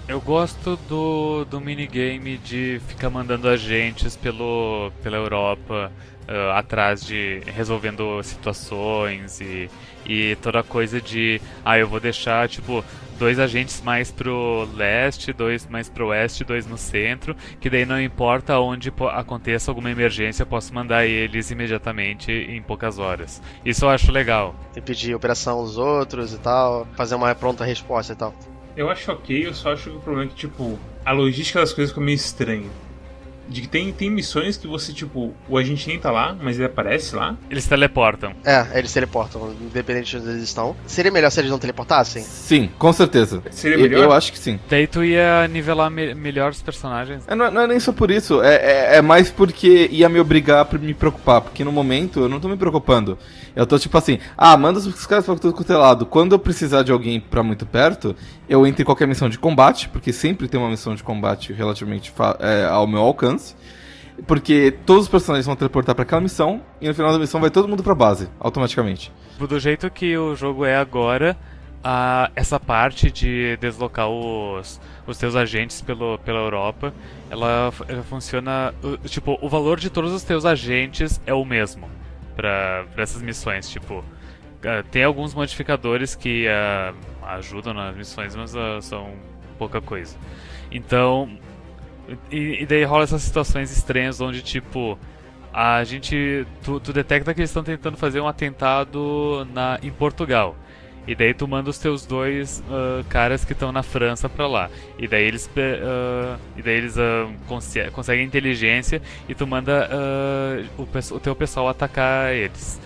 Eu 0.08 0.22
gosto 0.22 0.78
do, 0.88 1.46
do 1.46 1.60
minigame 1.60 2.38
de 2.38 2.80
ficar 2.88 3.10
mandando 3.10 3.48
agentes 3.48 4.16
pelo, 4.16 4.92
pela 5.02 5.18
Europa 5.18 5.92
uh, 6.30 6.52
atrás 6.52 7.04
de 7.04 7.42
resolvendo 7.48 8.22
situações 8.24 9.42
e, 9.42 9.70
e 10.06 10.36
toda 10.42 10.62
coisa 10.62 11.02
de 11.02 11.42
ah 11.66 11.78
eu 11.78 11.88
vou 11.88 12.00
deixar 12.00 12.48
tipo 12.48 12.84
dois 13.18 13.38
agentes 13.38 13.82
mais 13.82 14.12
pro 14.12 14.66
leste, 14.76 15.34
dois 15.34 15.68
mais 15.68 15.90
pro 15.90 16.08
oeste, 16.08 16.46
dois 16.46 16.66
no 16.66 16.78
centro, 16.78 17.36
que 17.60 17.70
daí 17.70 17.86
não 17.86 18.02
importa 18.02 18.58
onde 18.60 18.94
aconteça 19.12 19.70
alguma 19.70 19.92
emergência, 19.92 20.44
eu 20.44 20.48
posso 20.48 20.74
mandar 20.74 21.06
eles 21.06 21.52
imediatamente 21.52 22.32
em 22.32 22.62
poucas 22.62 22.98
horas. 22.98 23.42
Isso 23.66 23.84
eu 23.84 23.90
acho 23.90 24.10
legal. 24.10 24.56
Impedir 24.76 25.14
operação 25.14 25.62
dos 25.62 25.78
outros 25.78 26.34
e 26.34 26.38
tal, 26.38 26.88
fazer 26.96 27.16
uma 27.16 27.36
pronta 27.36 27.66
resposta 27.66 28.14
e 28.14 28.16
tal. 28.16 28.34
Eu 28.78 28.90
acho 28.90 29.12
ok, 29.12 29.46
eu 29.46 29.54
só 29.54 29.74
acho 29.74 29.90
que 29.90 29.98
o 29.98 30.00
problema 30.00 30.30
é 30.30 30.30
que, 30.30 30.36
tipo, 30.36 30.80
a 31.04 31.12
logística 31.12 31.60
das 31.60 31.74
coisas 31.74 31.92
ficou 31.92 32.04
meio 32.04 32.16
estranha 32.16 32.70
de 33.50 33.62
que 33.62 33.68
tem, 33.68 33.92
tem 33.92 34.10
missões 34.10 34.58
que 34.58 34.68
você, 34.68 34.94
tipo, 34.94 35.34
o 35.48 35.58
agente 35.58 35.88
nem 35.88 36.00
tá 36.00 36.12
lá, 36.12 36.36
mas 36.40 36.58
ele 36.58 36.66
aparece 36.66 37.16
lá. 37.16 37.36
Eles 37.50 37.66
teleportam. 37.66 38.34
É, 38.46 38.78
eles 38.78 38.94
teleportam, 38.94 39.54
independente 39.60 40.12
de 40.12 40.18
onde 40.18 40.30
eles 40.30 40.44
estão. 40.44 40.76
Seria 40.86 41.12
melhor 41.12 41.30
se 41.32 41.40
eles 41.40 41.52
não 41.52 41.60
teleportassem? 41.60 42.22
Sim, 42.24 42.70
com 42.78 42.94
certeza. 42.94 43.42
Seria 43.52 43.78
melhor? 43.78 44.04
Eu 44.04 44.12
acho 44.14 44.32
que 44.32 44.40
sim. 44.40 44.60
Daí 44.70 44.88
tu 44.88 45.04
ia 45.04 45.48
nivelar 45.48 45.90
me 45.90 46.14
melhor 46.14 46.52
os 46.52 46.62
personagens. 46.62 47.24
É, 47.28 47.36
não, 47.36 47.46
é, 47.46 47.52
não, 47.52 47.62
é 47.62 47.68
nem 47.68 47.80
só 47.80 47.92
por 47.92 48.12
isso, 48.12 48.42
é, 48.42 48.56
é, 48.56 48.96
é, 48.98 49.02
mais 49.02 49.32
porque 49.32 49.90
ia 49.92 50.08
me 50.08 50.20
obrigar 50.20 50.68
a 50.70 50.78
me 50.78 50.94
preocupar, 50.94 51.42
porque 51.42 51.64
no 51.64 51.72
momento 51.72 52.22
eu 52.22 52.30
não 52.30 52.40
tô 52.40 52.48
me 52.48 52.58
preocupando. 52.58 53.18
Eu 53.56 53.66
tô 53.66 53.78
tipo 53.78 53.98
assim, 53.98 54.20
ah, 54.38 54.56
manda 54.58 54.80
os 54.80 55.06
caras 55.06 55.26
pra 55.26 55.36
todo 55.36 55.54
quanto 55.54 55.74
é. 55.74 56.06
Quando 56.06 56.34
eu 56.34 56.40
precisar 56.40 56.84
de 56.84 56.92
alguém 56.92 57.20
pra 57.20 57.44
muito 57.44 57.66
perto, 57.66 58.16
eu 58.48 58.66
entro 58.66 58.82
em 58.82 58.86
qualquer 58.86 59.08
missão 59.08 59.30
de 59.30 59.38
combate, 59.38 59.90
porque 59.90 60.14
sempre 60.14 60.48
tem 60.48 60.60
uma 60.60 60.70
missão 60.70 60.96
de 60.96 61.04
combate 61.04 61.54
relativamente 61.54 62.14
é, 62.40 62.66
ao 62.66 62.88
meu 62.88 63.02
alcance. 63.02 63.56
Porque 64.28 64.76
todos 64.86 65.04
os 65.04 65.10
personagens 65.10 65.46
vão 65.46 65.56
teleportar 65.56 65.96
para 65.96 66.04
aquela 66.04 66.22
missão 66.22 66.62
e 66.82 66.88
no 66.88 66.94
final 66.94 67.12
da 67.12 67.20
missão 67.20 67.40
vai 67.40 67.50
todo 67.50 67.68
mundo 67.68 67.82
pra 67.82 67.96
base, 67.96 68.30
automaticamente. 68.40 69.12
Do 69.40 69.60
jeito 69.60 69.90
que 69.90 70.18
o 70.18 70.36
jogo 70.36 70.66
é 70.66 70.76
agora, 70.76 71.38
a, 71.82 72.30
essa 72.36 72.60
parte 72.60 73.10
de 73.10 73.56
deslocar 73.58 74.10
os, 74.10 74.82
os 75.08 75.18
teus 75.18 75.36
agentes 75.36 75.82
pelo, 75.82 76.18
pela 76.20 76.40
Europa, 76.40 76.94
ela, 77.30 77.72
ela 77.88 78.04
funciona. 78.04 78.74
Tipo, 79.06 79.38
o 79.42 79.48
valor 79.48 79.80
de 79.80 79.90
todos 79.90 80.12
os 80.12 80.24
teus 80.24 80.46
agentes 80.46 81.22
é 81.26 81.34
o 81.34 81.46
mesmo 81.46 81.99
para 82.40 83.04
essas 83.04 83.22
missões. 83.22 83.70
Tipo, 83.70 84.04
tem 84.90 85.04
alguns 85.04 85.34
modificadores 85.34 86.16
que 86.16 86.48
uh, 86.48 86.96
ajudam 87.28 87.74
nas 87.74 87.96
missões, 87.96 88.36
mas 88.36 88.56
uh, 88.56 88.82
são 88.82 89.14
pouca 89.58 89.82
coisa. 89.82 90.18
Então, 90.72 91.38
e, 92.32 92.64
e, 92.64 92.66
daí 92.66 92.84
rola 92.86 93.04
essas 93.04 93.22
situações 93.22 93.72
estranhas 93.72 94.22
onde, 94.22 94.42
tipo, 94.42 94.98
a 95.54 95.84
gente. 95.84 96.48
Tu, 96.64 96.80
tu 96.80 96.94
detecta 96.94 97.34
que 97.34 97.42
eles 97.42 97.50
estão 97.50 97.64
tentando 97.64 97.98
fazer 97.98 98.22
um 98.22 98.28
atentado 98.28 99.46
na, 99.54 99.78
em 99.84 99.92
Portugal. 99.92 100.56
E 101.10 101.16
daí 101.16 101.34
tu 101.34 101.48
manda 101.48 101.72
os 101.72 101.80
teus 101.80 102.06
dois 102.06 102.64
uh, 102.70 103.04
caras 103.10 103.44
que 103.44 103.54
estão 103.54 103.72
na 103.72 103.82
França 103.82 104.30
pra 104.30 104.46
lá. 104.46 104.70
E 104.96 105.08
daí 105.08 105.24
eles, 105.24 105.48
uh, 105.48 106.40
e 106.56 106.62
daí 106.62 106.76
eles 106.76 106.98
uh, 106.98 107.34
conseguem 107.92 108.24
inteligência 108.24 109.02
e 109.28 109.34
tu 109.34 109.48
manda 109.48 109.90
o, 110.78 110.84
o 110.84 111.20
teu 111.20 111.36
pessoal 111.36 111.68
atacar 111.68 112.32
eles. 112.36 112.80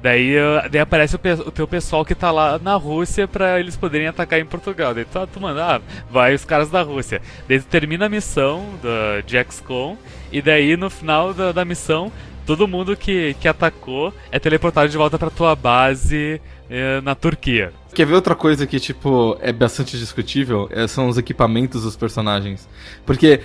Daí, 0.00 0.34
daí 0.70 0.82
aparece 0.82 1.16
o, 1.16 1.18
o, 1.48 1.50
teu 1.50 1.66
pessoal 1.66 2.04
que 2.04 2.14
tá 2.14 2.30
lá 2.30 2.60
na 2.60 2.76
Rússia 2.76 3.26
pra 3.26 3.58
eles 3.58 3.76
poderem 3.76 4.06
atacar 4.06 4.38
em 4.38 4.46
Portugal. 4.46 4.94
Daí 4.94 5.04
tu, 5.04 5.26
tu 5.26 5.40
manda, 5.40 5.76
ah, 5.76 5.80
vai 6.08 6.32
os 6.32 6.44
caras 6.44 6.70
da 6.70 6.80
Rússia. 6.80 7.20
Daí 7.48 7.58
tu 7.58 7.66
termina 7.66 8.06
a 8.06 8.08
missão 8.08 8.78
da, 8.80 9.20
de 9.20 9.36
XCOM 9.50 9.96
e 10.30 10.40
daí 10.40 10.76
no 10.76 10.88
final 10.88 11.34
da, 11.34 11.50
da 11.50 11.64
missão 11.64 12.12
todo 12.46 12.68
mundo 12.68 12.96
que, 12.96 13.34
que 13.40 13.48
atacou 13.48 14.12
é 14.30 14.38
teleportado 14.38 14.88
de 14.88 14.96
volta 14.96 15.18
pra 15.18 15.30
tua 15.30 15.56
base 15.56 16.40
eh, 16.76 17.00
na 17.02 17.14
Turquia. 17.14 17.72
Quer 17.94 18.04
ver 18.04 18.14
outra 18.14 18.34
coisa 18.34 18.66
que, 18.66 18.80
tipo, 18.80 19.38
é 19.40 19.52
bastante 19.52 19.96
discutível? 19.96 20.68
É, 20.72 20.88
são 20.88 21.08
os 21.08 21.16
equipamentos 21.16 21.84
dos 21.84 21.94
personagens. 21.94 22.68
Porque 23.06 23.40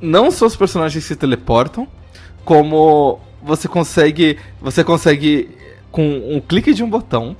não 0.00 0.32
só 0.32 0.46
os 0.46 0.56
personagens 0.56 1.04
se 1.04 1.14
teleportam, 1.14 1.86
como 2.44 3.20
você 3.40 3.68
consegue. 3.68 4.36
Você 4.60 4.82
consegue 4.82 5.48
com 5.92 6.04
um 6.28 6.40
clique 6.40 6.74
de 6.74 6.82
um 6.82 6.90
botão, 6.90 7.36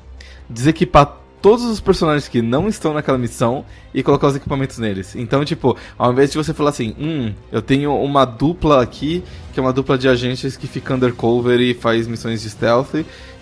desequipar 0.49 1.17
todos 1.41 1.65
os 1.65 1.81
personagens 1.81 2.29
que 2.29 2.43
não 2.43 2.69
estão 2.69 2.95
naquela 2.95 3.19
missão 3.19 3.65
e 3.95 4.03
colocar 4.03 4.29
os 4.29 4.37
equipamentos 4.37 4.79
neles. 4.79 5.15
Então, 5.15 5.45
tipo, 5.45 5.77
ao 5.97 6.13
invés 6.13 6.31
de 6.31 6.37
você 6.37 6.53
falar 6.53 6.71
assim, 6.71 6.95
hum, 6.99 7.33
eu 7.53 7.63
tenho 7.63 7.95
uma 7.97 8.25
dupla 8.25 8.83
aqui, 8.83 9.23
que 9.53 9.61
é 9.61 9.63
uma 9.63 9.73
dupla 9.73 9.97
de 9.97 10.09
agentes 10.09 10.57
que 10.57 10.67
fica 10.67 10.95
undercover 10.95 11.61
e 11.61 11.75
faz 11.75 12.07
missões 12.07 12.43
de 12.43 12.51
stealth, 12.51 12.95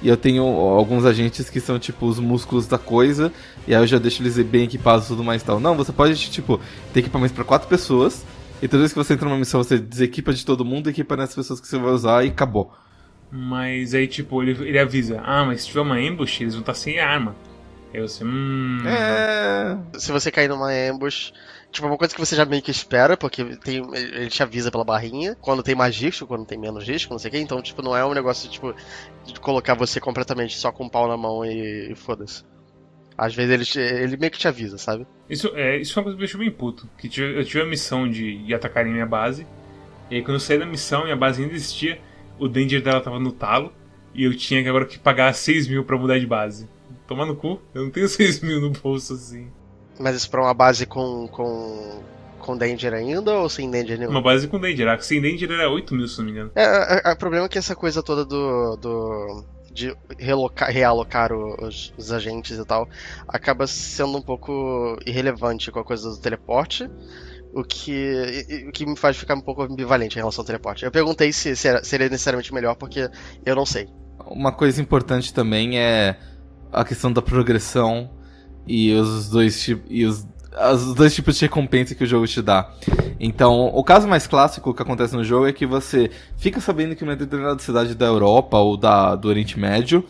e 0.03 0.09
eu 0.09 0.17
tenho 0.17 0.43
alguns 0.43 1.05
agentes 1.05 1.49
que 1.49 1.61
são, 1.61 1.79
tipo, 1.79 2.07
os 2.07 2.19
músculos 2.19 2.67
da 2.67 2.79
coisa, 2.79 3.33
e 3.67 3.75
aí 3.75 3.83
eu 3.83 3.87
já 3.87 3.99
deixo 3.99 4.23
eles 4.23 4.39
bem 4.39 4.65
equipados 4.65 5.07
e 5.07 5.09
tudo 5.09 5.25
mais 5.25 5.43
e 5.43 5.45
tal. 5.45 5.59
Não, 5.59 5.77
você 5.77 5.93
pode, 5.93 6.15
tipo, 6.31 6.61
ter 6.93 7.01
equipamentos 7.01 7.35
para 7.35 7.45
quatro 7.45 7.69
pessoas, 7.69 8.25
e 8.63 8.69
toda 8.69 8.81
vez 8.81 8.93
que 8.93 8.99
você 8.99 9.15
entra 9.15 9.29
numa 9.29 9.39
missão, 9.39 9.63
você 9.63 9.79
desequipa 9.79 10.33
de 10.33 10.45
todo 10.45 10.65
mundo, 10.65 10.89
equipa 10.89 11.17
nessas 11.17 11.35
pessoas 11.35 11.61
que 11.61 11.67
você 11.67 11.79
vai 11.79 11.91
usar 11.91 12.25
e 12.25 12.29
acabou. 12.29 12.73
Mas 13.31 13.95
aí, 13.95 14.07
tipo, 14.07 14.43
ele, 14.43 14.69
ele 14.69 14.79
avisa: 14.79 15.21
Ah, 15.25 15.45
mas 15.45 15.63
se 15.63 15.67
tiver 15.67 15.81
uma 15.81 15.97
ambush, 15.97 16.41
eles 16.41 16.55
vão 16.55 16.61
estar 16.61 16.75
sem 16.75 17.01
arma. 17.01 17.35
Aí 17.95 18.01
você, 18.01 18.25
hum. 18.25 18.83
É. 18.87 19.79
Se 19.99 20.11
você 20.11 20.31
cair 20.31 20.49
numa 20.49 20.71
ambush. 20.71 21.33
Tipo, 21.71 21.87
é 21.87 21.91
uma 21.91 21.99
coisa 21.99 22.15
que 22.15 22.21
você 22.21 22.37
já 22.37 22.45
meio 22.45 22.63
que 22.63 22.71
espera, 22.71 23.17
porque 23.17 23.45
tem, 23.57 23.83
ele 23.95 24.29
te 24.29 24.43
avisa 24.43 24.71
pela 24.71 24.85
barrinha, 24.85 25.37
quando 25.41 25.63
tem 25.63 25.75
mais 25.75 25.97
risco, 25.97 26.27
quando 26.27 26.47
tem 26.47 26.59
menos 26.59 26.87
risco, 26.87 27.13
não 27.13 27.19
sei 27.19 27.29
o 27.29 27.33
que. 27.33 27.39
Então, 27.39 27.61
tipo, 27.61 27.83
não 27.83 27.97
é 27.97 28.05
um 28.05 28.15
negócio, 28.15 28.49
tipo, 28.49 28.75
de 29.25 29.41
colocar 29.41 29.75
você 29.75 30.01
completamente 30.01 30.57
só 30.57 30.71
com 30.71 30.87
o 30.87 30.91
pau 30.91 31.09
na 31.09 31.17
mão 31.17 31.45
e, 31.45 31.91
e 31.91 31.95
foda-se. 31.97 32.45
Às 33.19 33.35
vezes 33.35 33.77
ele, 33.77 33.87
ele 34.03 34.17
meio 34.17 34.31
que 34.31 34.39
te 34.39 34.47
avisa, 34.47 34.79
sabe? 34.79 35.05
Isso 35.29 35.51
é, 35.55 35.79
isso 35.79 35.99
é 35.99 36.01
uma 36.01 36.05
coisa 36.05 36.17
que 36.17 36.23
me 36.23 36.27
deixou 36.27 36.41
bem 36.41 36.51
puto. 36.51 36.89
Que 36.97 37.07
eu 37.21 37.45
tive 37.45 37.63
a 37.63 37.67
missão 37.67 38.09
de 38.09 38.25
ir 38.25 38.55
atacar 38.55 38.87
em 38.87 38.93
minha 38.93 39.07
base, 39.07 39.47
e 40.11 40.17
aí 40.17 40.23
quando 40.23 40.35
eu 40.35 40.41
saí 40.41 40.59
da 40.59 40.67
missão, 40.67 41.05
minha 41.05 41.17
base 41.17 41.43
ainda 41.43 41.55
existia 41.55 42.01
o 42.39 42.49
danger 42.49 42.83
dela 42.83 43.01
tava 43.01 43.19
no 43.19 43.33
talo 43.33 43.73
e 44.15 44.25
eu 44.25 44.37
tinha 44.37 44.63
que 44.63 44.69
agora 44.69 44.85
que 44.85 44.99
pagar 44.99 45.33
6 45.33 45.69
mil 45.69 45.85
pra 45.85 45.97
mudar 45.97 46.19
de 46.19 46.27
base. 46.27 46.69
Tomar 47.07 47.27
no 47.27 47.37
cu, 47.37 47.61
eu 47.75 47.85
não 47.85 47.91
tenho 47.91 48.09
6 48.09 48.41
mil 48.41 48.61
no 48.61 48.71
bolso 48.71 49.15
assim. 49.15 49.51
Mas 49.99 50.17
isso 50.17 50.31
pra 50.31 50.43
uma 50.43 50.55
base 50.55 50.87
com. 50.87 51.29
com. 51.29 52.03
com 52.39 52.57
danger 52.57 52.95
ainda 52.95 53.33
ou 53.35 53.49
sem 53.49 53.71
danger 53.71 53.99
nenhum? 53.99 54.11
Uma 54.11 54.23
base 54.23 54.49
com 54.49 54.59
danger, 54.59 54.89
a 54.89 54.99
sem 54.99 55.21
danger 55.21 55.51
era 55.51 55.71
8 55.71 55.95
mil, 55.95 56.09
se 56.09 56.19
não 56.19 56.25
me 56.25 56.33
engano. 56.33 56.51
É, 56.55 57.13
o 57.13 57.17
problema 57.17 57.47
é 57.47 57.49
que 57.49 57.59
essa 57.59 57.77
coisa 57.77 58.03
toda 58.03 58.25
do. 58.25 58.77
do 58.77 59.45
de 59.73 59.93
relocar, 60.21 60.71
realocar 60.71 61.33
os, 61.33 61.93
os, 61.99 62.13
agentes 62.13 62.57
e 62.57 62.65
tal, 62.65 62.89
acaba 63.27 63.67
sendo 63.67 64.19
um 64.19 64.23
pouco 64.23 64.97
irrelevante 65.05 65.69
com 65.73 65.81
a 65.81 65.85
coisa 65.85 66.11
do 66.11 66.17
teleporte 66.17 66.89
o 67.55 67.63
que, 67.63 68.65
o 68.69 68.73
que 68.73 68.85
me 68.85 68.97
faz 68.97 69.17
ficar 69.17 69.35
um 69.35 69.41
pouco 69.41 69.63
ambivalente 69.63 70.17
em 70.17 70.21
relação 70.21 70.43
ao 70.43 70.47
teleporte. 70.47 70.85
Eu 70.85 70.91
perguntei 70.91 71.33
se, 71.33 71.55
se 71.55 71.69
era, 71.69 71.85
seria 71.85 72.09
necessariamente 72.09 72.53
melhor, 72.53 72.75
porque 72.75 73.09
eu 73.47 73.55
não 73.55 73.65
sei. 73.65 73.89
Uma 74.27 74.53
coisa 74.53 74.81
importante 74.83 75.33
também 75.33 75.79
é 75.79 76.17
a 76.75 76.85
questão 76.85 77.13
da 77.13 77.23
progressão 77.23 78.11
e 78.67 78.93
os 78.93 79.29
dois, 79.29 79.69
e 79.89 80.05
os, 80.05 80.27
os 80.73 80.95
dois 80.95 81.15
tipos 81.15 81.37
de 81.37 81.43
recompensa 81.43 81.95
que 81.95 82.05
o 82.05 82.07
jogo 82.07 82.27
te 82.27 82.41
dá. 82.43 82.71
Então, 83.19 83.67
o 83.75 83.83
caso 83.85 84.09
mais 84.09 84.27
clássico 84.27 84.75
que 84.75 84.83
acontece 84.83 85.15
no 85.15 85.25
jogo 85.25 85.47
é 85.47 85.53
que 85.53 85.67
você 85.67 86.11
fica 86.37 86.61
sabendo 86.61 86.95
que 86.95 87.05
numa 87.05 87.17
determinada 87.17 87.59
cidade 87.59 87.95
da 87.95 88.07
Europa 88.07 88.59
ou 88.59 88.77
da, 88.77 89.15
do 89.15 89.29
Oriente 89.29 89.59
Médio 89.59 90.05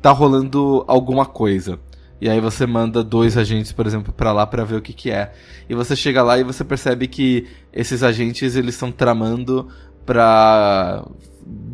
tá 0.00 0.10
rolando 0.10 0.84
alguma 0.86 1.26
coisa. 1.26 1.78
E 2.20 2.28
aí 2.28 2.40
você 2.40 2.66
manda 2.66 3.02
dois 3.02 3.36
agentes, 3.36 3.72
por 3.72 3.86
exemplo, 3.86 4.12
para 4.12 4.32
lá 4.32 4.46
para 4.46 4.64
ver 4.64 4.76
o 4.76 4.82
que 4.82 4.92
que 4.92 5.10
é. 5.10 5.32
E 5.68 5.74
você 5.74 5.96
chega 5.96 6.22
lá 6.22 6.38
e 6.38 6.44
você 6.44 6.64
percebe 6.64 7.08
que 7.08 7.46
esses 7.72 8.02
agentes 8.02 8.56
eles 8.56 8.74
estão 8.74 8.92
tramando 8.92 9.68
para 10.06 11.04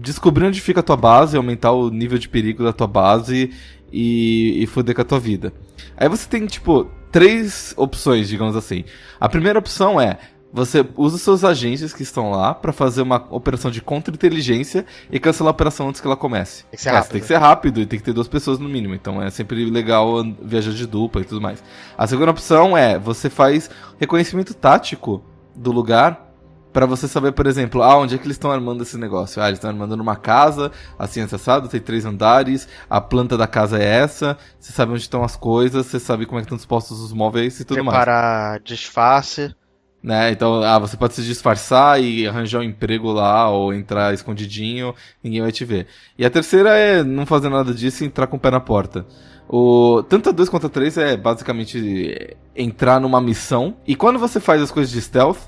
descobrir 0.00 0.46
onde 0.46 0.60
fica 0.60 0.80
a 0.80 0.82
tua 0.82 0.96
base, 0.96 1.36
aumentar 1.36 1.72
o 1.72 1.90
nível 1.90 2.18
de 2.18 2.28
perigo 2.28 2.64
da 2.64 2.72
tua 2.72 2.86
base 2.86 3.50
e, 3.92 4.62
e 4.62 4.66
foder 4.66 4.94
com 4.94 5.02
a 5.02 5.04
tua 5.04 5.20
vida. 5.20 5.52
Aí 5.96 6.08
você 6.08 6.28
tem, 6.28 6.46
tipo, 6.46 6.90
três 7.10 7.74
opções, 7.76 8.28
digamos 8.28 8.56
assim. 8.56 8.84
A 9.18 9.28
primeira 9.28 9.58
opção 9.58 10.00
é 10.00 10.18
você 10.52 10.84
usa 10.96 11.16
seus 11.16 11.44
agentes 11.44 11.92
que 11.92 12.02
estão 12.02 12.30
lá 12.30 12.52
para 12.52 12.72
fazer 12.72 13.02
uma 13.02 13.24
operação 13.30 13.70
de 13.70 13.80
contra-inteligência 13.80 14.84
e 15.10 15.20
cancelar 15.20 15.50
a 15.50 15.54
operação 15.54 15.88
antes 15.88 16.00
que 16.00 16.06
ela 16.06 16.16
comece. 16.16 16.64
Tem 16.64 16.76
que 16.76 16.82
ser 16.82 16.90
rápido. 16.90 17.12
tem 17.12 17.20
que 17.20 17.26
ser 17.26 17.36
rápido 17.36 17.80
e 17.80 17.86
tem 17.86 17.98
que 17.98 18.04
ter 18.04 18.12
duas 18.12 18.26
pessoas 18.26 18.58
no 18.58 18.68
mínimo. 18.68 18.94
Então 18.94 19.22
é 19.22 19.30
sempre 19.30 19.64
legal 19.70 20.24
viajar 20.42 20.72
de 20.72 20.86
dupla 20.86 21.22
e 21.22 21.24
tudo 21.24 21.40
mais. 21.40 21.62
A 21.96 22.06
segunda 22.06 22.32
opção 22.32 22.76
é 22.76 22.98
você 22.98 23.30
faz 23.30 23.70
reconhecimento 23.98 24.52
tático 24.52 25.22
do 25.54 25.70
lugar 25.70 26.29
para 26.72 26.86
você 26.86 27.08
saber, 27.08 27.32
por 27.32 27.46
exemplo, 27.46 27.82
ah, 27.82 27.98
onde 27.98 28.14
é 28.14 28.18
que 28.18 28.24
eles 28.24 28.36
estão 28.36 28.50
armando 28.50 28.82
esse 28.82 28.96
negócio. 28.96 29.42
Ah, 29.42 29.48
eles 29.48 29.58
estão 29.58 29.70
armando 29.70 29.96
numa 29.96 30.16
casa, 30.16 30.70
assim, 30.98 31.20
acessado, 31.20 31.68
tem 31.68 31.80
três 31.80 32.04
andares, 32.04 32.68
a 32.88 33.00
planta 33.00 33.36
da 33.36 33.46
casa 33.46 33.78
é 33.78 33.84
essa, 33.84 34.36
você 34.58 34.72
sabe 34.72 34.92
onde 34.92 35.02
estão 35.02 35.22
as 35.24 35.36
coisas, 35.36 35.86
você 35.86 35.98
sabe 35.98 36.26
como 36.26 36.38
é 36.38 36.42
que 36.42 36.46
estão 36.46 36.56
dispostos 36.56 37.00
os 37.00 37.12
móveis 37.12 37.58
e 37.60 37.64
tudo 37.64 37.76
Preparar 37.76 37.94
mais. 37.94 38.04
Preparar 38.04 38.60
disfarce 38.60 39.54
Né? 40.02 40.30
Então, 40.30 40.62
ah, 40.62 40.78
você 40.78 40.96
pode 40.96 41.14
se 41.14 41.22
disfarçar 41.22 42.00
e 42.02 42.26
arranjar 42.26 42.60
um 42.60 42.64
emprego 42.64 43.12
lá, 43.12 43.50
ou 43.50 43.74
entrar 43.74 44.14
escondidinho, 44.14 44.94
ninguém 45.22 45.42
vai 45.42 45.52
te 45.52 45.64
ver. 45.64 45.86
E 46.16 46.24
a 46.24 46.30
terceira 46.30 46.70
é 46.70 47.02
não 47.02 47.26
fazer 47.26 47.48
nada 47.48 47.74
disso 47.74 48.04
e 48.04 48.06
entrar 48.06 48.26
com 48.26 48.36
o 48.36 48.40
pé 48.40 48.50
na 48.50 48.60
porta. 48.60 49.06
O, 49.52 50.04
tanto 50.04 50.28
a 50.28 50.32
2 50.32 50.48
quanto 50.48 50.68
a 50.68 50.70
3 50.70 50.96
é 50.98 51.16
basicamente 51.16 52.36
entrar 52.54 53.00
numa 53.00 53.20
missão. 53.20 53.76
E 53.84 53.96
quando 53.96 54.16
você 54.16 54.38
faz 54.38 54.62
as 54.62 54.70
coisas 54.70 54.92
de 54.92 55.02
stealth, 55.02 55.38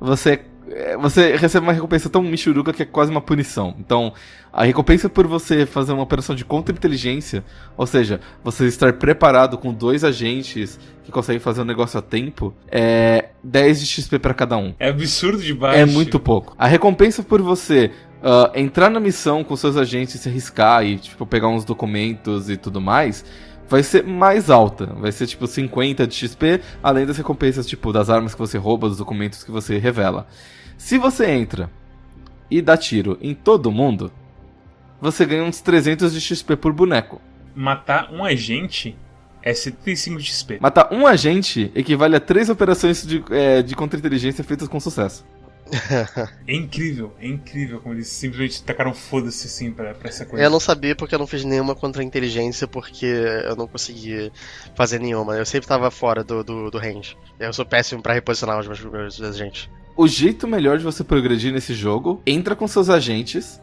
você, 0.00 0.32
é, 0.32 0.44
você 1.00 1.36
recebe 1.36 1.66
uma 1.66 1.72
recompensa 1.72 2.08
tão 2.08 2.22
michuruca 2.22 2.72
que 2.72 2.82
é 2.82 2.86
quase 2.86 3.10
uma 3.10 3.20
punição. 3.20 3.74
Então, 3.78 4.12
a 4.52 4.64
recompensa 4.64 5.08
por 5.08 5.26
você 5.26 5.66
fazer 5.66 5.92
uma 5.92 6.02
operação 6.02 6.34
de 6.34 6.44
contra-inteligência, 6.44 7.44
ou 7.76 7.86
seja, 7.86 8.20
você 8.44 8.66
estar 8.66 8.92
preparado 8.94 9.58
com 9.58 9.72
dois 9.72 10.04
agentes 10.04 10.78
que 11.04 11.10
conseguem 11.10 11.40
fazer 11.40 11.60
o 11.60 11.64
um 11.64 11.66
negócio 11.66 11.98
a 11.98 12.02
tempo, 12.02 12.54
é 12.70 13.30
10 13.42 13.80
de 13.80 13.86
XP 13.86 14.18
para 14.18 14.34
cada 14.34 14.56
um. 14.56 14.74
É 14.78 14.88
absurdo 14.88 15.42
de 15.42 15.52
baixo. 15.54 15.78
É 15.78 15.84
muito 15.84 16.20
pouco. 16.20 16.54
A 16.58 16.66
recompensa 16.66 17.22
por 17.22 17.42
você 17.42 17.90
uh, 18.22 18.56
entrar 18.56 18.88
na 18.88 19.00
missão 19.00 19.42
com 19.42 19.56
seus 19.56 19.76
agentes, 19.76 20.20
se 20.20 20.28
arriscar 20.28 20.84
e 20.84 20.96
tipo, 20.98 21.26
pegar 21.26 21.48
uns 21.48 21.64
documentos 21.64 22.48
e 22.48 22.56
tudo 22.56 22.80
mais, 22.80 23.24
vai 23.72 23.82
ser 23.82 24.04
mais 24.04 24.50
alta. 24.50 24.84
Vai 24.98 25.10
ser 25.10 25.26
tipo 25.26 25.46
50 25.46 26.06
de 26.06 26.14
XP, 26.14 26.60
além 26.82 27.06
das 27.06 27.16
recompensas 27.16 27.66
tipo 27.66 27.90
das 27.90 28.10
armas 28.10 28.34
que 28.34 28.38
você 28.38 28.58
rouba, 28.58 28.86
dos 28.86 28.98
documentos 28.98 29.42
que 29.42 29.50
você 29.50 29.78
revela. 29.78 30.26
Se 30.76 30.98
você 30.98 31.30
entra 31.30 31.70
e 32.50 32.60
dá 32.60 32.76
tiro 32.76 33.16
em 33.22 33.34
todo 33.34 33.72
mundo, 33.72 34.12
você 35.00 35.24
ganha 35.24 35.42
uns 35.42 35.62
300 35.62 36.12
de 36.12 36.20
XP 36.20 36.54
por 36.56 36.72
boneco. 36.74 37.18
Matar 37.54 38.12
um 38.12 38.22
agente 38.22 38.94
é 39.42 39.54
75 39.54 40.18
de 40.18 40.24
XP. 40.24 40.58
Matar 40.60 40.92
um 40.92 41.06
agente 41.06 41.72
equivale 41.74 42.14
a 42.14 42.20
três 42.20 42.50
operações 42.50 43.06
de, 43.06 43.24
é, 43.30 43.62
de 43.62 43.74
contra-inteligência 43.74 44.44
feitas 44.44 44.68
com 44.68 44.78
sucesso. 44.78 45.24
é 46.46 46.54
incrível, 46.54 47.14
é 47.18 47.26
incrível 47.26 47.80
como 47.80 47.94
eles 47.94 48.08
simplesmente 48.08 48.62
tacaram 48.62 48.92
foda-se 48.92 49.46
assim 49.46 49.72
pra, 49.72 49.94
pra 49.94 50.08
essa 50.08 50.26
coisa. 50.26 50.44
Eu 50.44 50.50
não 50.50 50.60
sabia 50.60 50.94
porque 50.94 51.14
eu 51.14 51.18
não 51.18 51.26
fiz 51.26 51.44
nenhuma 51.44 51.74
contra-inteligência 51.74 52.66
porque 52.66 53.06
eu 53.06 53.56
não 53.56 53.66
consegui 53.66 54.30
fazer 54.74 55.00
nenhuma. 55.00 55.36
Eu 55.36 55.46
sempre 55.46 55.66
tava 55.66 55.90
fora 55.90 56.22
do, 56.22 56.44
do, 56.44 56.70
do 56.70 56.78
range. 56.78 57.16
Eu 57.40 57.52
sou 57.52 57.64
péssimo 57.64 58.02
para 58.02 58.12
reposicionar 58.12 58.58
os 58.58 58.66
meus, 58.66 58.84
meus 58.84 59.20
agentes. 59.20 59.68
O 59.96 60.06
jeito 60.06 60.46
melhor 60.46 60.78
de 60.78 60.84
você 60.84 61.02
progredir 61.02 61.52
nesse 61.52 61.74
jogo, 61.74 62.20
entra 62.26 62.54
com 62.54 62.66
seus 62.68 62.90
agentes, 62.90 63.60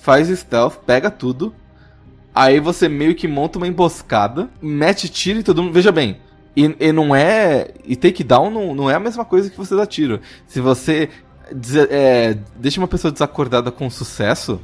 faz 0.00 0.28
stealth, 0.28 0.78
pega 0.84 1.10
tudo. 1.10 1.54
Aí 2.34 2.60
você 2.60 2.88
meio 2.88 3.14
que 3.14 3.28
monta 3.28 3.58
uma 3.58 3.68
emboscada, 3.68 4.48
mete 4.60 5.08
tiro 5.08 5.40
e 5.40 5.42
todo 5.42 5.62
mundo. 5.62 5.72
Veja 5.72 5.92
bem, 5.92 6.18
e, 6.56 6.74
e 6.78 6.92
não 6.92 7.14
é. 7.14 7.68
E 7.84 7.96
takedown 7.96 8.50
não, 8.50 8.74
não 8.74 8.90
é 8.90 8.94
a 8.94 9.00
mesma 9.00 9.24
coisa 9.24 9.50
que 9.50 9.56
você 9.56 9.76
dar 9.76 9.86
tiro. 9.86 10.20
Se 10.46 10.60
você 10.60 11.08
é, 11.90 12.36
deixa 12.56 12.80
uma 12.80 12.88
pessoa 12.88 13.12
desacordada 13.12 13.70
com 13.70 13.88
sucesso, 13.90 14.60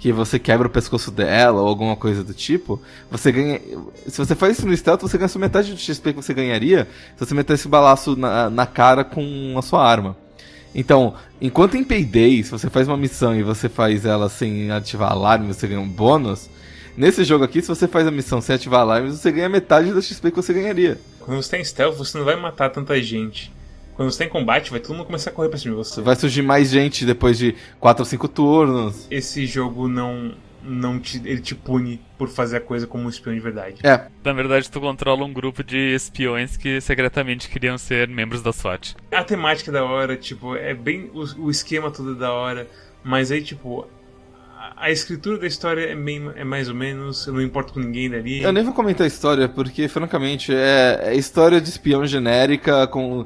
que 0.00 0.10
você 0.10 0.38
quebra 0.38 0.66
o 0.66 0.70
pescoço 0.70 1.10
dela 1.10 1.60
ou 1.60 1.68
alguma 1.68 1.94
coisa 1.94 2.24
do 2.24 2.32
tipo, 2.32 2.80
você 3.10 3.30
ganha. 3.30 3.60
Se 4.06 4.16
você 4.16 4.34
faz 4.34 4.58
isso 4.58 4.66
no 4.66 4.74
stealth, 4.74 5.02
você 5.02 5.18
ganha 5.18 5.28
só 5.28 5.38
metade 5.38 5.72
do 5.72 5.78
XP 5.78 6.14
que 6.14 6.22
você 6.22 6.32
ganharia 6.32 6.88
se 7.16 7.26
você 7.26 7.34
meter 7.34 7.52
esse 7.52 7.68
balaço 7.68 8.16
na, 8.16 8.48
na 8.48 8.66
cara 8.66 9.04
com 9.04 9.54
a 9.58 9.62
sua 9.62 9.86
arma. 9.86 10.16
Então, 10.74 11.14
enquanto 11.40 11.76
em 11.76 11.84
Payday, 11.84 12.42
se 12.42 12.50
você 12.50 12.70
faz 12.70 12.88
uma 12.88 12.96
missão 12.96 13.34
e 13.34 13.42
você 13.42 13.68
faz 13.68 14.06
ela 14.06 14.28
sem 14.28 14.70
ativar 14.70 15.12
alarme, 15.12 15.52
você 15.52 15.66
ganha 15.66 15.80
um 15.80 15.88
bônus. 15.88 16.48
Nesse 16.96 17.22
jogo 17.22 17.44
aqui, 17.44 17.60
se 17.60 17.68
você 17.68 17.86
faz 17.86 18.06
a 18.06 18.10
missão 18.10 18.40
sem 18.40 18.54
ativar 18.54 18.80
alarmes, 18.80 19.18
você 19.18 19.30
ganha 19.30 19.48
metade 19.48 19.92
do 19.92 20.00
XP 20.00 20.30
que 20.30 20.36
você 20.36 20.52
ganharia. 20.52 20.98
Quando 21.20 21.42
você 21.42 21.50
tem 21.50 21.64
stealth, 21.64 21.96
você 21.96 22.16
não 22.16 22.24
vai 22.24 22.36
matar 22.36 22.70
tanta 22.70 23.00
gente. 23.02 23.52
Quando 24.00 24.12
você 24.12 24.20
tem 24.20 24.30
combate, 24.30 24.70
vai 24.70 24.80
todo 24.80 24.96
mundo 24.96 25.04
começar 25.04 25.28
a 25.28 25.32
correr 25.34 25.50
pra 25.50 25.58
cima 25.58 25.74
de 25.74 25.76
você. 25.76 26.00
Vai 26.00 26.16
surgir 26.16 26.40
mais 26.40 26.70
gente 26.70 27.04
depois 27.04 27.36
de 27.36 27.54
4 27.78 28.00
ou 28.00 28.06
5 28.06 28.28
turnos. 28.28 29.06
Esse 29.10 29.44
jogo 29.44 29.86
não 29.88 30.32
não 30.62 30.98
te, 30.98 31.18
ele 31.18 31.42
te 31.42 31.54
pune 31.54 32.00
por 32.16 32.26
fazer 32.30 32.56
a 32.56 32.60
coisa 32.62 32.86
como 32.86 33.04
um 33.04 33.10
espião 33.10 33.34
de 33.34 33.40
verdade. 33.40 33.80
É. 33.82 34.06
Na 34.24 34.32
verdade, 34.32 34.70
tu 34.70 34.80
controla 34.80 35.22
um 35.22 35.30
grupo 35.30 35.62
de 35.62 35.94
espiões 35.94 36.56
que 36.56 36.80
secretamente 36.80 37.50
queriam 37.50 37.76
ser 37.76 38.08
membros 38.08 38.40
da 38.40 38.54
SWAT. 38.54 38.96
A 39.12 39.22
temática 39.22 39.70
é 39.70 39.74
da 39.74 39.84
hora, 39.84 40.16
tipo, 40.16 40.56
é 40.56 40.72
bem. 40.72 41.10
O, 41.12 41.44
o 41.44 41.50
esquema 41.50 41.90
todo 41.90 42.12
é 42.12 42.14
da 42.14 42.32
hora, 42.32 42.66
mas 43.04 43.30
aí, 43.30 43.42
tipo, 43.42 43.86
a 44.76 44.90
escritura 44.90 45.38
da 45.38 45.46
história 45.46 45.86
é, 45.90 45.96
bem, 45.96 46.30
é 46.36 46.44
mais 46.44 46.68
ou 46.68 46.74
menos, 46.74 47.26
eu 47.26 47.32
não 47.32 47.40
importo 47.40 47.72
com 47.72 47.80
ninguém 47.80 48.10
dali. 48.10 48.42
Eu 48.42 48.52
nem 48.52 48.62
vou 48.62 48.74
comentar 48.74 49.04
a 49.04 49.08
história, 49.08 49.48
porque, 49.48 49.88
francamente, 49.88 50.52
é, 50.54 51.00
é 51.04 51.14
história 51.14 51.60
de 51.60 51.68
espião 51.68 52.06
genérica 52.06 52.86
com. 52.86 53.24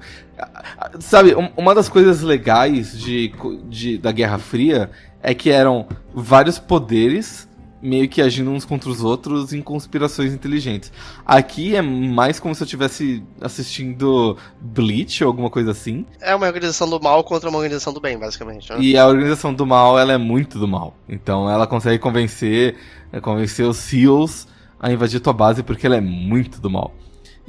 Sabe, 1.00 1.34
uma 1.56 1.74
das 1.74 1.88
coisas 1.88 2.22
legais 2.22 2.96
de, 2.98 3.32
de, 3.68 3.98
da 3.98 4.12
Guerra 4.12 4.38
Fria 4.38 4.90
é 5.22 5.34
que 5.34 5.50
eram 5.50 5.88
vários 6.14 6.58
poderes 6.58 7.48
meio 7.84 8.08
que 8.08 8.22
agindo 8.22 8.50
uns 8.50 8.64
contra 8.64 8.88
os 8.88 9.04
outros 9.04 9.52
em 9.52 9.60
conspirações 9.60 10.32
inteligentes. 10.32 10.90
Aqui 11.24 11.76
é 11.76 11.82
mais 11.82 12.40
como 12.40 12.54
se 12.54 12.62
eu 12.62 12.64
estivesse 12.64 13.22
assistindo 13.40 14.38
Bleach 14.58 15.22
ou 15.22 15.28
alguma 15.28 15.50
coisa 15.50 15.72
assim. 15.72 16.06
É 16.18 16.34
uma 16.34 16.46
organização 16.46 16.88
do 16.88 16.98
mal 16.98 17.22
contra 17.22 17.50
uma 17.50 17.58
organização 17.58 17.92
do 17.92 18.00
bem, 18.00 18.18
basicamente. 18.18 18.72
Né? 18.72 18.78
E 18.80 18.96
a 18.96 19.06
organização 19.06 19.52
do 19.52 19.66
mal, 19.66 19.98
ela 19.98 20.14
é 20.14 20.18
muito 20.18 20.58
do 20.58 20.66
mal. 20.66 20.96
Então 21.06 21.48
ela 21.48 21.66
consegue 21.66 21.98
convencer, 21.98 22.76
é, 23.12 23.20
convencer 23.20 23.66
os 23.66 23.76
SEALs 23.76 24.48
a 24.80 24.90
invadir 24.90 25.20
tua 25.20 25.34
base 25.34 25.62
porque 25.62 25.86
ela 25.86 25.96
é 25.96 26.00
muito 26.00 26.60
do 26.62 26.70
mal. 26.70 26.94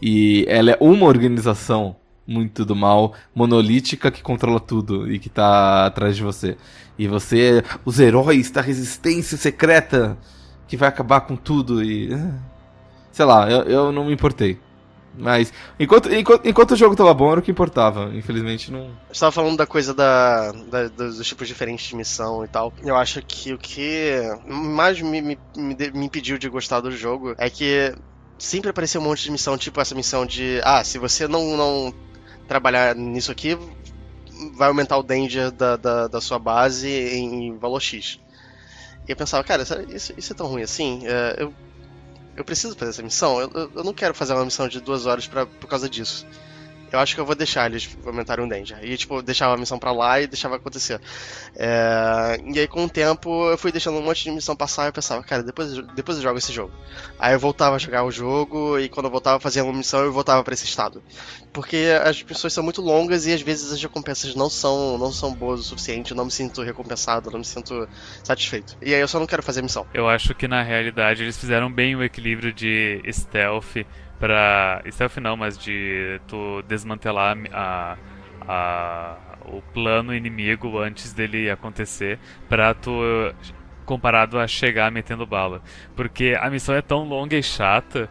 E 0.02 0.46
ela 0.50 0.72
é 0.72 0.78
uma 0.82 1.06
organização 1.06 1.96
muito 2.28 2.66
do 2.66 2.76
mal, 2.76 3.14
monolítica 3.34 4.12
que 4.12 4.22
controla 4.22 4.60
tudo 4.60 5.10
e 5.10 5.20
que 5.20 5.30
tá 5.30 5.86
atrás 5.86 6.18
de 6.18 6.24
você. 6.24 6.58
E 6.98 7.08
você 7.08 7.60
é 7.60 7.80
os 7.84 8.00
heróis 8.00 8.50
da 8.52 8.62
resistência 8.62 9.38
secreta 9.38 10.18
que 10.68 10.78
vai 10.78 10.90
acabar 10.90 11.22
com 11.22 11.36
tudo 11.36 11.84
e. 11.84 12.14
Ah, 12.14 12.40
sei 13.12 13.26
lá, 13.26 13.50
eu, 13.50 13.64
eu 13.64 13.92
não 13.92 14.06
me 14.06 14.14
importei. 14.14 14.60
Mas, 15.18 15.54
enquanto, 15.80 16.14
enquanto, 16.14 16.46
enquanto 16.46 16.72
o 16.72 16.76
jogo 16.76 16.96
tava 16.96 17.14
bom, 17.14 17.32
era 17.32 17.40
o 17.40 17.44
que 17.44 17.52
importava. 17.52 18.12
Infelizmente, 18.14 18.72
não. 18.72 18.90
Você 19.12 19.22
tava 19.22 19.32
falando 19.32 19.58
da 19.58 19.66
coisa 19.66 19.94
da, 19.94 20.52
da, 20.52 20.88
dos 20.90 21.26
tipos 21.26 21.48
diferentes 21.48 21.88
de 21.88 21.96
missão 21.96 22.44
e 22.44 22.48
tal. 22.48 22.74
Eu 22.84 22.96
acho 22.96 23.22
que 23.22 23.54
o 23.54 23.58
que 23.58 24.20
mais 24.46 25.02
me, 25.02 25.22
me, 25.22 25.38
me 25.56 26.06
impediu 26.06 26.38
de 26.38 26.50
gostar 26.50 26.82
do 26.82 26.92
jogo 26.92 27.34
é 27.38 27.50
que 27.50 27.94
sempre 28.38 28.70
apareceu 28.70 29.00
um 29.00 29.06
monte 29.06 29.24
de 29.24 29.32
missão, 29.32 29.58
tipo 29.58 29.80
essa 29.80 29.96
missão 29.96 30.26
de: 30.26 30.60
ah, 30.64 30.84
se 30.84 30.98
você 30.98 31.28
não, 31.28 31.56
não 31.56 31.94
trabalhar 32.48 32.96
nisso 32.96 33.32
aqui, 33.32 33.58
vai 34.56 34.68
aumentar 34.68 34.98
o 34.98 35.04
danger 35.04 35.52
da, 35.52 35.76
da, 35.76 36.08
da 36.08 36.22
sua 36.22 36.40
base 36.40 36.90
em 36.90 37.58
valor 37.58 37.80
X. 37.80 38.20
E 39.08 39.12
eu 39.12 39.16
pensava, 39.16 39.44
cara, 39.44 39.64
isso, 39.90 40.14
isso 40.18 40.34
é 40.34 40.36
tão 40.36 40.48
ruim 40.48 40.64
assim? 40.64 41.02
É, 41.06 41.36
eu, 41.40 41.54
eu 42.36 42.44
preciso 42.44 42.76
fazer 42.76 42.92
essa 42.92 43.04
missão? 43.04 43.40
Eu, 43.40 43.72
eu 43.76 43.84
não 43.84 43.94
quero 43.94 44.14
fazer 44.14 44.34
uma 44.34 44.46
missão 44.46 44.68
de 44.68 44.80
duas 44.80 45.06
horas 45.06 45.28
pra, 45.28 45.46
por 45.46 45.68
causa 45.68 45.90
disso 45.90 46.26
eu 46.96 47.00
acho 47.00 47.14
que 47.14 47.22
eu 47.22 47.26
vou 47.26 47.36
deixar 47.36 47.70
eles 47.70 47.96
aumentarem 48.06 48.46
o 48.46 48.50
danger. 48.50 48.78
E, 48.82 48.96
tipo, 48.98 49.22
deixava 49.22 49.54
a 49.54 49.58
missão 49.58 49.78
pra 49.78 49.92
lá 49.92 50.20
e 50.22 50.28
deixava 50.28 50.56
acontecer. 50.56 51.00
É... 51.56 52.40
E 52.54 52.60
aí, 52.60 52.68
com 52.68 52.86
o 52.86 52.90
tempo, 52.90 53.50
eu 53.50 53.58
fui 53.58 53.72
deixando 53.72 53.98
um 53.98 54.02
monte 54.02 54.24
de 54.24 54.32
missão 54.32 54.56
passar 54.56 54.86
e 54.86 54.88
eu 54.90 54.94
pensava, 54.94 55.22
cara, 55.24 55.44
depois, 55.44 55.74
depois 55.94 56.18
eu 56.18 56.24
jogo 56.24 56.38
esse 56.38 56.54
jogo. 56.54 56.72
Aí 57.20 57.34
eu 57.34 57.40
voltava 57.40 57.76
a 57.76 57.80
jogar 57.80 58.04
o 58.04 58.12
jogo 58.12 58.80
e 58.80 58.90
quando 58.90 59.08
eu 59.08 59.12
voltava 59.12 59.38
a 59.38 59.40
fazer 59.40 59.62
uma 59.62 59.74
missão, 59.74 60.02
eu 60.02 60.12
voltava 60.12 60.44
para 60.44 60.54
esse 60.54 60.66
estado. 60.66 61.04
Porque 61.52 61.88
as 62.04 62.22
missões 62.24 62.54
são 62.54 62.64
muito 62.64 62.82
longas 62.82 63.26
e 63.26 63.34
às 63.34 63.42
vezes 63.42 63.72
as 63.72 63.82
recompensas 63.82 64.36
não 64.36 64.50
são, 64.50 64.98
não 64.98 65.12
são 65.12 65.34
boas 65.34 65.60
o 65.60 65.64
suficiente, 65.64 66.12
eu 66.12 66.18
não 66.18 66.26
me 66.26 66.32
sinto 66.32 66.62
recompensado, 66.62 67.30
não 67.30 67.40
me 67.40 67.46
sinto 67.46 67.88
satisfeito. 68.24 68.78
E 68.82 68.94
aí 68.94 69.02
eu 69.02 69.08
só 69.08 69.20
não 69.20 69.28
quero 69.28 69.44
fazer 69.44 69.62
missão. 69.62 69.86
Eu 69.94 70.08
acho 70.08 70.34
que 70.34 70.48
na 70.48 70.64
realidade 70.64 71.24
eles 71.24 71.38
fizeram 71.38 71.72
bem 71.72 71.96
o 71.96 72.04
equilíbrio 72.04 72.54
de 72.54 73.02
stealth 73.12 73.86
para 74.20 74.82
stealth 74.90 75.18
não, 75.18 75.36
mas 75.36 75.58
de 75.58 76.20
tu 76.28 76.62
desmantelar 76.68 77.38
a, 77.52 77.98
a, 78.48 79.18
o 79.46 79.62
plano 79.62 80.14
inimigo 80.14 80.80
antes 80.80 81.14
dele 81.14 81.50
acontecer, 81.50 82.20
para 82.48 82.74
tu 82.74 82.92
comparado 83.86 84.40
a 84.40 84.48
chegar 84.48 84.92
metendo 84.92 85.26
bala, 85.26 85.62
porque 85.96 86.36
a 86.40 86.50
missão 86.50 86.74
é 86.74 86.82
tão 86.82 87.04
longa 87.08 87.38
e 87.38 87.44
chata 87.44 88.10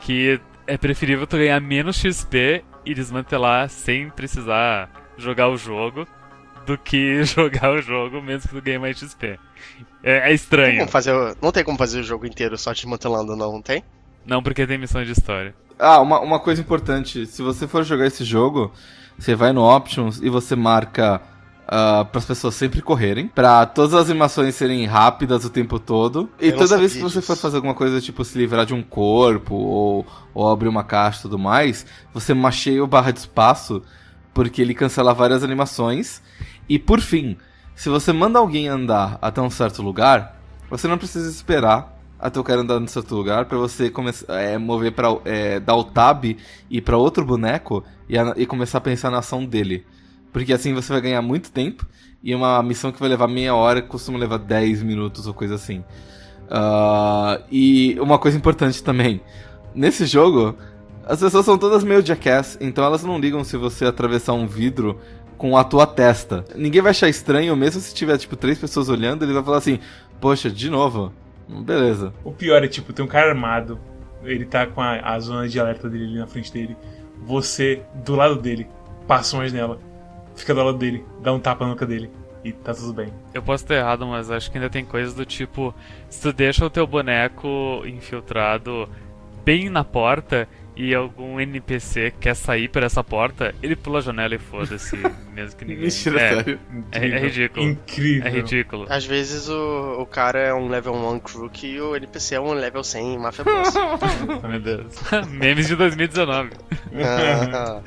que 0.00 0.40
é 0.66 0.76
preferível 0.76 1.26
tu 1.26 1.36
ganhar 1.36 1.60
menos 1.60 1.96
XP 1.96 2.62
e 2.84 2.94
desmantelar 2.94 3.68
sem 3.68 4.10
precisar 4.10 4.90
jogar 5.16 5.48
o 5.48 5.56
jogo 5.56 6.06
do 6.66 6.76
que 6.76 7.24
jogar 7.24 7.70
o 7.72 7.80
jogo 7.80 8.20
mesmo 8.20 8.48
que 8.48 8.54
tu 8.54 8.62
ganhe 8.62 8.78
mais 8.78 8.98
XP. 8.98 9.38
É, 10.02 10.30
é 10.30 10.34
estranho. 10.34 10.72
Não 10.72 10.84
tem, 10.84 10.88
fazer, 10.88 11.36
não 11.40 11.52
tem 11.52 11.64
como 11.64 11.78
fazer 11.78 12.00
o 12.00 12.04
jogo 12.04 12.26
inteiro 12.26 12.56
só 12.58 12.72
desmantelando, 12.72 13.34
não, 13.36 13.52
não 13.52 13.62
tem? 13.62 13.82
Não, 14.26 14.42
porque 14.42 14.66
tem 14.66 14.78
missões 14.78 15.06
de 15.06 15.12
história. 15.12 15.54
Ah, 15.78 16.00
uma, 16.00 16.20
uma 16.20 16.38
coisa 16.38 16.60
importante. 16.60 17.26
Se 17.26 17.42
você 17.42 17.66
for 17.66 17.84
jogar 17.84 18.06
esse 18.06 18.24
jogo, 18.24 18.72
você 19.18 19.34
vai 19.34 19.52
no 19.52 19.62
Options 19.62 20.20
e 20.22 20.28
você 20.28 20.56
marca 20.56 21.16
uh, 21.16 21.20
ah, 21.66 22.04
para 22.04 22.18
as 22.18 22.24
pessoas 22.24 22.54
sempre 22.54 22.80
correrem, 22.80 23.28
para 23.28 23.66
todas 23.66 23.94
as 23.94 24.08
animações 24.08 24.54
serem 24.54 24.86
rápidas 24.86 25.44
o 25.44 25.50
tempo 25.50 25.78
todo. 25.78 26.30
E 26.40 26.48
Eu 26.48 26.56
toda 26.56 26.78
vez 26.78 26.94
que 26.94 27.00
você 27.00 27.20
for 27.20 27.36
fazer 27.36 27.56
alguma 27.56 27.74
coisa, 27.74 28.00
tipo 28.00 28.24
se 28.24 28.38
livrar 28.38 28.64
de 28.64 28.74
um 28.74 28.82
corpo 28.82 29.54
ou, 29.54 30.06
ou 30.32 30.48
abrir 30.48 30.68
uma 30.68 30.84
caixa 30.84 31.20
e 31.20 31.22
tudo 31.22 31.38
mais, 31.38 31.84
você 32.12 32.32
macheia 32.32 32.82
o 32.82 32.86
barra 32.86 33.10
de 33.10 33.20
espaço 33.20 33.82
porque 34.32 34.60
ele 34.60 34.74
cancela 34.74 35.14
várias 35.14 35.44
animações. 35.44 36.20
E 36.68 36.78
por 36.78 37.00
fim, 37.00 37.36
se 37.74 37.88
você 37.88 38.12
manda 38.12 38.38
alguém 38.38 38.68
andar 38.68 39.18
até 39.20 39.40
um 39.40 39.50
certo 39.50 39.82
lugar, 39.82 40.40
você 40.68 40.88
não 40.88 40.98
precisa 40.98 41.30
esperar 41.30 41.93
até 42.24 42.40
o 42.40 42.42
cara 42.42 42.62
andar 42.62 42.80
no 42.80 42.88
certo 42.88 43.14
lugar 43.14 43.44
para 43.44 43.58
você 43.58 43.90
começar 43.90 44.40
é, 44.40 44.56
mover 44.56 44.92
para 44.92 45.14
é, 45.26 45.60
dar 45.60 45.76
o 45.76 45.84
tab 45.84 46.24
e 46.70 46.80
para 46.80 46.96
outro 46.96 47.22
boneco 47.22 47.84
e, 48.08 48.16
a, 48.16 48.32
e 48.34 48.46
começar 48.46 48.78
a 48.78 48.80
pensar 48.80 49.10
na 49.10 49.18
ação 49.18 49.44
dele. 49.44 49.84
Porque 50.32 50.54
assim 50.54 50.72
você 50.72 50.90
vai 50.90 51.02
ganhar 51.02 51.20
muito 51.20 51.52
tempo 51.52 51.86
e 52.22 52.34
uma 52.34 52.62
missão 52.62 52.90
que 52.90 52.98
vai 52.98 53.10
levar 53.10 53.28
meia 53.28 53.54
hora 53.54 53.82
costuma 53.82 54.16
levar 54.16 54.38
10 54.38 54.82
minutos 54.82 55.26
ou 55.26 55.34
coisa 55.34 55.56
assim. 55.56 55.84
Uh, 56.44 57.44
e 57.52 58.00
uma 58.00 58.18
coisa 58.18 58.38
importante 58.38 58.82
também: 58.82 59.20
nesse 59.74 60.06
jogo, 60.06 60.56
as 61.04 61.20
pessoas 61.20 61.44
são 61.44 61.58
todas 61.58 61.84
meio 61.84 62.00
jackass, 62.00 62.56
então 62.58 62.82
elas 62.82 63.04
não 63.04 63.18
ligam 63.18 63.44
se 63.44 63.58
você 63.58 63.84
atravessar 63.84 64.32
um 64.32 64.46
vidro 64.46 64.98
com 65.36 65.58
a 65.58 65.62
tua 65.62 65.86
testa. 65.86 66.42
Ninguém 66.56 66.80
vai 66.80 66.92
achar 66.92 67.10
estranho, 67.10 67.54
mesmo 67.54 67.82
se 67.82 67.94
tiver, 67.94 68.16
tipo, 68.16 68.34
três 68.34 68.56
pessoas 68.56 68.88
olhando, 68.88 69.26
ele 69.26 69.34
vai 69.34 69.42
falar 69.42 69.58
assim, 69.58 69.78
poxa, 70.18 70.50
de 70.50 70.70
novo. 70.70 71.12
Beleza. 71.48 72.12
O 72.24 72.32
pior 72.32 72.62
é, 72.62 72.68
tipo, 72.68 72.92
tem 72.92 73.04
um 73.04 73.08
cara 73.08 73.30
armado, 73.30 73.78
ele 74.22 74.44
tá 74.44 74.66
com 74.66 74.80
a, 74.80 75.00
a 75.00 75.18
zona 75.20 75.48
de 75.48 75.58
alerta 75.60 75.88
dele 75.88 76.04
ali 76.04 76.18
na 76.18 76.26
frente 76.26 76.52
dele, 76.52 76.76
você 77.24 77.82
do 78.04 78.14
lado 78.14 78.36
dele, 78.36 78.66
passa 79.06 79.36
uma 79.36 79.46
janela, 79.46 79.78
fica 80.34 80.54
do 80.54 80.62
lado 80.62 80.78
dele, 80.78 81.04
dá 81.22 81.32
um 81.32 81.38
tapa 81.40 81.64
na 81.64 81.72
nuca 81.72 81.86
dele 81.86 82.10
e 82.44 82.52
tá 82.52 82.74
tudo 82.74 82.92
bem. 82.92 83.08
Eu 83.32 83.42
posso 83.42 83.64
estar 83.64 83.74
errado, 83.74 84.06
mas 84.06 84.30
acho 84.30 84.50
que 84.50 84.58
ainda 84.58 84.70
tem 84.70 84.84
coisas 84.84 85.14
do 85.14 85.24
tipo: 85.24 85.74
se 86.08 86.20
tu 86.20 86.32
deixa 86.32 86.64
o 86.64 86.70
teu 86.70 86.86
boneco 86.86 87.82
infiltrado 87.86 88.88
bem 89.44 89.68
na 89.68 89.84
porta 89.84 90.48
e 90.76 90.94
algum 90.94 91.38
NPC 91.38 92.12
quer 92.18 92.34
sair 92.34 92.68
por 92.68 92.82
essa 92.82 93.02
porta, 93.02 93.54
ele 93.62 93.76
pula 93.76 93.98
a 93.98 94.02
janela 94.02 94.34
e 94.34 94.38
foda-se, 94.38 94.96
mesmo 95.32 95.56
que 95.56 95.64
ninguém. 95.64 95.84
Mentira, 95.84 96.20
é, 96.20 96.34
sério. 96.34 96.60
É, 96.90 97.06
é 97.06 97.18
ridículo. 97.18 97.66
Incrível. 97.66 98.26
É 98.26 98.30
ridículo. 98.30 98.86
Às 98.88 99.04
vezes 99.04 99.48
o, 99.48 100.00
o 100.00 100.06
cara 100.06 100.38
é 100.38 100.54
um 100.54 100.68
level 100.68 100.94
1 100.94 101.20
crook 101.20 101.66
e 101.66 101.80
o 101.80 101.94
NPC 101.94 102.34
é 102.34 102.40
um 102.40 102.52
level 102.52 102.82
100 102.82 103.18
Mafia 103.18 103.44
Boss. 103.44 103.74
Meu 104.48 104.60
Deus. 104.60 104.94
Memes 105.30 105.68
de 105.68 105.76
2019. 105.76 106.50
Ah, 107.02 107.80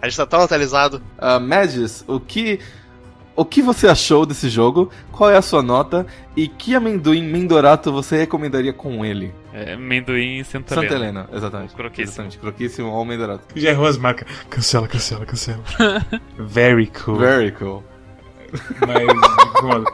a 0.00 0.08
gente 0.08 0.16
tá 0.16 0.26
tão 0.26 0.42
atualizado. 0.42 1.02
Uh, 1.18 1.40
Magis, 1.40 2.04
o 2.08 2.18
que 2.18 2.58
o 3.34 3.44
que 3.44 3.62
você 3.62 3.88
achou 3.88 4.26
desse 4.26 4.48
jogo? 4.48 4.90
Qual 5.10 5.30
é 5.30 5.36
a 5.36 5.42
sua 5.42 5.62
nota? 5.62 6.06
E 6.36 6.48
que 6.48 6.74
amendoim 6.74 7.24
mendorato 7.24 7.92
você 7.92 8.16
recomendaria 8.16 8.72
com 8.72 9.04
ele? 9.04 9.34
É, 9.52 9.74
amendoim 9.74 10.42
Santa 10.44 10.74
Helena. 10.74 10.88
Santa 10.88 10.94
Helena, 10.94 11.28
exatamente. 11.32 11.74
Croquíssimo. 11.74 12.08
Exatamente, 12.08 12.38
croquíssimo 12.38 12.88
ou 12.88 13.04
mendorato. 13.04 13.44
Já 13.54 13.70
errou 13.70 13.86
as 13.86 13.96
marcas. 13.96 14.28
Cancela, 14.48 14.88
cancela, 14.88 15.26
cancela. 15.26 15.62
Very 16.38 16.86
cool. 16.86 17.16
Very 17.16 17.52
cool. 17.52 17.84
Mas, 18.86 19.62
mano. 19.62 19.86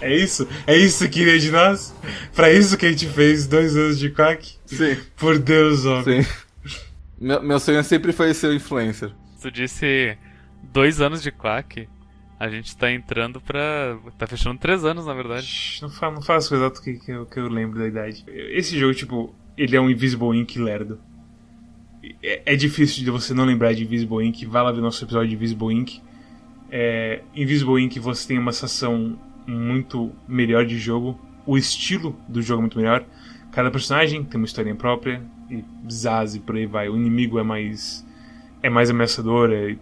É 0.00 0.14
isso? 0.14 0.46
É 0.66 0.76
isso 0.76 1.04
que 1.04 1.20
queria 1.20 1.38
de 1.38 1.50
nós? 1.50 1.94
Pra 2.34 2.52
isso 2.52 2.76
que 2.76 2.84
a 2.84 2.90
gente 2.90 3.06
fez 3.06 3.46
dois 3.46 3.74
anos 3.74 3.98
de 3.98 4.10
quack? 4.10 4.56
Sim. 4.66 4.98
Por 5.16 5.38
Deus, 5.38 5.86
ó. 5.86 6.02
Sim. 6.02 6.26
Meu, 7.18 7.42
meu 7.42 7.58
sonho 7.58 7.82
sempre 7.82 8.12
foi 8.12 8.34
ser 8.34 8.52
influencer. 8.52 9.12
Tu 9.40 9.50
disse 9.50 10.18
dois 10.72 11.00
anos 11.00 11.22
de 11.22 11.30
Quack. 11.30 11.88
A 12.38 12.48
gente 12.48 12.76
tá 12.76 12.90
entrando 12.90 13.40
pra. 13.40 13.96
tá 14.18 14.26
fechando 14.26 14.58
três 14.58 14.84
anos, 14.84 15.06
na 15.06 15.14
verdade. 15.14 15.78
Não 15.80 15.88
fala, 15.88 16.14
não 16.14 16.22
fala 16.22 16.38
as 16.38 16.48
coisas 16.48 16.80
que, 16.80 16.94
que, 16.94 17.10
eu, 17.10 17.26
que 17.26 17.38
eu 17.38 17.48
lembro 17.48 17.78
da 17.78 17.86
idade. 17.86 18.24
Esse 18.26 18.78
jogo, 18.78 18.92
tipo, 18.94 19.34
ele 19.56 19.76
é 19.76 19.80
um 19.80 19.88
Invisible 19.88 20.36
Ink 20.36 20.58
lerdo. 20.58 20.98
É, 22.22 22.42
é 22.52 22.56
difícil 22.56 23.04
de 23.04 23.10
você 23.10 23.32
não 23.32 23.44
lembrar 23.44 23.72
de 23.72 23.84
Invisible 23.84 24.24
Ink. 24.26 24.44
Vai 24.46 24.62
lá 24.62 24.72
ver 24.72 24.80
nosso 24.80 25.04
episódio 25.04 25.28
de 25.28 25.36
Invisible 25.36 25.72
Ink. 25.72 26.02
É, 26.70 27.22
Invisible 27.34 27.82
Ink 27.82 27.98
você 28.00 28.28
tem 28.28 28.38
uma 28.38 28.52
sensação 28.52 29.18
muito 29.46 30.12
melhor 30.26 30.66
de 30.66 30.78
jogo. 30.78 31.18
O 31.46 31.56
estilo 31.56 32.16
do 32.28 32.42
jogo 32.42 32.60
é 32.60 32.62
muito 32.62 32.78
melhor. 32.78 33.04
Cada 33.52 33.70
personagem 33.70 34.24
tem 34.24 34.38
uma 34.38 34.46
historinha 34.46 34.74
própria. 34.74 35.22
E 35.50 35.64
Zaz 35.90 36.34
e 36.34 36.40
por 36.40 36.56
aí 36.56 36.66
vai. 36.66 36.88
O 36.88 36.96
inimigo 36.96 37.38
é 37.38 37.42
mais. 37.42 38.04
é 38.62 38.68
mais 38.68 38.90
ameaçador. 38.90 39.50
É, 39.52 39.76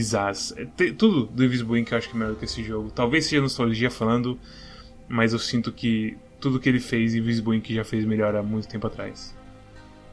Zaz. 0.00 0.54
É, 0.56 0.64
tudo 0.92 1.26
do 1.26 1.44
Invisible 1.44 1.80
Ink 1.80 1.92
eu 1.92 1.98
acho 1.98 2.08
que 2.08 2.16
é 2.16 2.18
melhor 2.18 2.36
que 2.36 2.44
esse 2.44 2.62
jogo. 2.62 2.90
Talvez 2.90 3.26
seja 3.26 3.40
nostalgia 3.40 3.90
falando. 3.90 4.38
Mas 5.08 5.32
eu 5.32 5.38
sinto 5.38 5.70
que 5.70 6.16
tudo 6.40 6.58
que 6.58 6.68
ele 6.68 6.80
fez, 6.80 7.14
Invisible 7.14 7.56
Ink 7.56 7.74
já 7.74 7.84
fez 7.84 8.04
melhor 8.04 8.34
há 8.34 8.42
muito 8.42 8.66
tempo 8.66 8.86
atrás. 8.86 9.36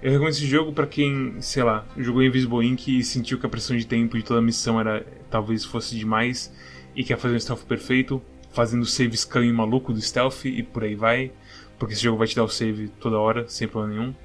Eu 0.01 0.11
recomendo 0.11 0.33
esse 0.33 0.45
jogo 0.45 0.71
pra 0.71 0.87
quem, 0.87 1.41
sei 1.41 1.63
lá, 1.63 1.85
jogou 1.97 2.23
Invisible 2.23 2.65
Ink 2.65 2.99
e 2.99 3.03
sentiu 3.03 3.39
que 3.39 3.45
a 3.45 3.49
pressão 3.49 3.75
de 3.75 3.85
tempo 3.85 4.17
de 4.17 4.23
toda 4.23 4.39
a 4.39 4.41
missão 4.41 4.79
era 4.79 5.05
talvez 5.29 5.65
fosse 5.65 5.95
demais 5.95 6.53
e 6.95 7.03
quer 7.03 7.17
fazer 7.17 7.35
um 7.35 7.39
stealth 7.39 7.63
perfeito, 7.63 8.21
fazendo 8.51 8.85
save 8.85 9.15
scanning 9.17 9.51
maluco 9.51 9.91
do 9.91 10.01
stealth 10.01 10.45
e 10.45 10.63
por 10.63 10.83
aí 10.83 10.95
vai, 10.95 11.31
porque 11.77 11.93
esse 11.93 12.03
jogo 12.03 12.17
vai 12.17 12.27
te 12.27 12.35
dar 12.35 12.43
o 12.43 12.49
save 12.49 12.89
toda 12.99 13.17
hora, 13.17 13.47
sem 13.47 13.67
problema 13.67 13.93
nenhum. 13.93 14.15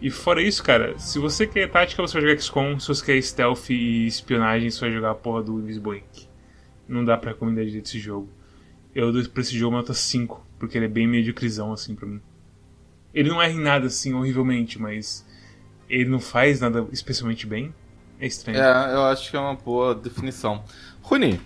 E 0.00 0.10
fora 0.10 0.42
isso, 0.42 0.62
cara, 0.62 0.98
se 0.98 1.18
você 1.18 1.46
quer 1.46 1.70
tática, 1.70 2.02
você 2.02 2.14
vai 2.14 2.22
jogar 2.22 2.40
XCOM, 2.40 2.78
se 2.78 2.88
você 2.88 3.04
quer 3.04 3.22
stealth 3.22 3.70
e 3.70 4.06
espionagem, 4.06 4.70
você 4.70 4.80
vai 4.80 4.92
jogar 4.92 5.12
a 5.12 5.14
porra 5.14 5.42
do 5.42 5.60
Ink. 5.68 6.28
Não 6.86 7.04
dá 7.04 7.16
pra 7.16 7.30
recomendar 7.30 7.64
direito 7.64 7.86
esse 7.86 7.98
jogo. 7.98 8.28
Eu 8.94 9.12
dou 9.12 9.24
pra 9.28 9.40
esse 9.40 9.56
jogo 9.56 9.76
nota 9.76 9.94
5, 9.94 10.46
porque 10.58 10.76
ele 10.76 10.84
é 10.84 10.88
bem 10.88 11.06
mediocrizão 11.06 11.72
assim 11.72 11.94
pra 11.94 12.06
mim. 12.06 12.20
Ele 13.14 13.28
não 13.28 13.40
erra 13.40 13.52
em 13.52 13.60
nada 13.60 13.86
assim 13.86 14.12
horrivelmente, 14.12 14.80
mas 14.80 15.26
ele 15.88 16.10
não 16.10 16.20
faz 16.20 16.60
nada 16.60 16.86
especialmente 16.92 17.46
bem. 17.46 17.74
É 18.20 18.26
estranho. 18.26 18.58
É, 18.58 18.94
eu 18.94 19.04
acho 19.04 19.30
que 19.30 19.36
é 19.36 19.40
uma 19.40 19.54
boa 19.54 19.94
definição. 19.94 20.64
Runi, 21.02 21.40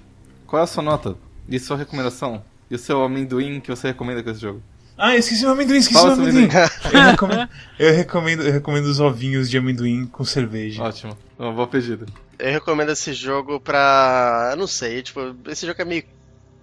qual 0.46 0.60
é 0.60 0.64
a 0.64 0.66
sua 0.66 0.82
nota? 0.82 1.16
E 1.48 1.58
sua 1.58 1.76
recomendação? 1.76 2.44
E 2.70 2.74
o 2.74 2.78
seu 2.78 3.02
amendoim 3.02 3.60
que 3.60 3.70
você 3.70 3.88
recomenda 3.88 4.22
com 4.22 4.30
esse 4.30 4.40
jogo? 4.40 4.62
Ah, 4.98 5.16
esqueci 5.16 5.46
o 5.46 5.50
amendoim, 5.50 5.78
esqueci 5.78 6.00
Fala 6.00 6.12
o 6.12 6.16
sobre 6.16 6.30
amendoim. 6.30 6.50
Eu 6.92 7.02
recomendo, 7.10 7.48
eu, 7.78 7.94
recomendo, 7.94 8.42
eu 8.42 8.52
recomendo 8.52 8.86
os 8.86 8.98
ovinhos 8.98 9.48
de 9.48 9.56
amendoim 9.56 10.06
com 10.06 10.24
cerveja. 10.24 10.82
Ótimo, 10.82 11.16
uma 11.38 11.52
boa 11.52 11.68
pedida. 11.68 12.04
Eu 12.36 12.50
recomendo 12.50 12.90
esse 12.90 13.12
jogo 13.12 13.60
pra. 13.60 14.48
Eu 14.52 14.56
não 14.56 14.66
sei, 14.66 15.02
tipo, 15.02 15.20
esse 15.46 15.64
jogo 15.64 15.80
é 15.80 15.84
meio 15.84 16.04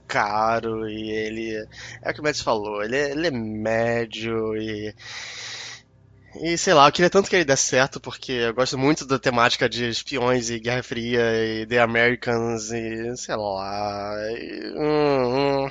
caro 0.06 0.88
e 0.90 1.12
ele. 1.12 1.68
É 2.02 2.12
o 2.12 2.14
que 2.14 2.20
o 2.20 2.24
Mads 2.24 2.42
falou, 2.42 2.84
ele 2.84 2.98
é, 2.98 3.12
ele 3.12 3.28
é 3.28 3.32
médio 3.32 4.56
e. 4.58 4.94
E 6.42 6.58
sei 6.58 6.74
lá, 6.74 6.86
eu 6.86 6.92
queria 6.92 7.10
tanto 7.10 7.30
que 7.30 7.36
ele 7.38 7.46
desse 7.46 7.64
certo, 7.64 7.98
porque 8.02 8.34
eu 8.34 8.54
gosto 8.54 8.78
muito 8.78 9.06
da 9.06 9.18
temática 9.18 9.70
de 9.70 9.88
espiões 9.88 10.50
e 10.50 10.60
Guerra 10.60 10.84
Fria 10.84 11.22
e 11.44 11.66
The 11.66 11.80
Americans 11.80 12.72
e 12.72 13.16
sei 13.16 13.36
lá. 13.38 14.16
e, 14.32 14.74
hum, 14.76 15.66
hum. 15.66 15.70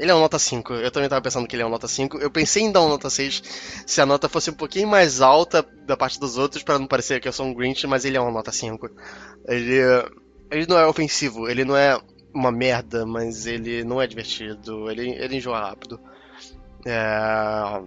Ele 0.00 0.10
é 0.10 0.14
um 0.14 0.20
nota 0.20 0.38
5. 0.38 0.72
Eu 0.72 0.90
também 0.90 1.10
tava 1.10 1.20
pensando 1.20 1.46
que 1.46 1.54
ele 1.54 1.62
é 1.62 1.66
um 1.66 1.70
nota 1.70 1.86
5. 1.86 2.16
Eu 2.18 2.30
pensei 2.30 2.62
em 2.62 2.72
dar 2.72 2.80
um 2.80 2.88
nota 2.88 3.10
6 3.10 3.42
se 3.86 4.00
a 4.00 4.06
nota 4.06 4.30
fosse 4.30 4.48
um 4.48 4.54
pouquinho 4.54 4.88
mais 4.88 5.20
alta 5.20 5.62
da 5.86 5.94
parte 5.94 6.18
dos 6.18 6.38
outros, 6.38 6.62
pra 6.62 6.78
não 6.78 6.86
parecer 6.86 7.20
que 7.20 7.28
eu 7.28 7.32
sou 7.34 7.44
um 7.44 7.52
Grinch, 7.52 7.86
mas 7.86 8.06
ele 8.06 8.16
é 8.16 8.20
uma 8.20 8.30
nota 8.30 8.50
5. 8.50 8.90
Ele, 9.46 9.78
ele 10.50 10.66
não 10.66 10.78
é 10.78 10.86
ofensivo, 10.86 11.50
ele 11.50 11.66
não 11.66 11.76
é 11.76 12.00
uma 12.32 12.50
merda, 12.50 13.04
mas 13.04 13.46
ele 13.46 13.84
não 13.84 14.00
é 14.00 14.06
divertido, 14.06 14.90
ele, 14.90 15.10
ele 15.10 15.36
enjoa 15.36 15.60
rápido. 15.60 16.00
É, 16.86 17.82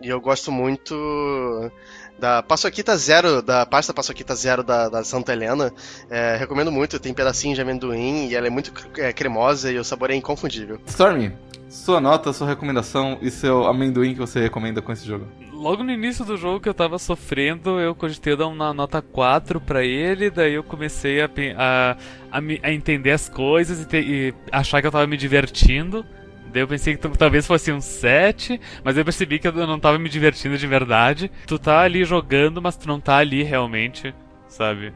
e 0.00 0.08
eu 0.08 0.20
gosto 0.22 0.50
muito 0.50 1.70
da 2.18 2.42
Paçoquita 2.42 2.96
Zero, 2.96 3.42
da 3.42 3.66
pasta 3.66 3.92
Paçoquita 3.92 4.34
Zero 4.34 4.62
da, 4.62 4.88
da 4.88 5.02
Santa 5.04 5.32
Helena. 5.32 5.72
É, 6.10 6.36
recomendo 6.36 6.70
muito, 6.72 6.98
tem 7.00 7.12
pedacinho 7.12 7.54
de 7.54 7.60
amendoim 7.60 8.28
e 8.28 8.34
ela 8.34 8.46
é 8.46 8.50
muito 8.50 8.72
é, 8.98 9.12
cremosa 9.12 9.70
e 9.72 9.78
o 9.78 9.84
sabor 9.84 10.10
é 10.10 10.14
inconfundível. 10.14 10.78
Stormy, 10.86 11.32
sua 11.68 12.00
nota, 12.00 12.32
sua 12.32 12.46
recomendação 12.46 13.18
e 13.20 13.30
seu 13.30 13.64
amendoim 13.66 14.12
que 14.14 14.20
você 14.20 14.40
recomenda 14.40 14.80
com 14.80 14.92
esse 14.92 15.04
jogo? 15.06 15.26
Logo 15.52 15.82
no 15.82 15.90
início 15.90 16.24
do 16.24 16.36
jogo 16.36 16.60
que 16.60 16.68
eu 16.68 16.74
tava 16.74 16.98
sofrendo, 16.98 17.80
eu 17.80 17.94
cogitei 17.94 18.36
dar 18.36 18.46
uma 18.46 18.72
nota 18.74 19.00
4 19.00 19.60
pra 19.60 19.82
ele, 19.84 20.30
daí 20.30 20.54
eu 20.54 20.62
comecei 20.62 21.20
a, 21.22 21.26
a, 21.56 21.96
a, 22.30 22.38
a 22.62 22.72
entender 22.72 23.12
as 23.12 23.28
coisas 23.28 23.80
e, 23.80 23.86
te- 23.86 23.96
e 24.00 24.34
achar 24.52 24.80
que 24.80 24.86
eu 24.86 24.92
tava 24.92 25.06
me 25.06 25.16
divertindo. 25.16 26.04
Daí 26.54 26.62
eu 26.62 26.68
pensei 26.68 26.96
que 26.96 27.08
talvez 27.18 27.48
fosse 27.48 27.72
um 27.72 27.80
7, 27.80 28.60
mas 28.84 28.96
eu 28.96 29.04
percebi 29.04 29.40
que 29.40 29.48
eu 29.48 29.52
não 29.66 29.80
tava 29.80 29.98
me 29.98 30.08
divertindo 30.08 30.56
de 30.56 30.66
verdade. 30.68 31.28
Tu 31.48 31.58
tá 31.58 31.80
ali 31.80 32.04
jogando, 32.04 32.62
mas 32.62 32.76
tu 32.76 32.86
não 32.86 33.00
tá 33.00 33.16
ali 33.16 33.42
realmente, 33.42 34.14
sabe? 34.46 34.92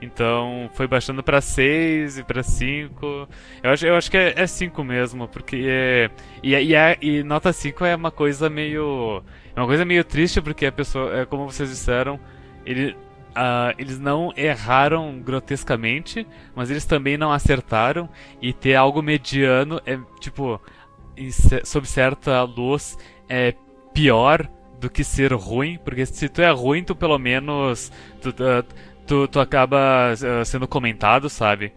Então 0.00 0.70
foi 0.74 0.86
baixando 0.86 1.20
pra 1.20 1.40
6 1.40 2.18
e 2.18 2.22
pra 2.22 2.44
5. 2.44 3.28
Eu 3.60 3.70
acho, 3.72 3.86
eu 3.86 3.96
acho 3.96 4.08
que 4.08 4.16
é 4.16 4.46
5 4.46 4.84
mesmo, 4.84 5.26
porque 5.26 5.66
é, 5.68 6.10
e, 6.44 6.54
e, 6.54 6.74
é- 6.76 6.96
e 7.02 7.24
nota 7.24 7.52
5 7.52 7.84
é 7.84 7.96
uma 7.96 8.12
coisa 8.12 8.48
meio. 8.48 9.20
É 9.54 9.60
uma 9.60 9.66
coisa 9.66 9.84
meio 9.84 10.04
triste 10.04 10.40
porque 10.40 10.64
a 10.66 10.70
pessoa, 10.72 11.22
é 11.22 11.26
como 11.26 11.44
vocês 11.50 11.68
disseram, 11.68 12.20
ele, 12.64 12.96
ah, 13.34 13.74
eles 13.76 13.98
não 13.98 14.32
erraram 14.36 15.18
grotescamente, 15.20 16.24
mas 16.54 16.70
eles 16.70 16.84
também 16.86 17.18
não 17.18 17.32
acertaram. 17.32 18.08
E 18.40 18.52
ter 18.52 18.76
algo 18.76 19.02
mediano 19.02 19.82
é 19.84 19.98
tipo, 20.20 20.60
sob 21.64 21.86
certa 21.86 22.42
luz, 22.42 22.96
é 23.28 23.54
pior 23.92 24.48
do 24.80 24.88
que 24.88 25.04
ser 25.04 25.32
ruim, 25.34 25.78
porque 25.84 26.06
se 26.06 26.28
tu 26.28 26.40
é 26.40 26.50
ruim, 26.50 26.82
tu 26.82 26.96
pelo 26.96 27.18
menos. 27.18 27.92
Tu, 28.20 28.34
ah, 28.40 28.64
tu, 29.06 29.28
tu 29.28 29.40
acaba 29.40 30.12
uh, 30.14 30.44
sendo 30.44 30.66
comentado, 30.66 31.28
sabe? 31.28 31.72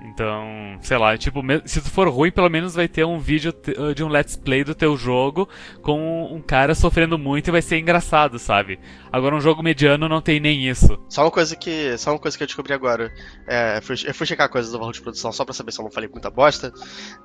Então, 0.00 0.78
sei 0.80 0.96
lá, 0.96 1.16
tipo, 1.18 1.40
se 1.64 1.80
tu 1.80 1.90
for 1.90 2.08
ruim, 2.08 2.30
pelo 2.30 2.48
menos 2.48 2.74
vai 2.74 2.86
ter 2.86 3.04
um 3.04 3.18
vídeo 3.18 3.52
ah, 3.76 3.92
de 3.92 4.04
um 4.04 4.08
let's 4.08 4.36
play 4.36 4.62
do 4.62 4.74
teu 4.74 4.96
jogo 4.96 5.48
com 5.82 6.24
um 6.32 6.40
cara 6.40 6.74
sofrendo 6.74 7.18
muito 7.18 7.48
e 7.48 7.50
vai 7.50 7.62
ser 7.62 7.78
engraçado, 7.78 8.38
sabe? 8.38 8.78
Agora 9.10 9.34
um 9.34 9.40
jogo 9.40 9.62
mediano 9.62 10.08
não 10.08 10.20
tem 10.20 10.38
nem 10.38 10.68
isso. 10.68 10.98
Só 11.08 11.22
uma 11.22 11.30
coisa 11.30 11.56
que, 11.56 11.98
só 11.98 12.12
uma 12.12 12.18
coisa 12.18 12.36
que 12.36 12.42
eu 12.42 12.46
descobri 12.46 12.72
agora, 12.72 13.12
é, 13.46 13.80
fui, 13.80 13.96
eu 14.06 14.14
fui 14.14 14.26
checar 14.26 14.48
coisas 14.48 14.70
do 14.70 14.78
valor 14.78 14.92
de 14.92 15.00
produção 15.00 15.32
só 15.32 15.44
para 15.44 15.54
saber 15.54 15.72
se 15.72 15.80
eu 15.80 15.84
não 15.84 15.90
falei 15.90 16.08
muita 16.08 16.30
bosta, 16.30 16.72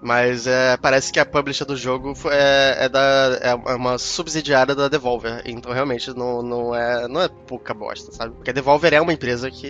mas 0.01 0.47
é, 0.47 0.75
parece 0.77 1.11
que 1.11 1.19
a 1.19 1.25
publisher 1.25 1.65
do 1.65 1.77
jogo 1.77 2.13
é, 2.31 2.85
é, 2.85 2.89
da, 2.89 3.39
é 3.41 3.75
uma 3.75 3.97
subsidiária 3.99 4.73
da 4.73 4.87
Devolver, 4.87 5.43
então 5.45 5.71
realmente 5.71 6.11
não, 6.15 6.41
não 6.41 6.75
é 6.75 7.07
não 7.07 7.21
é 7.21 7.27
pouca 7.27 7.73
bosta, 7.73 8.11
sabe? 8.11 8.33
Porque 8.33 8.49
a 8.49 8.53
Devolver 8.53 8.93
é 8.93 9.01
uma 9.01 9.13
empresa 9.13 9.51
que 9.51 9.67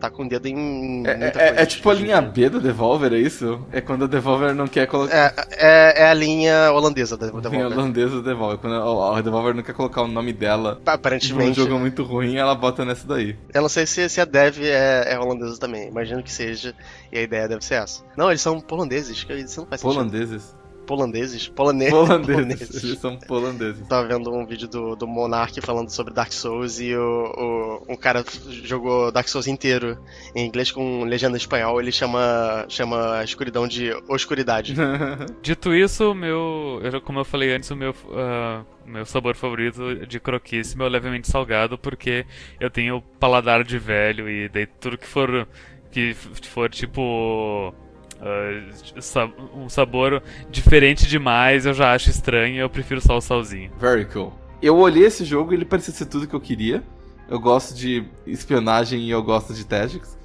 tá 0.00 0.10
com 0.10 0.24
o 0.24 0.28
dedo 0.28 0.46
em. 0.46 1.06
É, 1.06 1.32
é, 1.34 1.62
é, 1.62 1.66
tipo 1.66 1.88
a 1.90 1.94
linha 1.94 2.20
B 2.20 2.48
do 2.48 2.60
Devolver, 2.60 3.12
é 3.12 3.18
isso? 3.18 3.64
É 3.72 3.80
quando 3.80 4.04
a 4.04 4.06
Devolver 4.06 4.54
não 4.54 4.66
quer 4.66 4.86
colocar. 4.86 5.14
É, 5.16 5.34
é, 5.52 6.02
é, 6.02 6.08
a 6.08 6.14
linha 6.14 6.72
holandesa 6.72 7.16
da 7.16 7.26
Devolver. 7.26 7.50
A 7.50 7.54
linha 7.54 7.66
holandesa 7.66 8.16
do 8.16 8.22
Devolver. 8.22 8.58
Quando 8.58 8.74
a, 8.74 9.20
Devolver 9.20 9.54
não 9.54 9.62
quer 9.62 9.74
colocar 9.74 10.02
o 10.02 10.08
nome 10.08 10.32
dela. 10.32 10.80
Aparentemente. 10.86 11.60
Um 11.60 11.64
jogo 11.64 11.78
muito 11.78 12.02
ruim, 12.02 12.36
ela 12.36 12.54
bota 12.54 12.84
nessa 12.84 13.06
daí. 13.06 13.36
Eu 13.52 13.62
não 13.62 13.68
sei 13.68 13.86
se, 13.86 14.08
se 14.08 14.20
a 14.20 14.24
Dev 14.24 14.58
é, 14.62 15.14
é 15.14 15.18
holandesa 15.18 15.58
também. 15.58 15.88
Imagino 15.88 16.22
que 16.22 16.32
seja. 16.32 16.74
E 17.10 17.18
a 17.18 17.22
ideia 17.22 17.48
deve 17.48 17.64
ser 17.64 17.74
essa. 17.74 18.02
Não, 18.16 18.30
eles 18.30 18.40
são 18.40 18.62
holandeses. 18.70 19.26
Isso 19.28 19.60
não 19.60 19.66
faz 19.66 19.80
sentido. 19.80 19.98
Holandeses? 19.98 20.54
Polandeses. 20.86 21.48
Polone... 21.48 21.90
Polandeses. 21.90 22.34
polandeses. 22.34 22.84
Eles 22.84 22.98
são 22.98 23.18
polandeses. 23.18 23.86
Tava 23.88 24.08
vendo 24.08 24.32
um 24.32 24.46
vídeo 24.46 24.68
do, 24.68 24.96
do 24.96 25.06
Monark 25.06 25.60
falando 25.60 25.90
sobre 25.90 26.14
Dark 26.14 26.32
Souls 26.32 26.80
e 26.80 26.94
o, 26.94 27.82
o, 27.88 27.92
um 27.92 27.96
cara 27.96 28.24
jogou 28.62 29.10
Dark 29.10 29.28
Souls 29.28 29.46
inteiro 29.46 29.98
em 30.34 30.46
inglês 30.46 30.70
com 30.70 31.04
legenda 31.04 31.36
em 31.36 31.40
espanhol. 31.40 31.80
Ele 31.80 31.92
chama, 31.92 32.64
chama 32.68 33.18
a 33.18 33.24
escuridão 33.24 33.66
de 33.66 33.92
oscuridade. 34.08 34.74
Dito 35.42 35.74
isso, 35.74 36.14
meu, 36.14 36.80
eu, 36.82 37.00
como 37.00 37.18
eu 37.18 37.24
falei 37.24 37.54
antes, 37.54 37.70
o 37.70 37.76
meu, 37.76 37.90
uh, 37.90 38.64
meu 38.86 39.04
sabor 39.04 39.34
favorito 39.34 40.06
de 40.06 40.20
croquice 40.20 40.80
é 40.80 40.88
levemente 40.88 41.28
salgado, 41.28 41.76
porque 41.76 42.24
eu 42.60 42.70
tenho 42.70 43.02
paladar 43.18 43.64
de 43.64 43.78
velho 43.78 44.28
e 44.30 44.48
daí 44.48 44.66
tudo 44.66 44.96
que 44.96 45.06
for 45.06 45.46
que 45.90 46.14
for 46.14 46.68
tipo 46.68 47.74
Uh, 48.20 49.58
um 49.58 49.68
sabor 49.68 50.22
diferente 50.50 51.06
demais, 51.06 51.66
eu 51.66 51.74
já 51.74 51.92
acho 51.92 52.08
estranho, 52.08 52.60
eu 52.60 52.70
prefiro 52.70 53.00
só 53.00 53.16
o 53.16 53.20
salzinho. 53.20 53.70
Very 53.78 54.06
cool. 54.06 54.32
Eu 54.62 54.76
olhei 54.76 55.04
esse 55.04 55.24
jogo 55.24 55.52
e 55.52 55.56
ele 55.56 55.64
parecia 55.64 55.92
ser 55.92 56.06
tudo 56.06 56.26
que 56.26 56.34
eu 56.34 56.40
queria. 56.40 56.82
Eu 57.28 57.38
gosto 57.38 57.74
de 57.74 58.04
espionagem 58.26 59.00
e 59.00 59.10
eu 59.10 59.22
gosto 59.22 59.52
de 59.52 59.66
Tactics. 59.66 60.16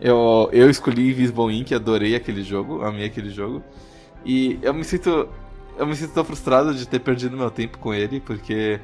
Eu, 0.00 0.48
eu 0.52 0.70
escolhi 0.70 1.10
Invisible 1.10 1.52
Inc, 1.54 1.72
adorei 1.72 2.14
aquele 2.14 2.42
jogo, 2.42 2.82
amei 2.82 3.06
aquele 3.06 3.30
jogo. 3.30 3.62
E 4.24 4.58
eu 4.62 4.72
me 4.72 4.84
sinto 4.84 5.28
eu 5.76 5.86
me 5.86 5.94
sinto 5.94 6.12
tão 6.12 6.24
frustrado 6.24 6.74
de 6.74 6.86
ter 6.86 7.00
perdido 7.00 7.36
meu 7.36 7.50
tempo 7.50 7.78
com 7.78 7.92
ele, 7.92 8.20
porque 8.20 8.80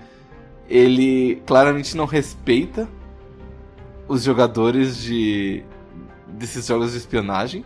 ele 0.68 1.42
claramente 1.46 1.96
não 1.96 2.04
respeita 2.04 2.88
os 4.08 4.24
jogadores 4.24 5.00
de 5.00 5.62
desses 6.26 6.66
jogos 6.66 6.92
de 6.92 6.98
espionagem 6.98 7.64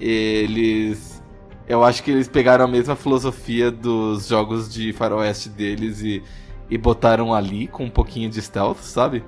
eles. 0.00 1.22
Eu 1.68 1.82
acho 1.82 2.02
que 2.02 2.10
eles 2.10 2.28
pegaram 2.28 2.64
a 2.64 2.68
mesma 2.68 2.94
filosofia 2.94 3.70
dos 3.70 4.28
jogos 4.28 4.72
de 4.72 4.92
faroeste 4.92 5.48
deles 5.48 6.00
e, 6.00 6.22
e 6.70 6.78
botaram 6.78 7.34
ali 7.34 7.66
com 7.66 7.84
um 7.84 7.90
pouquinho 7.90 8.30
de 8.30 8.40
stealth, 8.40 8.78
sabe? 8.78 9.24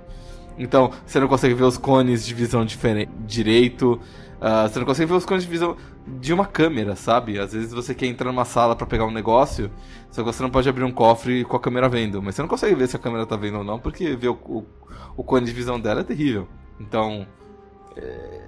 Então, 0.57 0.91
você 1.07 1.21
não 1.21 1.29
consegue 1.29 1.55
ver 1.55 1.65
os 1.65 1.79
cones 1.79 2.27
de 2.27 2.35
visão 2.35 2.65
diferente, 2.65 3.11
direito. 3.27 4.01
Uh, 4.41 4.69
você 4.69 4.79
não 4.79 4.87
consegue 4.87 5.11
ver 5.11 5.17
os 5.17 5.25
cones 5.25 5.45
de 5.45 5.51
visão 5.51 5.77
de 6.07 6.33
uma 6.33 6.47
câmera, 6.47 6.97
sabe? 6.97 7.39
Às 7.39 7.53
vezes 7.53 7.73
você 7.73 7.95
quer 7.95 8.07
entrar 8.07 8.31
numa 8.31 8.45
sala 8.45 8.75
para 8.75 8.87
pegar 8.87 9.05
um 9.05 9.11
negócio, 9.11 9.71
só 10.11 10.23
que 10.23 10.33
você 10.33 10.43
não 10.43 10.51
pode 10.51 10.69
abrir 10.69 10.85
um 10.85 10.93
cofre 10.93 11.45
com 11.45 11.57
a 11.57 11.61
câmera 11.61 11.89
vendo. 11.89 12.23
Mas 12.23 12.35
você 12.35 12.43
não 12.43 12.49
consegue 12.49 12.75
ver 12.75 12.89
se 12.89 12.97
a 12.97 12.99
câmera 12.99 13.27
tá 13.27 13.37
vendo 13.37 13.59
ou 13.59 13.65
não, 13.65 13.79
porque 13.79 14.17
ver 14.17 14.29
o, 14.29 14.39
o, 14.47 14.65
o 15.17 15.25
cone 15.25 15.47
de 15.47 15.53
visão 15.53 15.79
dela 15.79 16.01
é 16.01 16.05
terrível. 16.05 16.49
Então, 16.81 17.27
é, 17.97 18.41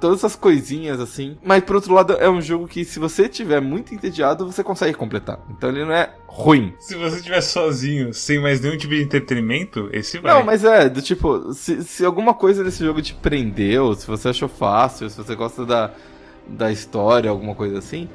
todas 0.00 0.18
essas 0.18 0.36
coisinhas 0.36 1.00
assim. 1.00 1.36
Mas 1.42 1.62
por 1.64 1.76
outro 1.76 1.94
lado, 1.94 2.14
é 2.14 2.28
um 2.28 2.40
jogo 2.40 2.66
que 2.68 2.84
se 2.84 2.98
você 2.98 3.28
tiver 3.28 3.60
muito 3.60 3.94
entediado, 3.94 4.46
você 4.46 4.62
consegue 4.62 4.94
completar. 4.94 5.38
Então 5.50 5.70
ele 5.70 5.84
não 5.84 5.92
é 5.92 6.14
ruim. 6.26 6.74
Se 6.78 6.94
você 6.96 7.16
estiver 7.16 7.40
sozinho, 7.40 8.12
sem 8.12 8.40
mais 8.40 8.60
nenhum 8.60 8.76
tipo 8.76 8.94
de 8.94 9.02
entretenimento, 9.02 9.88
esse 9.92 10.18
vai. 10.18 10.34
Não, 10.34 10.44
mas 10.44 10.64
é, 10.64 10.88
do 10.88 11.00
tipo, 11.00 11.52
se, 11.52 11.82
se 11.82 12.04
alguma 12.04 12.34
coisa 12.34 12.64
desse 12.64 12.84
jogo 12.84 13.00
te 13.00 13.14
prendeu, 13.14 13.94
se 13.94 14.06
você 14.06 14.28
achou 14.28 14.48
fácil, 14.48 15.08
se 15.08 15.16
você 15.16 15.34
gosta 15.34 15.64
da, 15.64 15.90
da 16.46 16.70
história, 16.70 17.30
alguma 17.30 17.54
coisa 17.54 17.78
assim, 17.78 18.08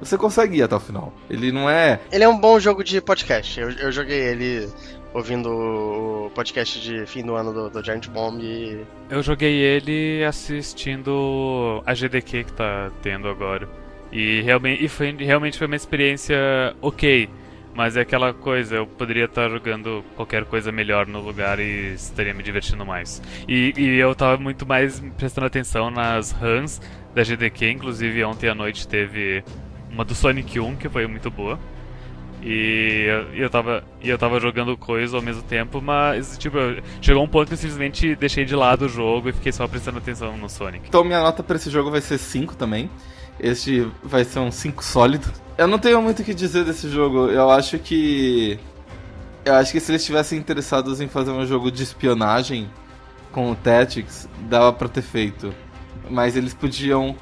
você 0.00 0.16
consegue 0.16 0.58
ir 0.58 0.62
até 0.62 0.76
o 0.76 0.80
final. 0.80 1.12
Ele 1.28 1.52
não 1.52 1.68
é. 1.68 2.00
Ele 2.12 2.24
é 2.24 2.28
um 2.28 2.38
bom 2.38 2.58
jogo 2.58 2.82
de 2.84 3.00
podcast. 3.00 3.58
Eu, 3.60 3.70
eu 3.70 3.92
joguei 3.92 4.18
ele 4.18 4.68
ouvindo 5.14 5.48
o 5.48 6.30
podcast 6.34 6.80
de 6.80 7.06
fim 7.06 7.22
do 7.22 7.36
ano 7.36 7.52
do, 7.52 7.70
do 7.70 7.82
Giant 7.82 8.08
Bomb 8.08 8.42
e... 8.42 8.84
Eu 9.08 9.22
joguei 9.22 9.54
ele 9.54 10.24
assistindo 10.24 11.80
a 11.86 11.94
GDQ 11.94 12.44
que 12.44 12.52
tá 12.52 12.90
tendo 13.00 13.28
agora. 13.28 13.68
E 14.10 14.42
realmente, 14.42 14.84
e 14.84 14.88
foi, 14.88 15.12
realmente 15.12 15.56
foi 15.56 15.68
uma 15.68 15.76
experiência 15.76 16.36
ok. 16.82 17.30
Mas 17.74 17.96
é 17.96 18.02
aquela 18.02 18.32
coisa, 18.32 18.76
eu 18.76 18.86
poderia 18.86 19.24
estar 19.24 19.48
jogando 19.48 20.04
qualquer 20.14 20.44
coisa 20.44 20.70
melhor 20.70 21.08
no 21.08 21.20
lugar 21.20 21.58
e 21.58 21.94
estaria 21.94 22.32
me 22.32 22.42
divertindo 22.42 22.86
mais. 22.86 23.20
E, 23.48 23.72
e 23.76 23.96
eu 23.96 24.14
tava 24.14 24.40
muito 24.40 24.64
mais 24.64 25.00
prestando 25.16 25.46
atenção 25.46 25.90
nas 25.90 26.30
runs 26.30 26.80
da 27.12 27.24
GDQ, 27.24 27.70
inclusive 27.70 28.22
ontem 28.24 28.48
à 28.48 28.54
noite 28.54 28.86
teve 28.86 29.42
uma 29.90 30.04
do 30.04 30.14
Sonic 30.14 30.60
1 30.60 30.76
que 30.76 30.88
foi 30.88 31.06
muito 31.08 31.30
boa. 31.32 31.58
E 32.44 33.06
eu, 33.06 33.44
eu, 33.44 33.50
tava, 33.50 33.82
eu 34.02 34.18
tava 34.18 34.38
jogando 34.38 34.76
coisa 34.76 35.16
ao 35.16 35.22
mesmo 35.22 35.42
tempo, 35.42 35.80
mas 35.80 36.36
tipo, 36.36 36.58
chegou 37.00 37.24
um 37.24 37.28
ponto 37.28 37.48
que 37.48 37.54
eu 37.54 37.58
simplesmente 37.58 38.14
deixei 38.14 38.44
de 38.44 38.54
lado 38.54 38.84
o 38.84 38.88
jogo 38.88 39.30
e 39.30 39.32
fiquei 39.32 39.50
só 39.50 39.66
prestando 39.66 39.96
atenção 39.96 40.36
no 40.36 40.50
Sonic. 40.50 40.86
Então 40.86 41.02
minha 41.02 41.20
nota 41.20 41.42
para 41.42 41.56
esse 41.56 41.70
jogo 41.70 41.90
vai 41.90 42.02
ser 42.02 42.18
5 42.18 42.54
também. 42.54 42.90
Este 43.40 43.90
vai 44.02 44.24
ser 44.24 44.40
um 44.40 44.50
5 44.50 44.84
sólido. 44.84 45.26
Eu 45.56 45.66
não 45.66 45.78
tenho 45.78 46.02
muito 46.02 46.20
o 46.20 46.24
que 46.24 46.34
dizer 46.34 46.64
desse 46.64 46.90
jogo. 46.90 47.28
Eu 47.28 47.50
acho 47.50 47.78
que. 47.78 48.58
Eu 49.42 49.54
acho 49.54 49.72
que 49.72 49.80
se 49.80 49.90
eles 49.90 50.02
estivessem 50.02 50.38
interessados 50.38 51.00
em 51.00 51.08
fazer 51.08 51.30
um 51.30 51.46
jogo 51.46 51.70
de 51.70 51.82
espionagem 51.82 52.68
com 53.32 53.50
o 53.50 53.54
Tactics, 53.56 54.28
dava 54.50 54.70
pra 54.70 54.86
ter 54.86 55.02
feito. 55.02 55.52
Mas 56.10 56.36
eles 56.36 56.52
podiam 56.52 57.16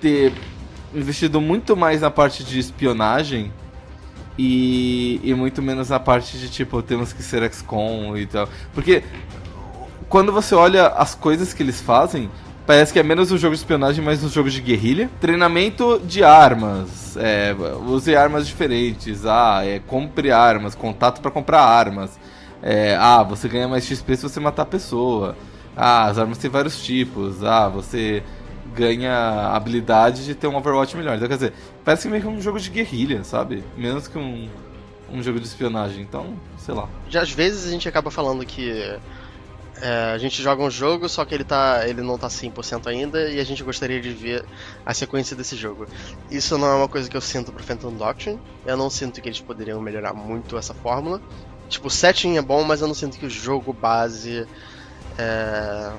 ter 0.00 0.32
investido 0.94 1.42
muito 1.42 1.76
mais 1.76 2.00
na 2.00 2.10
parte 2.10 2.42
de 2.42 2.58
espionagem 2.58 3.52
e, 4.38 5.20
e 5.24 5.34
muito 5.34 5.62
menos 5.62 5.88
na 5.88 5.98
parte 5.98 6.38
de 6.38 6.48
tipo, 6.48 6.82
temos 6.82 7.12
que 7.12 7.22
ser 7.22 7.50
XCOM 7.52 8.16
e 8.16 8.26
tal. 8.26 8.48
Porque 8.74 9.02
quando 10.08 10.32
você 10.32 10.54
olha 10.54 10.88
as 10.88 11.14
coisas 11.14 11.52
que 11.52 11.62
eles 11.62 11.80
fazem, 11.80 12.30
parece 12.66 12.92
que 12.92 12.98
é 12.98 13.02
menos 13.02 13.30
um 13.32 13.38
jogo 13.38 13.54
de 13.54 13.60
espionagem, 13.60 14.04
mais 14.04 14.22
um 14.22 14.28
jogo 14.28 14.50
de 14.50 14.60
guerrilha. 14.60 15.10
Treinamento 15.20 16.00
de 16.04 16.22
armas, 16.22 17.16
é, 17.16 17.54
use 17.86 18.14
armas 18.14 18.46
diferentes, 18.46 19.24
ah, 19.24 19.62
é, 19.64 19.78
compre 19.78 20.30
armas, 20.30 20.74
contato 20.74 21.20
para 21.20 21.30
comprar 21.30 21.62
armas. 21.62 22.18
É, 22.62 22.96
ah, 22.98 23.22
você 23.22 23.48
ganha 23.48 23.68
mais 23.68 23.84
XP 23.84 24.16
se 24.16 24.22
você 24.22 24.40
matar 24.40 24.62
a 24.62 24.66
pessoa. 24.66 25.36
Ah, 25.76 26.06
as 26.06 26.18
armas 26.18 26.38
têm 26.38 26.50
vários 26.50 26.82
tipos. 26.82 27.44
Ah, 27.44 27.68
você 27.68 28.22
ganha 28.76 29.12
a 29.12 29.56
habilidade 29.56 30.24
de 30.24 30.34
ter 30.34 30.46
um 30.46 30.56
Overwatch 30.56 30.96
melhor. 30.96 31.16
Então, 31.16 31.26
quer 31.26 31.34
dizer, 31.34 31.52
parece 31.84 32.08
meio 32.08 32.22
que 32.22 32.28
um 32.28 32.40
jogo 32.40 32.60
de 32.60 32.68
guerrilha, 32.68 33.24
sabe? 33.24 33.64
Menos 33.76 34.06
que 34.06 34.18
um, 34.18 34.48
um 35.10 35.22
jogo 35.22 35.40
de 35.40 35.46
espionagem. 35.46 36.02
Então, 36.02 36.34
sei 36.58 36.74
lá. 36.74 36.88
Já 37.08 37.22
às 37.22 37.30
vezes 37.30 37.66
a 37.66 37.70
gente 37.70 37.88
acaba 37.88 38.10
falando 38.10 38.44
que 38.44 38.98
é, 39.80 40.12
a 40.14 40.18
gente 40.18 40.42
joga 40.42 40.62
um 40.62 40.70
jogo, 40.70 41.08
só 41.08 41.24
que 41.24 41.34
ele, 41.34 41.44
tá, 41.44 41.88
ele 41.88 42.02
não 42.02 42.18
tá 42.18 42.28
100% 42.28 42.86
ainda 42.86 43.30
e 43.30 43.40
a 43.40 43.44
gente 43.44 43.62
gostaria 43.62 44.00
de 44.00 44.10
ver 44.10 44.44
a 44.84 44.92
sequência 44.92 45.34
desse 45.34 45.56
jogo. 45.56 45.86
Isso 46.30 46.58
não 46.58 46.68
é 46.68 46.74
uma 46.74 46.88
coisa 46.88 47.08
que 47.08 47.16
eu 47.16 47.20
sinto 47.20 47.52
pro 47.52 47.64
Phantom 47.64 47.92
Doctrine. 47.92 48.38
Eu 48.66 48.76
não 48.76 48.90
sinto 48.90 49.20
que 49.20 49.28
eles 49.28 49.40
poderiam 49.40 49.80
melhorar 49.80 50.12
muito 50.12 50.56
essa 50.58 50.74
fórmula. 50.74 51.20
Tipo, 51.68 51.88
o 51.88 51.90
setting 51.90 52.36
é 52.36 52.42
bom, 52.42 52.62
mas 52.62 52.80
eu 52.80 52.86
não 52.86 52.94
sinto 52.94 53.18
que 53.18 53.26
o 53.26 53.30
jogo 53.30 53.72
base 53.72 54.46
é, 55.18 55.92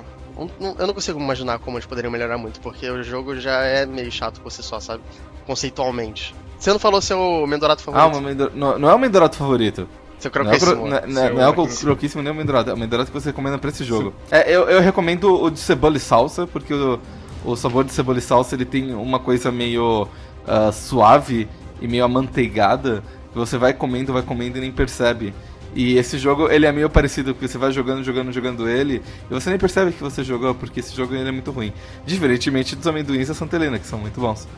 eu 0.78 0.86
não 0.86 0.94
consigo 0.94 1.18
imaginar 1.18 1.58
como 1.58 1.76
eles 1.76 1.86
poderiam 1.86 2.10
melhorar 2.10 2.38
muito, 2.38 2.60
porque 2.60 2.88
o 2.88 3.02
jogo 3.02 3.36
já 3.38 3.62
é 3.62 3.84
meio 3.84 4.10
chato 4.12 4.40
por 4.40 4.52
si 4.52 4.62
só, 4.62 4.78
sabe? 4.78 5.02
Conceitualmente. 5.46 6.34
Você 6.58 6.70
não 6.70 6.78
falou 6.78 7.00
seu 7.00 7.46
Mendorato 7.46 7.82
favorito? 7.82 8.16
Ah, 8.16 8.20
Mendor... 8.20 8.52
não, 8.54 8.78
não 8.78 8.90
é 8.90 8.94
o 8.94 8.98
Mendorato 8.98 9.36
favorito. 9.36 9.88
Seu 10.18 10.30
croquíssimo. 10.30 10.88
Não 10.88 10.96
é, 10.96 11.06
não, 11.06 11.22
é, 11.22 11.32
não 11.32 11.42
é 11.42 11.48
o 11.48 11.54
croquíssimo 11.54 12.22
nem 12.22 12.32
o 12.32 12.34
Mendorato, 12.34 12.70
é 12.70 12.74
o 12.74 12.76
Mendorato 12.76 13.10
que 13.10 13.20
você 13.20 13.30
recomenda 13.30 13.58
pra 13.58 13.70
esse 13.70 13.84
jogo. 13.84 14.12
É, 14.30 14.50
eu, 14.50 14.68
eu 14.68 14.80
recomendo 14.80 15.42
o 15.42 15.50
de 15.50 15.58
cebola 15.58 15.96
e 15.96 16.00
salsa, 16.00 16.46
porque 16.46 16.74
o, 16.74 16.98
o 17.44 17.56
sabor 17.56 17.84
de 17.84 17.92
cebola 17.92 18.18
e 18.18 18.20
salsa 18.22 18.54
ele 18.54 18.64
tem 18.64 18.94
uma 18.94 19.20
coisa 19.20 19.52
meio 19.52 20.02
uh, 20.02 20.72
suave 20.72 21.48
e 21.80 21.86
meio 21.86 22.04
amanteigada, 22.04 23.02
que 23.32 23.38
você 23.38 23.56
vai 23.56 23.72
comendo, 23.72 24.12
vai 24.12 24.22
comendo 24.22 24.58
e 24.58 24.60
nem 24.60 24.72
percebe. 24.72 25.32
E 25.78 25.96
esse 25.96 26.18
jogo, 26.18 26.50
ele 26.50 26.66
é 26.66 26.72
meio 26.72 26.90
parecido, 26.90 27.32
porque 27.32 27.46
você 27.46 27.56
vai 27.56 27.70
jogando, 27.70 28.02
jogando, 28.02 28.32
jogando 28.32 28.68
ele, 28.68 29.00
e 29.30 29.32
você 29.32 29.48
nem 29.48 29.60
percebe 29.60 29.92
que 29.92 30.02
você 30.02 30.24
jogou, 30.24 30.52
porque 30.52 30.80
esse 30.80 30.92
jogo 30.92 31.14
ele 31.14 31.28
é 31.28 31.30
muito 31.30 31.52
ruim. 31.52 31.72
Diferentemente 32.04 32.74
dos 32.74 32.84
amendoins 32.84 33.28
da 33.28 33.34
Santa 33.34 33.54
Helena, 33.54 33.78
que 33.78 33.86
são 33.86 33.96
muito 33.96 34.20
bons. 34.20 34.48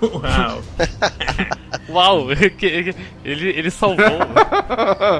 Uau! 0.00 0.62
Uau, 1.90 2.32
ele, 2.32 2.94
ele 3.22 3.70
salvou. 3.70 4.06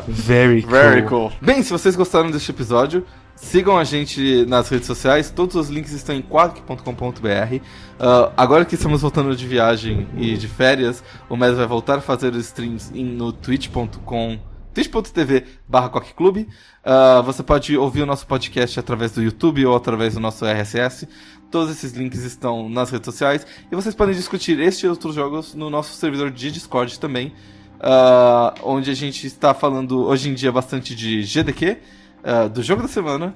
Very 0.08 0.62
cool. 0.62 0.70
Very 0.70 1.02
cool. 1.02 1.32
Bem, 1.42 1.62
se 1.62 1.70
vocês 1.70 1.94
gostaram 1.94 2.30
deste 2.30 2.50
episódio, 2.50 3.04
sigam 3.36 3.76
a 3.76 3.84
gente 3.84 4.46
nas 4.46 4.66
redes 4.70 4.86
sociais. 4.86 5.28
Todos 5.28 5.56
os 5.56 5.68
links 5.68 5.92
estão 5.92 6.14
em 6.14 6.22
quadk.com.br. 6.22 7.60
Ah, 7.98 8.32
agora 8.34 8.64
que 8.64 8.76
estamos 8.76 9.02
voltando 9.02 9.36
de 9.36 9.46
viagem 9.46 10.08
e 10.16 10.38
de 10.38 10.48
férias, 10.48 11.04
o 11.28 11.36
Mes 11.36 11.54
vai 11.54 11.66
voltar 11.66 11.98
a 11.98 12.00
fazer 12.00 12.32
os 12.32 12.46
streams 12.46 12.90
no 12.94 13.30
twitch.com 13.30 14.48
twitch.tv 14.74 15.44
barra 15.68 15.88
coqueclube. 15.88 16.48
Ah, 16.84 17.20
você 17.24 17.42
pode 17.42 17.76
ouvir 17.76 18.02
o 18.02 18.06
nosso 18.06 18.26
podcast 18.26 18.78
através 18.78 19.12
do 19.12 19.22
YouTube 19.22 19.64
ou 19.66 19.76
através 19.76 20.14
do 20.14 20.20
nosso 20.20 20.44
RSS. 20.44 21.08
Todos 21.50 21.70
esses 21.70 21.92
links 21.92 22.22
estão 22.22 22.68
nas 22.68 22.90
redes 22.90 23.06
sociais. 23.06 23.46
E 23.70 23.74
vocês 23.74 23.94
podem 23.94 24.14
discutir 24.14 24.58
este 24.60 24.86
e 24.86 24.88
outros 24.88 25.14
jogos 25.14 25.54
no 25.54 25.68
nosso 25.68 25.94
servidor 25.94 26.30
de 26.30 26.50
Discord 26.50 26.98
também. 26.98 27.32
ah, 27.80 28.54
onde 28.62 28.90
a 28.90 28.94
gente 28.94 29.26
está 29.26 29.54
falando 29.54 30.04
hoje 30.06 30.28
em 30.28 30.34
dia 30.34 30.52
bastante 30.52 30.94
de 30.94 31.22
GDQ, 31.22 31.78
ah, 32.22 32.46
do 32.46 32.62
jogo 32.62 32.82
da 32.82 32.88
semana, 32.88 33.34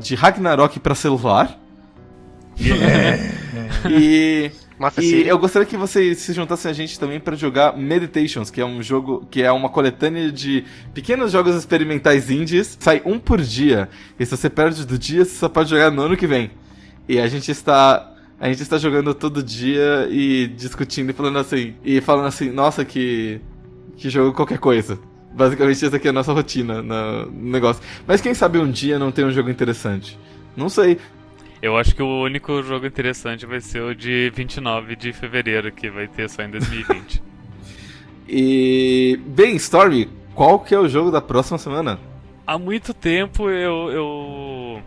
de 0.00 0.14
Ragnarok 0.14 0.80
para 0.80 0.94
celular. 0.94 1.58
e 3.88 4.50
Mafia 4.80 5.04
e 5.04 5.08
City. 5.08 5.28
eu 5.28 5.38
gostaria 5.38 5.66
que 5.68 5.76
vocês 5.76 6.16
se 6.20 6.32
juntassem 6.32 6.70
a 6.70 6.74
gente 6.74 6.98
também 6.98 7.20
para 7.20 7.36
jogar 7.36 7.76
Meditations, 7.76 8.50
que 8.50 8.62
é 8.62 8.64
um 8.64 8.82
jogo 8.82 9.26
que 9.30 9.42
é 9.42 9.52
uma 9.52 9.68
coletânea 9.68 10.32
de 10.32 10.64
pequenos 10.94 11.32
jogos 11.32 11.54
experimentais 11.54 12.30
indies. 12.30 12.78
Sai 12.80 13.02
um 13.04 13.18
por 13.18 13.42
dia. 13.42 13.90
E 14.18 14.24
se 14.24 14.34
você 14.34 14.48
perde 14.48 14.86
do 14.86 14.98
dia, 14.98 15.26
você 15.26 15.36
só 15.36 15.50
pode 15.50 15.68
jogar 15.68 15.90
no 15.90 16.00
ano 16.00 16.16
que 16.16 16.26
vem. 16.26 16.50
E 17.06 17.20
a 17.20 17.28
gente 17.28 17.50
está 17.50 18.10
a 18.40 18.48
gente 18.48 18.62
está 18.62 18.78
jogando 18.78 19.12
todo 19.12 19.42
dia 19.42 20.08
e 20.10 20.48
discutindo 20.48 21.10
e 21.10 21.12
falando 21.12 21.38
assim, 21.38 21.74
e 21.84 22.00
falando 22.00 22.28
assim, 22.28 22.48
nossa, 22.48 22.82
que 22.82 23.38
que 23.98 24.08
jogo 24.08 24.32
qualquer 24.34 24.58
coisa. 24.58 24.98
Basicamente 25.34 25.84
essa 25.84 25.96
aqui 25.96 26.06
é 26.06 26.10
a 26.10 26.14
nossa 26.14 26.32
rotina 26.32 26.80
no 26.80 27.26
no 27.26 27.50
negócio. 27.50 27.82
Mas 28.06 28.22
quem 28.22 28.32
sabe 28.32 28.58
um 28.58 28.70
dia 28.70 28.98
não 28.98 29.12
tem 29.12 29.26
um 29.26 29.30
jogo 29.30 29.50
interessante. 29.50 30.18
Não 30.56 30.70
sei. 30.70 30.96
Eu 31.62 31.76
acho 31.76 31.94
que 31.94 32.02
o 32.02 32.22
único 32.22 32.62
jogo 32.62 32.86
interessante 32.86 33.44
vai 33.44 33.60
ser 33.60 33.80
o 33.82 33.94
de 33.94 34.30
29 34.34 34.96
de 34.96 35.12
fevereiro, 35.12 35.70
que 35.70 35.90
vai 35.90 36.08
ter 36.08 36.28
só 36.28 36.42
em 36.42 36.50
2020. 36.50 37.22
E 38.32 39.18
bem, 39.26 39.56
Story, 39.56 40.08
qual 40.36 40.60
que 40.60 40.72
é 40.72 40.78
o 40.78 40.86
jogo 40.88 41.10
da 41.10 41.20
próxima 41.20 41.58
semana? 41.58 41.98
Há 42.46 42.56
muito 42.56 42.94
tempo 42.94 43.50
eu. 43.50 43.90
Eu, 43.90 44.82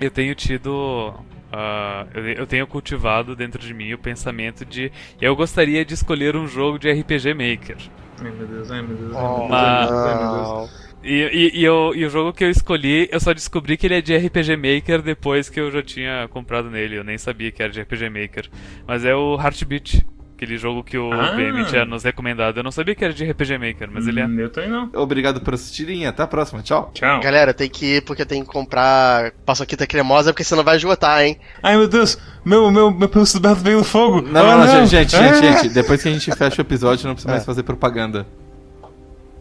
eu 0.00 0.10
tenho 0.10 0.34
tido. 0.34 1.12
ah, 1.52 2.06
eu, 2.14 2.24
eu 2.26 2.46
tenho 2.46 2.66
cultivado 2.66 3.36
dentro 3.36 3.60
de 3.60 3.74
mim 3.74 3.92
o 3.92 3.98
pensamento 3.98 4.64
de. 4.64 4.90
Eu 5.20 5.36
gostaria 5.36 5.84
de 5.84 5.92
escolher 5.92 6.36
um 6.36 6.46
jogo 6.48 6.78
de 6.78 6.90
RPG 6.90 7.34
Maker. 7.34 7.76
Ai 8.22 8.30
meu 8.30 8.46
Deus, 8.46 8.70
ai 8.70 8.80
meu 8.80 8.96
Deus, 8.96 9.14
ai 9.14 9.22
Oh, 9.22 9.28
meu 9.28 9.38
Deus, 9.40 9.50
Mas- 9.50 9.90
ai 9.92 10.18
meu 10.18 10.32
Deus. 10.60 10.83
Não. 11.04 11.10
E, 11.10 11.50
e, 11.54 11.60
e, 11.60 11.64
eu- 11.64 11.92
e 11.94 12.04
o 12.04 12.10
jogo 12.10 12.32
que 12.32 12.42
eu 12.44 12.50
escolhi, 12.50 13.08
eu 13.12 13.20
só 13.20 13.32
descobri 13.32 13.76
que 13.76 13.86
ele 13.86 13.94
é 13.96 14.00
de 14.00 14.16
RPG 14.16 14.56
Maker 14.56 15.02
depois 15.02 15.48
que 15.48 15.60
eu 15.60 15.70
já 15.70 15.82
tinha 15.82 16.26
comprado 16.28 16.70
nele. 16.70 16.96
Eu 16.96 17.04
nem 17.04 17.18
sabia 17.18 17.50
que 17.50 17.62
era 17.62 17.70
de 17.72 17.80
RPG 17.80 18.08
Maker. 18.10 18.48
Mas 18.86 19.04
é 19.04 19.14
o 19.14 19.36
Heartbeat, 19.40 20.04
aquele 20.36 20.56
jogo 20.58 20.82
que 20.82 20.96
o 20.98 21.12
Ah. 21.12 21.32
BM 21.32 21.64
tinha 21.66 21.84
nos 21.84 22.02
recomendado. 22.02 22.56
Eu 22.56 22.62
não 22.62 22.70
sabia 22.72 22.94
que 22.94 23.04
era 23.04 23.12
de 23.14 23.24
RPG 23.24 23.56
Maker, 23.58 23.88
mas 23.92 24.06
ele 24.08 24.20
é. 24.20 24.26
Hum, 24.26 24.38
Eu 24.40 24.50
também 24.50 24.68
não. 24.70 24.90
Obrigado 24.94 25.40
por 25.40 25.54
assistirem 25.54 26.02
e 26.02 26.06
até 26.06 26.22
a 26.22 26.26
próxima. 26.26 26.62
Tchau. 26.62 26.90
Tchau. 26.92 27.20
Galera, 27.20 27.54
tem 27.54 27.68
que 27.70 27.96
ir 27.96 28.02
porque 28.02 28.24
tem 28.24 28.42
que 28.42 28.48
comprar 28.48 29.30
paçoquita 29.46 29.86
cremosa 29.86 30.32
porque 30.32 30.42
senão 30.44 30.64
vai 30.64 30.76
esgotar, 30.76 31.22
hein? 31.22 31.38
Ai 31.62 31.76
meu 31.76 31.86
Deus, 31.88 32.18
meu, 32.44 32.70
meu, 32.70 32.90
meu 32.90 33.08
pelúcio 33.08 33.38
do 33.38 33.48
Beto 33.48 33.60
veio 33.62 33.78
no 33.78 33.84
fogo. 33.84 34.20
Não, 34.22 34.40
Ah, 34.40 34.56
não, 34.56 34.66
não, 34.66 34.86
gente, 34.86 35.10
gente, 35.12 35.16
Ah. 35.16 35.34
gente, 35.34 35.62
gente. 35.62 35.68
Depois 35.74 36.02
que 36.02 36.08
a 36.08 36.12
gente 36.12 36.30
fecha 36.34 36.60
o 36.60 36.64
episódio, 36.64 37.06
não 37.06 37.14
precisa 37.14 37.30
mais 37.32 37.42
É. 37.42 37.46
fazer 37.46 37.62
propaganda. 37.62 38.26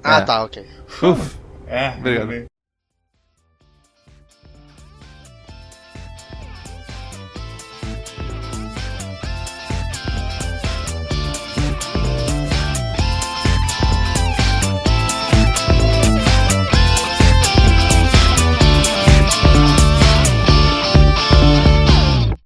Ah, 0.03 0.18
É. 0.18 0.22
tá, 0.22 0.43
ok. 0.43 0.64
Uf. 1.01 1.42
É, 1.66 1.89
Obrigado. 1.97 2.52